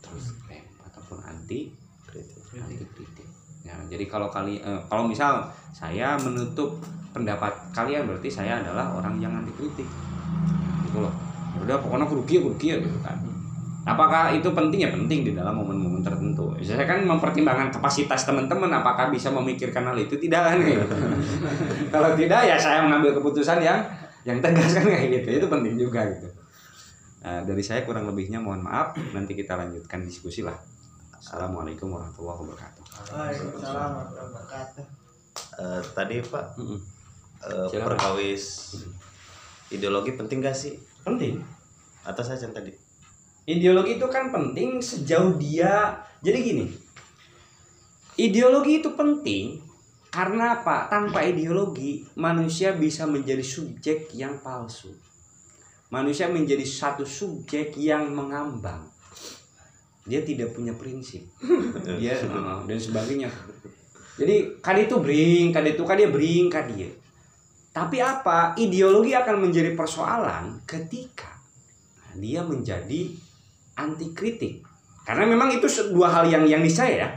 Terus 0.03 0.37
klaim 0.45 0.67
ataupun 0.85 1.17
anti 1.23 1.71
kritik. 2.05 2.43
Anti 2.59 2.85
kritik. 2.93 3.27
Ya 3.63 3.79
jadi 3.87 4.05
kalau 4.05 4.27
kali 4.29 4.61
eh, 4.61 4.81
kalau 4.91 5.07
misal 5.07 5.49
saya 5.71 6.19
menutup 6.19 6.77
pendapat 7.15 7.51
kalian 7.73 8.05
berarti 8.05 8.29
saya 8.29 8.61
adalah 8.61 8.93
orang 8.93 9.17
yang 9.17 9.33
anti 9.33 9.55
kritik. 9.55 9.87
Gitu 10.85 10.97
loh. 10.99 11.13
Ya 11.55 11.59
udah 11.65 11.77
pokoknya 11.79 12.05
kurukia 12.05 12.39
kurukia 12.43 12.75
gitu 12.83 12.99
kan 13.01 13.30
Apakah 13.81 14.29
itu 14.29 14.45
penting 14.53 14.85
ya 14.85 14.89
penting 14.93 15.25
di 15.25 15.31
dalam 15.33 15.57
momen-momen 15.57 16.05
tertentu. 16.05 16.53
Saya 16.61 16.85
kan 16.85 17.01
mempertimbangkan 17.01 17.73
kapasitas 17.73 18.29
teman-teman 18.29 18.69
apakah 18.69 19.09
bisa 19.09 19.33
memikirkan 19.33 19.89
hal 19.89 19.97
itu 19.97 20.21
tidak 20.21 20.53
kan 20.53 20.57
gitu. 20.61 20.85
Kalau 21.93 22.13
tidak 22.13 22.41
ya 22.45 22.55
saya 22.61 22.85
mengambil 22.85 23.17
keputusan 23.17 23.57
yang 23.57 23.81
yang 24.21 24.37
tegas 24.37 24.77
kan 24.77 24.85
kayak 24.85 25.25
gitu. 25.25 25.41
Itu 25.41 25.45
penting 25.49 25.81
juga 25.81 26.05
gitu. 26.13 26.29
Nah, 27.25 27.41
dari 27.41 27.61
saya 27.65 27.81
kurang 27.81 28.05
lebihnya 28.05 28.37
mohon 28.37 28.61
maaf. 28.61 28.93
Nanti 29.17 29.33
kita 29.33 29.57
lanjutkan 29.57 30.05
diskusi 30.05 30.45
lah. 30.45 30.57
Assalamualaikum 31.17 31.89
warahmatullahi 31.89 32.37
wabarakatuh. 32.37 32.83
Waalaikumsalam 33.13 33.89
warahmatullahi 33.97 34.29
wabarakatuh. 34.29 34.83
Uh, 35.57 35.81
tadi 35.93 36.15
Pak, 36.21 36.45
uh, 36.57 37.65
Silakan. 37.69 37.85
perkawis 37.93 38.43
ideologi 39.73 40.13
penting 40.13 40.41
gak 40.41 40.57
sih? 40.57 40.77
Penting. 41.01 41.41
Atas 42.05 42.29
saja 42.29 42.49
tadi. 42.49 42.90
Ideologi 43.49 43.97
itu 43.97 44.05
kan 44.05 44.29
penting 44.29 44.77
sejauh 44.77 45.33
dia 45.41 45.97
jadi 46.21 46.39
gini. 46.45 46.65
Ideologi 48.21 48.85
itu 48.85 48.93
penting 48.93 49.57
karena 50.13 50.61
apa? 50.61 50.85
Tanpa 50.91 51.25
ideologi 51.25 52.05
manusia 52.19 52.77
bisa 52.77 53.09
menjadi 53.09 53.41
subjek 53.41 54.13
yang 54.13 54.37
palsu. 54.45 54.93
Manusia 55.89 56.29
menjadi 56.29 56.61
satu 56.61 57.01
subjek 57.07 57.73
yang 57.81 58.13
mengambang. 58.13 58.85
Dia 60.05 60.21
tidak 60.21 60.53
punya 60.53 60.77
prinsip. 60.77 61.25
Dia 61.99 62.13
eh, 62.19 62.59
dan 62.67 62.79
sebagainya. 62.79 63.31
Jadi 64.21 64.61
kan 64.61 64.77
itu 64.77 65.01
bring, 65.01 65.49
kan 65.49 65.65
itu 65.65 65.81
kan 65.81 65.97
dia 65.97 66.11
bring, 66.11 66.51
kan 66.51 66.67
dia. 66.69 66.91
Tapi 67.71 67.97
apa? 68.03 68.53
Ideologi 68.59 69.15
akan 69.15 69.49
menjadi 69.49 69.73
persoalan 69.73 70.61
ketika 70.67 71.31
dia 72.19 72.43
menjadi 72.43 73.07
anti 73.75 74.11
kritik 74.11 74.63
karena 75.01 75.25
memang 75.25 75.49
itu 75.49 75.65
dua 75.91 76.07
hal 76.11 76.23
yang 76.29 76.45
yang 76.45 76.61
niscaya 76.61 77.05
ya. 77.05 77.09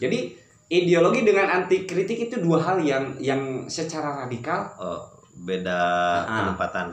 Jadi 0.00 0.32
ideologi 0.72 1.20
dengan 1.26 1.50
anti 1.50 1.84
kritik 1.84 2.30
itu 2.30 2.40
dua 2.40 2.56
hal 2.62 2.80
yang 2.80 3.12
yang 3.20 3.68
secara 3.68 4.24
radikal 4.24 4.64
Oh, 4.80 5.00
beda 5.44 5.78
Ah. 6.24 6.48
penempatan. 6.48 6.88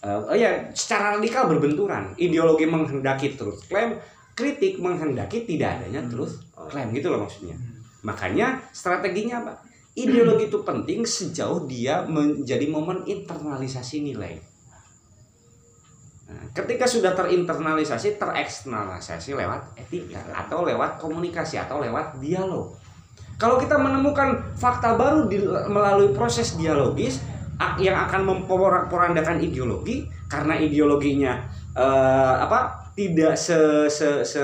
eh, 0.00 0.16
oh 0.16 0.36
ya 0.36 0.48
secara 0.72 1.16
radikal 1.20 1.48
berbenturan. 1.48 2.12
Ideologi 2.16 2.64
menghendaki 2.64 3.36
terus 3.36 3.64
klaim 3.68 3.96
kritik 4.32 4.80
menghendaki 4.80 5.44
tidak 5.44 5.80
adanya 5.80 6.00
terus 6.08 6.40
Oh. 6.56 6.68
klaim 6.68 6.92
gitu 6.92 7.08
loh 7.12 7.24
maksudnya. 7.24 7.56
Makanya 8.04 8.60
strateginya 8.72 9.44
apa? 9.44 9.52
Ideologi 9.92 10.48
itu 10.48 10.60
penting 10.64 11.04
sejauh 11.04 11.66
dia 11.68 12.00
menjadi 12.06 12.64
momen 12.70 13.04
internalisasi 13.04 14.00
nilai 14.00 14.40
ketika 16.50 16.84
sudah 16.86 17.14
terinternalisasi, 17.14 18.18
tereksternalisasi 18.18 19.38
lewat 19.38 19.78
etika 19.78 20.18
atau 20.34 20.66
lewat 20.66 20.98
komunikasi 20.98 21.62
atau 21.62 21.78
lewat 21.78 22.18
dialog. 22.18 22.74
Kalau 23.40 23.56
kita 23.56 23.80
menemukan 23.80 24.52
fakta 24.58 25.00
baru 25.00 25.24
di, 25.24 25.40
melalui 25.46 26.12
proses 26.12 26.60
dialogis 26.60 27.24
yang 27.80 27.96
akan 28.08 28.24
memporak-porandakan 28.24 29.40
ideologi 29.40 30.08
karena 30.28 30.56
ideologinya 30.60 31.40
eh, 31.76 32.34
apa 32.40 32.92
tidak 32.96 33.36
se, 33.38 33.88
se, 33.88 34.40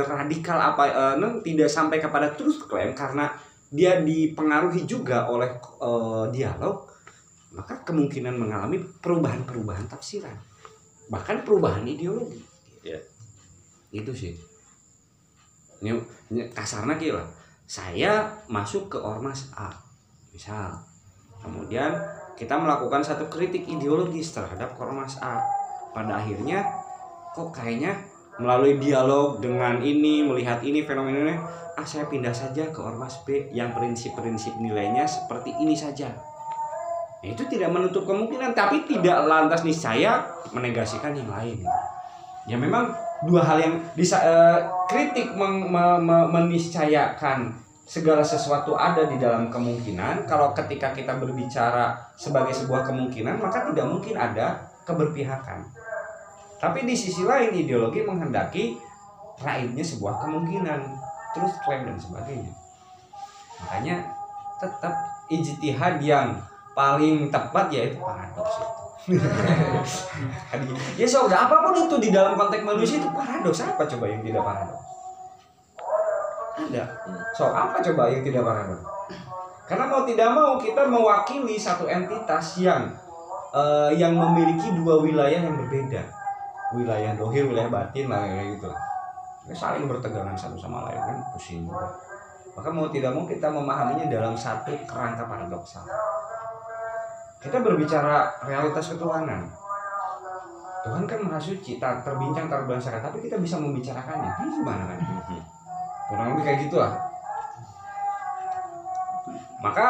apa 0.48 1.16
non, 1.20 1.44
tidak 1.44 1.68
sampai 1.68 2.00
kepada 2.00 2.32
truth 2.32 2.64
claim 2.68 2.96
karena 2.96 3.28
dia 3.68 4.00
dipengaruhi 4.00 4.88
juga 4.88 5.28
oleh 5.28 5.48
eh, 5.60 6.24
dialog 6.32 6.88
maka 7.56 7.84
kemungkinan 7.88 8.36
mengalami 8.36 8.80
perubahan-perubahan 9.00 9.88
tafsiran 9.88 10.36
bahkan 11.10 11.42
perubahan 11.46 11.86
ideologi. 11.86 12.42
Ya. 12.86 12.98
itu 13.90 14.12
sih. 14.14 14.34
Ini, 15.82 15.98
ini 16.30 16.42
kasarnya 16.54 16.94
kira 16.98 17.24
saya 17.66 18.30
masuk 18.46 18.92
ke 18.94 18.98
ormas 18.98 19.50
A 19.58 19.74
misal. 20.30 20.78
Kemudian 21.42 21.90
kita 22.38 22.54
melakukan 22.58 23.02
satu 23.02 23.26
kritik 23.26 23.66
ideologis 23.66 24.30
terhadap 24.30 24.78
ormas 24.78 25.18
A. 25.18 25.42
Pada 25.90 26.20
akhirnya 26.20 26.62
kok 27.34 27.50
kayaknya 27.50 27.96
melalui 28.36 28.76
dialog 28.76 29.40
dengan 29.40 29.80
ini 29.80 30.20
melihat 30.22 30.60
ini 30.60 30.84
fenomena 30.84 31.32
ini 31.32 31.36
ah 31.76 31.84
saya 31.84 32.08
pindah 32.08 32.32
saja 32.32 32.68
ke 32.72 32.80
ormas 32.80 33.20
B 33.24 33.52
yang 33.52 33.72
prinsip-prinsip 33.72 34.56
nilainya 34.60 35.04
seperti 35.04 35.52
ini 35.60 35.76
saja 35.76 36.12
itu 37.32 37.42
tidak 37.50 37.74
menutup 37.74 38.06
kemungkinan 38.06 38.54
tapi 38.54 38.86
tidak 38.86 39.26
lantas 39.26 39.64
niscaya 39.66 40.22
menegasikan 40.54 41.16
yang 41.16 41.26
lain. 41.26 41.58
Ya 42.46 42.54
memang 42.54 42.94
dua 43.26 43.42
hal 43.42 43.58
yang 43.58 43.74
bisa 43.98 44.22
eh, 44.22 44.58
kritik 44.86 45.34
meniscayakan 46.30 47.50
segala 47.86 48.22
sesuatu 48.22 48.78
ada 48.78 49.06
di 49.06 49.18
dalam 49.18 49.50
kemungkinan. 49.50 50.26
Kalau 50.30 50.54
ketika 50.54 50.94
kita 50.94 51.18
berbicara 51.18 51.94
sebagai 52.14 52.54
sebuah 52.54 52.86
kemungkinan 52.86 53.42
maka 53.42 53.66
tidak 53.70 53.86
mungkin 53.90 54.14
ada 54.14 54.70
keberpihakan. 54.86 55.66
Tapi 56.56 56.86
di 56.86 56.94
sisi 56.94 57.26
lain 57.26 57.52
ideologi 57.52 58.00
menghendaki 58.06 58.78
raibnya 59.42 59.84
sebuah 59.84 60.24
kemungkinan 60.24 60.80
terus 61.36 61.52
klaim 61.62 61.84
dan 61.84 61.98
sebagainya. 62.00 62.52
Makanya 63.60 63.96
tetap 64.56 64.94
ijtihad 65.28 66.00
yang 66.00 66.40
paling 66.76 67.32
tepat 67.32 67.72
yaitu 67.72 67.96
paradoks 67.96 68.60
itu. 68.60 68.68
Ya 71.00 71.06
saudara 71.08 71.48
apa 71.48 71.62
pun 71.62 71.72
itu 71.78 71.96
di 72.02 72.10
dalam 72.12 72.36
konteks 72.36 72.60
manusia 72.60 73.00
itu 73.00 73.08
paradoks 73.08 73.64
apa 73.64 73.88
coba 73.88 74.04
yang 74.04 74.20
tidak 74.20 74.44
paradoks? 74.44 74.84
Ada. 76.60 76.84
So 77.32 77.48
apa 77.48 77.80
coba 77.80 78.12
yang 78.12 78.20
tidak 78.20 78.44
paradoks? 78.44 78.84
Karena 79.66 79.84
mau 79.88 80.02
tidak 80.04 80.28
mau 80.36 80.60
kita 80.60 80.82
mewakili 80.84 81.56
satu 81.56 81.88
entitas 81.88 82.60
yang 82.60 82.92
eh, 83.56 83.90
yang 83.96 84.12
memiliki 84.12 84.76
dua 84.76 85.00
wilayah 85.00 85.48
yang 85.48 85.56
berbeda. 85.56 86.02
Wilayah 86.76 87.16
dohir 87.16 87.46
wilayah 87.46 87.70
batin 87.72 88.10
lah 88.12 88.26
kayak 88.26 88.58
gitu. 88.58 88.68
Ini 89.46 89.54
saling 89.54 89.86
bertegangan 89.86 90.34
satu 90.34 90.58
sama 90.58 90.90
lain 90.90 90.98
kan? 90.98 91.16
Pusing 91.32 91.64
juga. 91.64 91.88
Maka 92.58 92.68
mau 92.74 92.90
tidak 92.90 93.14
mau 93.14 93.22
kita 93.22 93.48
memahaminya 93.48 94.10
dalam 94.10 94.34
satu 94.34 94.74
kerangka 94.88 95.28
paradoksal 95.30 95.86
kita 97.40 97.60
berbicara 97.60 98.32
realitas 98.44 98.92
ketuhanan. 98.92 99.48
Tuhan 100.86 101.02
kan 101.02 101.18
maha 101.18 101.40
suci 101.42 101.82
tak 101.82 102.06
terbincang 102.06 102.46
terbangsakan 102.46 103.02
tapi 103.02 103.18
kita 103.26 103.42
bisa 103.42 103.58
membicarakannya. 103.58 104.30
Ini 104.30 104.48
gimana 104.62 104.82
kan? 104.86 104.98
Kurang 106.06 106.26
lebih 106.34 106.44
kayak 106.46 106.58
gitu 106.70 106.76
lah. 106.78 106.94
Maka 109.58 109.86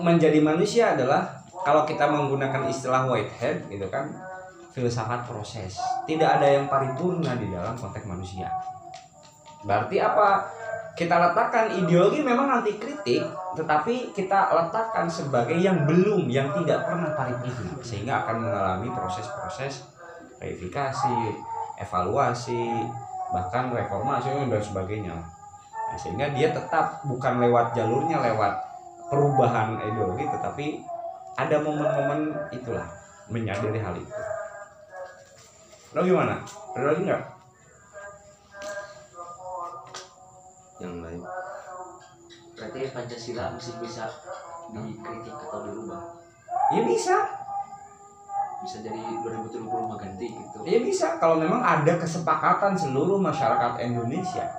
menjadi 0.00 0.40
manusia 0.40 0.96
adalah 0.96 1.44
kalau 1.60 1.84
kita 1.84 2.08
menggunakan 2.08 2.64
istilah 2.72 3.04
Whitehead 3.04 3.68
gitu 3.68 3.84
kan 3.92 4.08
filsafat 4.72 5.28
proses. 5.28 5.76
Tidak 6.08 6.24
ada 6.24 6.46
yang 6.46 6.70
paripurna 6.72 7.36
di 7.36 7.52
dalam 7.52 7.76
konteks 7.76 8.08
manusia. 8.08 8.48
Berarti 9.66 10.00
apa 10.00 10.48
kita 10.98 11.14
letakkan 11.14 11.70
ideologi 11.70 12.26
memang 12.26 12.58
anti 12.58 12.74
kritik 12.74 13.22
tetapi 13.54 14.10
kita 14.10 14.50
letakkan 14.50 15.06
sebagai 15.06 15.54
yang 15.54 15.86
belum 15.86 16.26
yang 16.26 16.50
tidak 16.58 16.90
pernah 16.90 17.14
paripurna 17.14 17.78
sehingga 17.86 18.26
akan 18.26 18.42
mengalami 18.42 18.90
proses-proses 18.90 19.86
verifikasi 20.42 21.38
evaluasi 21.78 22.82
bahkan 23.30 23.70
reformasi 23.70 24.50
dan 24.50 24.58
sebagainya. 24.58 25.14
Nah, 25.14 25.96
sehingga 25.96 26.34
dia 26.34 26.50
tetap 26.50 27.06
bukan 27.06 27.46
lewat 27.46 27.78
jalurnya 27.78 28.18
lewat 28.18 28.58
perubahan 29.06 29.78
ideologi 29.78 30.26
tetapi 30.26 30.66
ada 31.38 31.62
momen-momen 31.62 32.34
itulah 32.50 32.90
menyadari 33.30 33.78
hal 33.78 33.94
itu. 33.94 34.18
Lo 35.94 36.02
gimana? 36.02 36.42
Ada 36.74 36.84
lagi 36.90 37.00
nggak 37.06 37.37
yang 40.78 41.02
lain. 41.02 41.20
Berarti 42.58 42.90
Pancasila 42.90 43.54
masih 43.54 43.74
bisa 43.78 44.10
dikritik 44.74 45.34
atau 45.34 45.62
dirubah? 45.66 46.02
Ya 46.74 46.82
bisa. 46.82 47.16
Bisa 48.58 48.82
jadi 48.82 48.98
2075 48.98 49.94
ganti 49.94 50.26
gitu. 50.34 50.58
Ya 50.66 50.78
bisa. 50.82 51.06
Kalau 51.22 51.38
memang 51.38 51.62
ada 51.62 51.94
kesepakatan 51.94 52.74
seluruh 52.74 53.22
masyarakat 53.22 53.78
Indonesia 53.86 54.50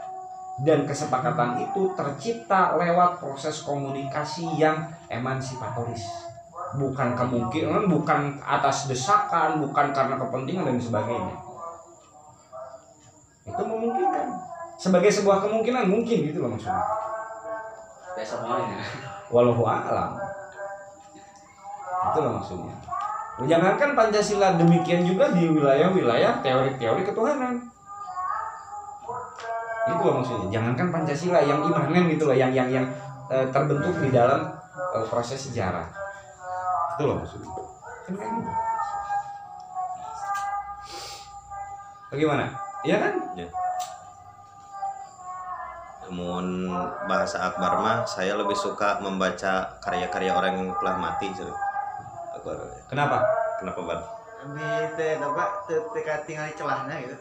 dan 0.63 0.84
kesepakatan 0.84 1.63
itu 1.63 1.91
tercipta 1.95 2.76
lewat 2.76 3.20
proses 3.20 3.63
komunikasi 3.63 4.47
yang 4.59 4.91
emansipatoris. 5.11 6.03
Bukan 6.80 7.17
kemungkinan 7.17 7.89
bukan 7.89 8.39
atas 8.43 8.88
desakan 8.88 9.59
bukan 9.59 9.91
karena 9.91 10.15
kepentingan 10.15 10.67
dan 10.67 10.80
sebagainya. 10.80 11.36
Itu 13.43 13.61
memungkinkan 13.65 14.49
sebagai 14.80 15.11
sebuah 15.11 15.43
kemungkinan 15.43 15.91
mungkin 15.91 16.32
gitu 16.32 16.39
loh 16.39 16.55
maksudnya. 16.55 16.80
Kayak 18.15 18.27
semuanya 18.32 18.80
walau 19.27 19.59
alam. 19.67 20.15
Itu 22.09 22.19
loh 22.23 22.32
maksudnya. 22.39 22.75
Jangankan 23.39 23.95
Pancasila 23.95 24.55
demikian 24.59 25.03
juga 25.03 25.32
di 25.32 25.47
wilayah-wilayah 25.47 26.43
teori-teori 26.43 27.01
ketuhanan. 27.03 27.59
Itu 29.91 30.01
loh 30.03 30.15
maksudnya. 30.23 30.47
Jangankan 30.47 30.88
Pancasila 30.95 31.39
yang 31.43 31.59
imanen 31.59 32.07
gitu 32.15 32.32
loh 32.32 32.36
yang 32.36 32.55
yang 32.55 32.71
yang 32.71 32.88
eh, 33.27 33.47
terbentuk 33.51 33.99
di 33.99 34.15
dalam 34.15 34.47
eh, 34.95 35.05
proses 35.11 35.51
sejarah. 35.51 35.88
Itu 36.95 37.03
loh 37.03 37.19
maksudnya. 37.19 37.51
Bagaimana? 42.09 42.47
Iya 42.80 42.95
kan 42.95 43.13
namun 46.10 46.66
bahasa 47.05 47.38
Akbar 47.38 47.86
mah 47.86 48.01
saya 48.10 48.34
lebih 48.34 48.57
suka 48.57 48.97
membaca 48.97 49.78
karya-karya 49.78 50.34
orang 50.34 50.53
yang 50.57 50.70
telah 50.82 50.97
mati 50.97 51.30
sih. 51.38 51.45
Akbar. 52.34 52.57
Kenapa? 52.89 53.22
Kenapa 53.62 53.80
bar 53.86 53.99
lebih 54.39 54.95
teh 54.95 55.20
apa 55.20 55.43
teka 55.68 56.24
tinggal 56.24 56.47
di 56.47 56.55
celahnya 56.55 56.95
gitu. 57.03 57.16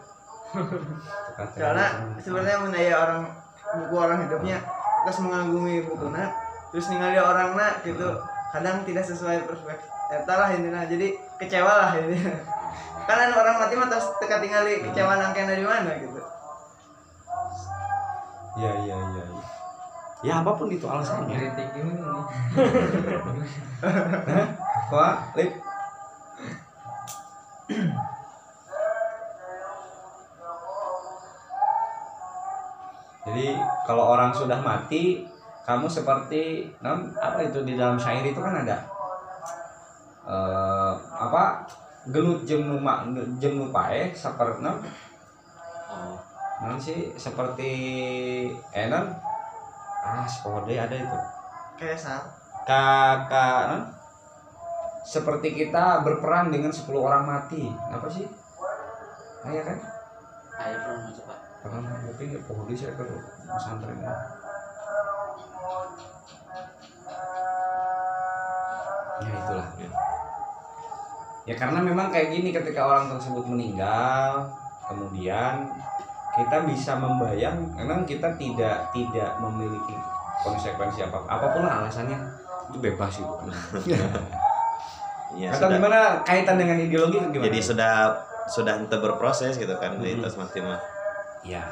Karena 1.59 1.84
sebenarnya 2.22 2.59
menaya 2.62 2.95
orang 2.95 3.20
buku 3.68 3.95
orang 3.99 4.18
hidupnya 4.24 4.59
terus 5.05 5.18
mengagumi 5.20 5.84
bukunya 5.84 6.32
terus 6.72 6.86
ningali 6.89 7.18
orang 7.20 7.59
nak 7.59 7.82
gitu. 7.82 8.09
Kadang 8.49 8.86
tidak 8.89 9.05
sesuai 9.05 9.45
perspektif 9.45 9.91
Eta 10.09 10.34
lah 10.41 10.49
intinya. 10.57 10.89
Jadi 10.89 11.20
kecewa 11.36 11.68
lah 11.68 11.91
ini 12.01 12.16
kan 13.09 13.18
anu 13.28 13.34
orang 13.36 13.57
mati 13.61 13.74
mah 13.76 13.89
terus 13.93 14.09
teka 14.22 14.41
tinggal 14.41 14.64
kecewa 14.64 15.20
nangkena 15.20 15.53
di 15.59 15.66
mana 15.68 15.91
gitu 16.01 16.17
ya 18.59 18.74
ya 18.82 18.98
ya 18.98 19.22
ya. 19.22 19.38
ya 20.26 20.42
apa 20.42 20.50
pun 20.59 20.66
itu 20.66 20.82
alasannya. 20.82 21.38
Kritik 21.38 21.78
ini 21.78 21.94
lip. 25.38 25.52
Jadi 33.28 33.61
kalau 33.86 34.16
orang 34.16 34.32
sudah 34.32 34.56
mati, 34.59 35.28
kamu 35.62 35.86
seperti 35.86 36.72
non 36.82 37.14
apa 37.20 37.44
itu 37.44 37.61
di 37.62 37.78
dalam 37.78 38.00
syair 38.00 38.24
itu 38.24 38.40
kan 38.40 38.64
ada 38.64 38.88
eh 40.28 40.92
apa 41.12 41.68
gelut 42.09 42.48
jem 42.48 42.64
numa 42.64 43.04
jem 43.36 43.61
nupae 43.61 44.16
seperti 44.16 44.64
non 44.64 44.80
oh 45.92 46.28
non 46.62 46.80
sih? 46.80 47.14
Seperti 47.14 47.72
eh 48.74 48.86
non 48.90 49.06
ah 50.02 50.26
sekolah 50.26 50.66
ada 50.66 50.96
itu. 50.96 51.18
Kayak 51.78 51.98
saat 51.98 52.24
kakak 52.66 53.62
non 53.70 53.82
seperti 55.09 55.56
kita 55.56 56.04
berperang 56.04 56.52
dengan 56.52 56.68
10 56.68 56.84
orang 56.92 57.24
mati. 57.24 57.64
Apa 57.88 58.04
sih? 58.12 58.28
Ayah 59.48 59.64
kan? 59.64 59.78
Ayo 60.59 60.76
pernah 60.84 61.11
coba 61.14 61.34
pernah 61.59 61.80
tapi 61.90 62.22
nggak 62.28 62.44
pohon 62.44 62.66
saya 62.74 62.92
ke 62.94 63.04
pesantren. 63.46 63.98
Ya 69.18 69.32
itulah. 69.34 69.68
Ya 71.48 71.54
karena 71.56 71.80
memang 71.80 72.12
kayak 72.12 72.28
gini 72.36 72.52
ketika 72.52 72.84
orang 72.84 73.09
tersebut 73.09 73.48
meninggal 73.48 74.52
kemudian 74.84 75.72
kita 76.39 76.57
bisa 76.70 76.95
membayang 76.95 77.59
memang 77.74 78.07
kita 78.07 78.30
tidak 78.39 78.95
tidak 78.95 79.30
memiliki 79.43 79.99
konsekuensi 80.47 81.03
apa 81.03 81.18
apa 81.26 81.47
pun 81.51 81.66
lah 81.66 81.82
alasannya 81.82 82.18
itu 82.70 82.78
bebas 82.78 83.18
itu 83.18 83.26
ya, 85.43 85.51
atau 85.51 85.66
sudah. 85.66 85.76
gimana 85.76 86.01
kaitan 86.22 86.57
dengan 86.57 86.78
ideologi 86.78 87.18
gimana 87.18 87.51
jadi 87.51 87.59
sudah 87.59 87.95
sudah 88.49 88.80
ente 88.80 88.97
berproses 88.97 89.59
gitu 89.59 89.74
kan 89.76 89.99
di 89.99 90.14
tas 90.22 90.39
mati 90.39 90.62
mah 90.62 90.78
Ya. 91.47 91.62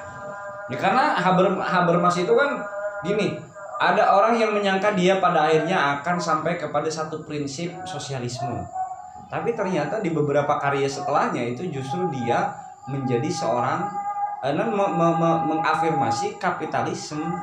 Ya 0.67 0.79
karena 0.79 1.15
Haber 1.15 1.55
Habermas 1.63 2.19
itu 2.19 2.35
kan 2.35 2.59
gini, 3.07 3.39
ada 3.79 4.19
orang 4.19 4.35
yang 4.35 4.51
menyangka 4.51 4.99
dia 4.99 5.23
pada 5.23 5.47
akhirnya 5.47 5.99
akan 5.99 6.19
sampai 6.19 6.59
kepada 6.59 6.91
satu 6.91 7.23
prinsip 7.23 7.71
sosialisme. 7.87 8.67
Tapi 9.27 9.55
ternyata 9.55 10.03
di 10.03 10.11
beberapa 10.11 10.59
karya 10.59 10.87
setelahnya 10.87 11.55
itu 11.55 11.71
justru 11.71 12.11
dia 12.11 12.51
menjadi 12.87 13.31
seorang 13.31 13.87
eh, 14.45 14.53
non 14.53 14.69
me- 14.73 14.93
me- 14.93 15.17
me- 15.17 15.43
mengafirmasi 15.55 16.37
kapitalisme 16.37 17.37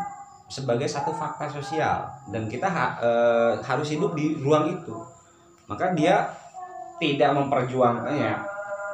sebagai 0.49 0.85
satu 0.85 1.09
fakta 1.09 1.49
sosial. 1.49 2.05
Dan 2.29 2.45
kita 2.45 2.69
ha- 2.69 2.97
eh, 3.01 3.53
harus 3.63 3.89
hidup 3.89 4.13
di 4.13 4.37
ruang 4.41 4.69
itu. 4.69 4.93
Maka 5.65 5.95
dia 5.95 6.29
tidak 7.01 7.35
memperjuangkannya 7.35 8.33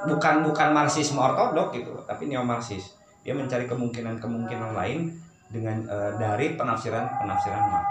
bukan 0.07 0.35
bukan 0.47 0.69
marxisme 0.71 1.19
ortodok 1.19 1.75
gitu 1.75 1.91
tapi 2.07 2.31
neo 2.31 2.39
marxis 2.41 2.95
dia 3.19 3.35
mencari 3.35 3.67
kemungkinan 3.67 4.15
kemungkinan 4.23 4.71
lain 4.71 5.11
dengan 5.51 5.83
eh, 5.83 6.11
dari 6.15 6.55
penafsiran 6.55 7.19
penafsiran 7.19 7.63
Marx. 7.67 7.87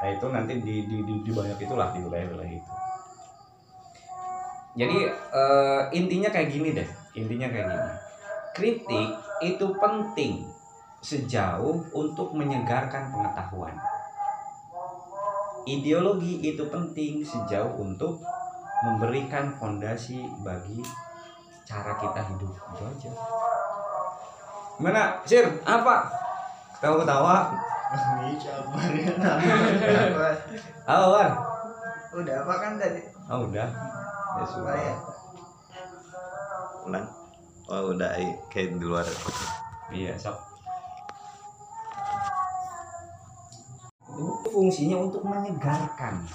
Nah 0.00 0.08
itu 0.10 0.26
nanti 0.32 0.52
di 0.64 0.90
di, 0.90 0.96
di, 1.06 1.14
di 1.22 1.30
banyak 1.30 1.60
itulah 1.60 1.92
di 1.92 2.00
wilayah-wilayah 2.02 2.54
itu. 2.56 2.72
Jadi 4.74 4.98
eh, 5.12 5.82
intinya 5.94 6.28
kayak 6.32 6.48
gini 6.50 6.74
deh. 6.74 6.88
Intinya 7.14 7.46
kayak 7.46 7.66
gini 7.70 7.90
kritik 8.60 9.08
itu 9.40 9.66
penting 9.80 10.44
sejauh 11.00 11.80
untuk 11.96 12.36
menyegarkan 12.36 13.08
pengetahuan. 13.08 13.72
Ideologi 15.64 16.44
itu 16.44 16.68
penting 16.68 17.24
sejauh 17.24 17.80
untuk 17.80 18.20
memberikan 18.84 19.56
fondasi 19.56 20.28
bagi 20.44 20.84
cara 21.64 21.96
kita 21.96 22.20
hidup. 22.20 22.52
Itu 22.52 22.82
aja. 22.84 23.10
Gimana 24.76 25.24
sir? 25.24 25.48
Apa? 25.64 26.12
Ketawa 26.76 26.96
ketawa 27.04 27.36
Ini 27.90 28.38
sabar 28.38 28.90
ya. 28.92 29.12
Sabar. 29.18 30.34
halo 30.84 31.06
War? 31.16 31.30
Udah 32.12 32.36
apa 32.44 32.54
kan 32.60 32.72
tadi? 32.76 33.02
oh 33.28 33.48
udah. 33.48 33.68
Ya 34.36 34.44
sudah. 34.44 34.76
Supaya 34.76 34.94
ulang 37.70 37.86
oh 37.86 37.94
udah 37.94 38.10
ai, 38.18 38.34
kayak 38.50 38.82
di 38.82 38.84
luar 38.86 39.06
Iya, 39.90 40.14
sok. 40.18 40.38
Itu 44.10 44.48
fungsinya 44.50 44.96
untuk 45.02 45.22
menyegarkan. 45.22 46.26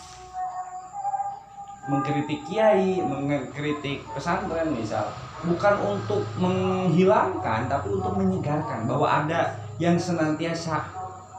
Mengkritik 1.91 2.39
kiai, 2.47 2.99
mengkritik 2.99 4.03
pesantren 4.11 4.75
misal, 4.75 5.07
bukan 5.43 5.75
untuk 5.95 6.23
menghilangkan 6.39 7.69
tapi 7.69 7.87
untuk 7.93 8.17
menyegarkan 8.17 8.89
bahwa 8.89 9.07
ada 9.07 9.55
yang 9.79 9.95
senantiasa 9.95 10.83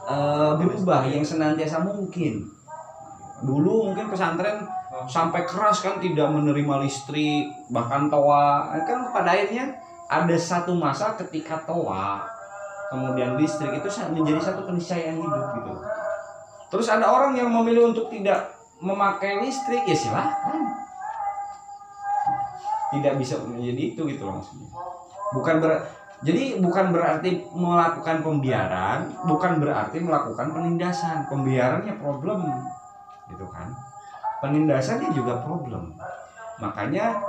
eh, 0.09 0.51
berubah, 0.57 1.05
yang 1.09 1.25
senantiasa 1.25 1.85
mungkin. 1.85 2.47
Dulu 3.45 3.93
mungkin 3.93 4.09
pesantren 4.09 4.65
sampai 5.05 5.45
keras 5.45 5.85
kan 5.85 6.01
tidak 6.01 6.33
menerima 6.33 6.81
listrik, 6.81 7.45
bahkan 7.69 8.09
toa. 8.09 8.73
Kan 8.89 9.13
pada 9.13 9.37
akhirnya 9.37 9.86
ada 10.07 10.35
satu 10.39 10.75
masa 10.75 11.15
ketika 11.19 11.59
toa 11.67 12.23
kemudian 12.87 13.35
listrik 13.35 13.83
itu 13.83 13.89
menjadi 14.15 14.39
satu 14.39 14.63
keniscayaan 14.63 15.19
hidup 15.19 15.45
gitu. 15.59 15.71
Terus 16.67 16.87
ada 16.87 17.07
orang 17.11 17.35
yang 17.35 17.51
memilih 17.51 17.91
untuk 17.91 18.07
tidak 18.11 18.55
memakai 18.79 19.43
listrik 19.43 19.83
ya 19.83 19.97
silahkan 19.97 20.63
tidak 22.87 23.19
bisa 23.19 23.35
menjadi 23.43 23.81
itu 23.91 24.01
gitu 24.07 24.23
loh 24.23 24.39
bukan 25.35 25.59
ber 25.59 25.83
jadi 26.25 26.57
bukan 26.57 26.89
berarti 26.89 27.45
melakukan 27.53 28.25
pembiaran 28.25 29.05
bukan 29.29 29.61
berarti 29.61 30.01
melakukan 30.01 30.49
penindasan. 30.49 31.29
Pembiarannya 31.29 31.93
problem 32.01 32.41
gitu 33.29 33.45
kan. 33.53 33.69
Penindasannya 34.41 35.13
juga 35.13 35.45
problem. 35.45 35.93
Makanya 36.57 37.21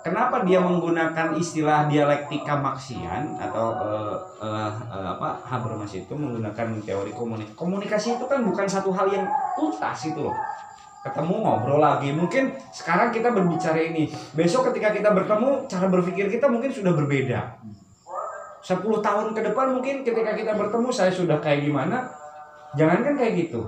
kenapa 0.00 0.42
dia 0.44 0.60
menggunakan 0.60 1.36
istilah 1.36 1.86
dialektika 1.88 2.56
Marxian 2.56 3.36
atau 3.36 3.72
eh, 3.76 4.16
eh, 4.44 4.72
eh, 4.92 5.06
apa 5.16 5.40
Habermas 5.44 5.92
itu 5.92 6.12
menggunakan 6.12 6.80
teori 6.84 7.12
komunikasi. 7.12 7.56
Komunikasi 7.56 8.08
itu 8.16 8.24
kan 8.26 8.40
bukan 8.44 8.66
satu 8.66 8.90
hal 8.92 9.08
yang 9.12 9.26
tuntas 9.56 10.00
itu 10.08 10.20
loh. 10.20 10.36
Ketemu 11.00 11.34
ngobrol 11.40 11.80
lagi. 11.80 12.12
Mungkin 12.12 12.52
sekarang 12.72 13.08
kita 13.08 13.32
berbicara 13.32 13.80
ini, 13.80 14.12
besok 14.36 14.68
ketika 14.72 14.92
kita 14.92 15.08
bertemu 15.16 15.64
cara 15.64 15.86
berpikir 15.88 16.28
kita 16.28 16.44
mungkin 16.48 16.68
sudah 16.68 16.92
berbeda. 16.92 17.56
10 18.60 18.84
tahun 19.00 19.32
ke 19.32 19.40
depan 19.40 19.72
mungkin 19.72 20.04
ketika 20.04 20.36
kita 20.36 20.52
bertemu 20.52 20.88
saya 20.92 21.08
sudah 21.08 21.40
kayak 21.40 21.64
gimana? 21.64 22.04
Jangankan 22.76 23.16
kayak 23.16 23.48
gitu. 23.48 23.64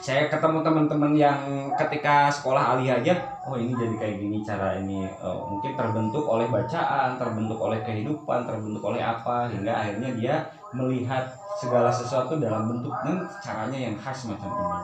Saya 0.00 0.32
ketemu 0.32 0.64
teman-teman 0.64 1.12
yang 1.12 1.68
ketika 1.76 2.32
sekolah 2.32 2.72
alih 2.72 2.88
aja, 2.88 3.12
oh 3.44 3.52
ini 3.52 3.76
jadi 3.76 3.94
kayak 4.00 4.16
gini 4.16 4.40
cara 4.40 4.80
ini 4.80 5.04
eh, 5.04 5.40
mungkin 5.44 5.76
terbentuk 5.76 6.24
oleh 6.24 6.48
bacaan, 6.48 7.20
terbentuk 7.20 7.60
oleh 7.60 7.84
kehidupan, 7.84 8.48
terbentuk 8.48 8.80
oleh 8.80 9.04
apa 9.04 9.52
hingga 9.52 9.68
akhirnya 9.68 10.08
dia 10.16 10.34
melihat 10.72 11.28
segala 11.60 11.92
sesuatu 11.92 12.40
dalam 12.40 12.72
bentuk 12.72 12.96
dan 13.04 13.20
caranya 13.44 13.92
yang 13.92 13.96
khas 14.00 14.24
macam 14.24 14.48
ini. 14.48 14.80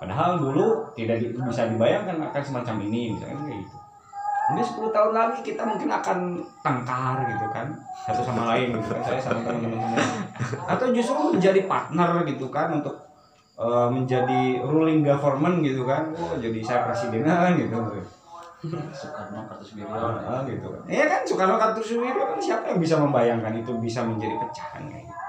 Padahal 0.00 0.40
dulu 0.40 0.80
tidak 0.96 1.20
di- 1.20 1.36
bisa 1.36 1.68
dibayangkan 1.68 2.16
akan 2.16 2.42
semacam 2.42 2.76
ini, 2.88 3.12
misalkan 3.12 3.36
kayak 3.44 3.60
gitu. 3.68 3.76
Mungkin 4.48 4.64
10 4.64 4.90
tahun 4.96 5.12
lagi 5.12 5.38
kita 5.44 5.62
mungkin 5.62 5.90
akan 5.92 6.18
tengkar 6.64 7.16
gitu 7.30 7.46
kan 7.54 7.66
satu 8.02 8.26
sama 8.26 8.42
lain 8.56 8.74
gitu 8.74 8.90
kan 8.90 9.00
saya 9.06 9.20
sama 9.20 9.40
teman-teman. 9.44 9.92
Atau 10.66 10.88
justru 10.90 11.36
menjadi 11.36 11.68
partner 11.68 12.24
gitu 12.26 12.48
kan 12.48 12.72
untuk 12.72 13.11
eh, 13.58 13.88
menjadi 13.92 14.62
ruling 14.64 15.04
government 15.04 15.60
gitu 15.64 15.82
kan. 15.84 16.08
Oh, 16.16 16.36
jadi 16.40 16.58
saya 16.64 16.80
presiden 16.88 17.26
kan 17.26 17.56
gitu. 17.58 17.76
Soekarno 18.94 19.42
Kartosuwiryo 19.50 19.98
Ah, 20.22 20.46
gitu 20.46 20.66
kan. 20.70 20.80
Iya 20.86 21.04
kan 21.10 21.20
Soekarno 21.26 21.56
Kartosuwiryo 21.58 22.24
kan 22.30 22.38
siapa 22.38 22.64
yang 22.70 22.78
bisa 22.78 22.94
membayangkan 23.02 23.58
itu 23.58 23.72
bisa 23.82 24.06
menjadi 24.06 24.38
pecahan 24.38 24.86
kayak 24.86 25.04
gitu. 25.10 25.22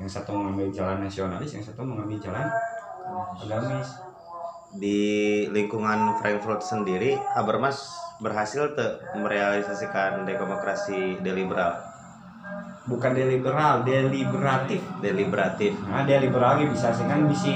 Yang 0.00 0.10
satu 0.16 0.30
mengambil 0.32 0.70
jalan 0.70 1.02
nasionalis, 1.02 1.50
yang 1.50 1.64
satu 1.66 1.82
mengambil 1.82 2.16
jalan 2.22 2.46
agamis. 3.42 3.90
di 4.70 5.42
lingkungan 5.50 6.14
Frankfurt 6.22 6.62
sendiri 6.62 7.18
Habermas 7.34 7.90
berhasil 8.22 8.70
te 8.78 9.02
merealisasikan 9.18 10.22
demokrasi 10.22 11.18
deliberal 11.26 11.89
Bukan 12.88 13.12
deliberal, 13.12 13.84
deliberatif. 13.84 14.80
deliberatif 15.04 15.76
Nah, 15.84 16.08
deliberal 16.08 16.60
ge 16.60 16.72
bisa 16.72 16.88
sih 16.92 17.04
kan 17.04 17.28
bisa 17.28 17.52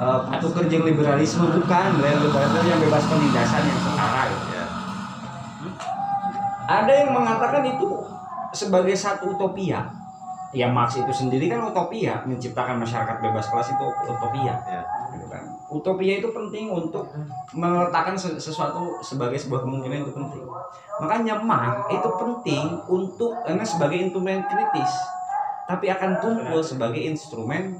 eh, 0.00 0.20
patuh 0.24 0.50
kerja 0.52 0.76
liberalisme 0.80 1.44
bukan, 1.48 1.88
liberalisme 2.00 2.64
yang 2.64 2.80
bebas 2.80 3.04
penindasan 3.08 3.62
yang 3.64 3.80
setara 3.80 4.22
gitu. 4.32 4.46
ya 4.52 4.64
Ada 6.64 6.92
yang 7.04 7.10
mengatakan 7.12 7.62
itu 7.68 7.88
sebagai 8.56 8.96
satu 8.96 9.36
utopia. 9.36 10.03
Ya 10.54 10.70
Marx 10.70 10.94
itu 10.94 11.10
sendiri 11.10 11.50
kan 11.50 11.66
utopia, 11.66 12.22
menciptakan 12.22 12.78
masyarakat 12.78 13.16
bebas 13.18 13.50
kelas 13.50 13.74
itu 13.74 13.86
utopia. 14.06 14.54
ya 14.64 14.82
gitu 15.10 15.26
kan. 15.26 15.42
Utopia 15.66 16.22
itu 16.22 16.28
penting 16.30 16.70
untuk 16.70 17.10
meletakkan 17.54 18.14
se- 18.14 18.38
sesuatu 18.38 18.98
sebagai 19.02 19.34
sebuah 19.34 19.66
kemungkinan 19.66 20.06
itu 20.06 20.12
penting. 20.14 20.42
Makanya 21.02 21.34
Marx 21.42 21.90
itu 21.90 22.08
penting 22.14 22.66
untuk 22.86 23.34
karena 23.42 23.66
sebagai 23.66 23.98
instrumen 23.98 24.46
kritis, 24.46 24.92
tapi 25.66 25.90
akan 25.90 26.22
tumpul 26.22 26.62
sebagai 26.62 27.02
instrumen 27.02 27.74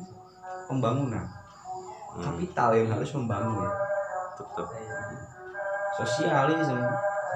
pembangunan. 0.66 1.22
Hmm, 2.14 2.22
Kapital 2.22 2.74
yang 2.78 2.88
harus 2.94 3.10
membangun, 3.14 3.66
betul 4.38 4.66
sosialisme 5.94 6.82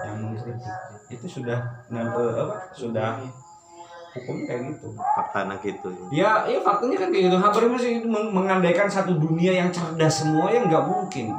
yang 0.03 0.17
mengkritik 0.19 0.75
itu 1.09 1.27
sudah 1.41 1.59
eh, 1.89 2.35
apa 2.35 2.55
sudah 2.75 3.23
hukum 4.19 4.45
kayak 4.45 4.75
gitu. 4.75 4.89
fakta 4.95 5.47
anak 5.47 5.63
itu 5.63 5.89
Ya, 6.11 6.45
ya 6.47 6.59
faktanya 6.61 6.97
kan 6.99 7.09
kayak 7.15 7.25
gitu. 7.31 7.37
Itu 8.03 8.09
meng- 8.11 8.33
mengandaikan 8.35 8.91
satu 8.91 9.17
dunia 9.17 9.55
yang 9.55 9.71
cerdas 9.71 10.25
semua 10.27 10.51
yang 10.51 10.67
nggak 10.67 10.85
mungkin. 10.85 11.35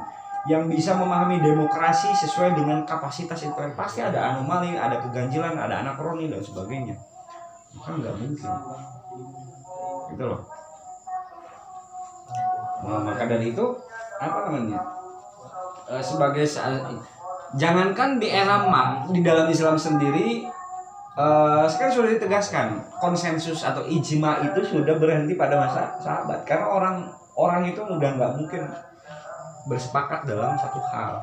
Yang 0.47 0.63
bisa 0.71 0.95
memahami 0.95 1.43
demokrasi 1.43 2.15
sesuai 2.15 2.55
dengan 2.55 2.87
kapasitas 2.87 3.43
itu 3.43 3.59
pasti 3.75 3.99
ada 3.99 4.33
anomali, 4.33 4.73
ada 4.79 4.97
keganjilan, 5.03 5.53
ada 5.53 5.83
anakroni 5.83 6.31
dan 6.31 6.39
sebagainya. 6.39 6.95
Kan 7.83 7.99
nggak 7.99 8.15
mungkin. 8.15 8.51
Gitu 10.15 10.23
loh. 10.23 10.41
Nah, 12.79 12.99
maka 13.03 13.23
dari 13.27 13.51
itu 13.51 13.65
apa 14.19 14.47
namanya? 14.47 14.79
Eh, 15.89 16.03
sebagai 16.03 16.45
jangankan 17.57 18.21
di 18.21 18.27
era 18.29 18.61
Marx 18.69 19.09
di 19.09 19.25
dalam 19.25 19.49
Islam 19.49 19.73
sendiri 19.73 20.45
eh 21.19 21.65
sekarang 21.67 21.93
sudah 21.99 22.11
ditegaskan 22.15 22.79
konsensus 22.95 23.67
atau 23.67 23.83
ijma 23.83 24.39
itu 24.39 24.63
sudah 24.63 24.95
berhenti 24.95 25.35
pada 25.35 25.59
masa 25.59 25.99
sahabat. 25.99 26.47
Karena 26.47 26.71
orang 26.71 26.95
orang 27.35 27.67
itu 27.67 27.83
udah 27.83 28.09
nggak 28.15 28.31
mungkin 28.39 28.63
bersepakat 29.67 30.23
dalam 30.23 30.55
satu 30.55 30.79
hal. 30.79 31.19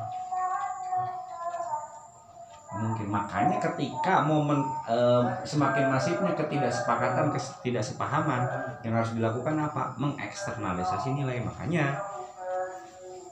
Mungkin. 2.77 3.09
Makanya 3.09 3.57
ketika 3.57 4.21
momen 4.21 4.61
eh, 4.85 5.23
semakin 5.41 5.89
masifnya 5.89 6.37
ketidaksepakatan 6.37 7.33
ketidaksepahaman 7.33 8.45
yang 8.85 8.93
harus 8.93 9.17
dilakukan 9.17 9.57
apa? 9.57 9.97
Mengeksternalisasi 9.97 11.17
nilai. 11.17 11.41
Makanya 11.41 11.97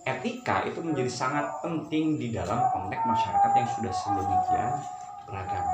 etika 0.02 0.66
itu 0.66 0.82
menjadi 0.82 1.14
sangat 1.14 1.46
penting 1.62 2.18
di 2.18 2.34
dalam 2.34 2.58
konteks 2.74 3.06
masyarakat 3.06 3.52
yang 3.54 3.70
sudah 3.70 3.94
sedemikian 3.94 4.72
beragam. 5.30 5.66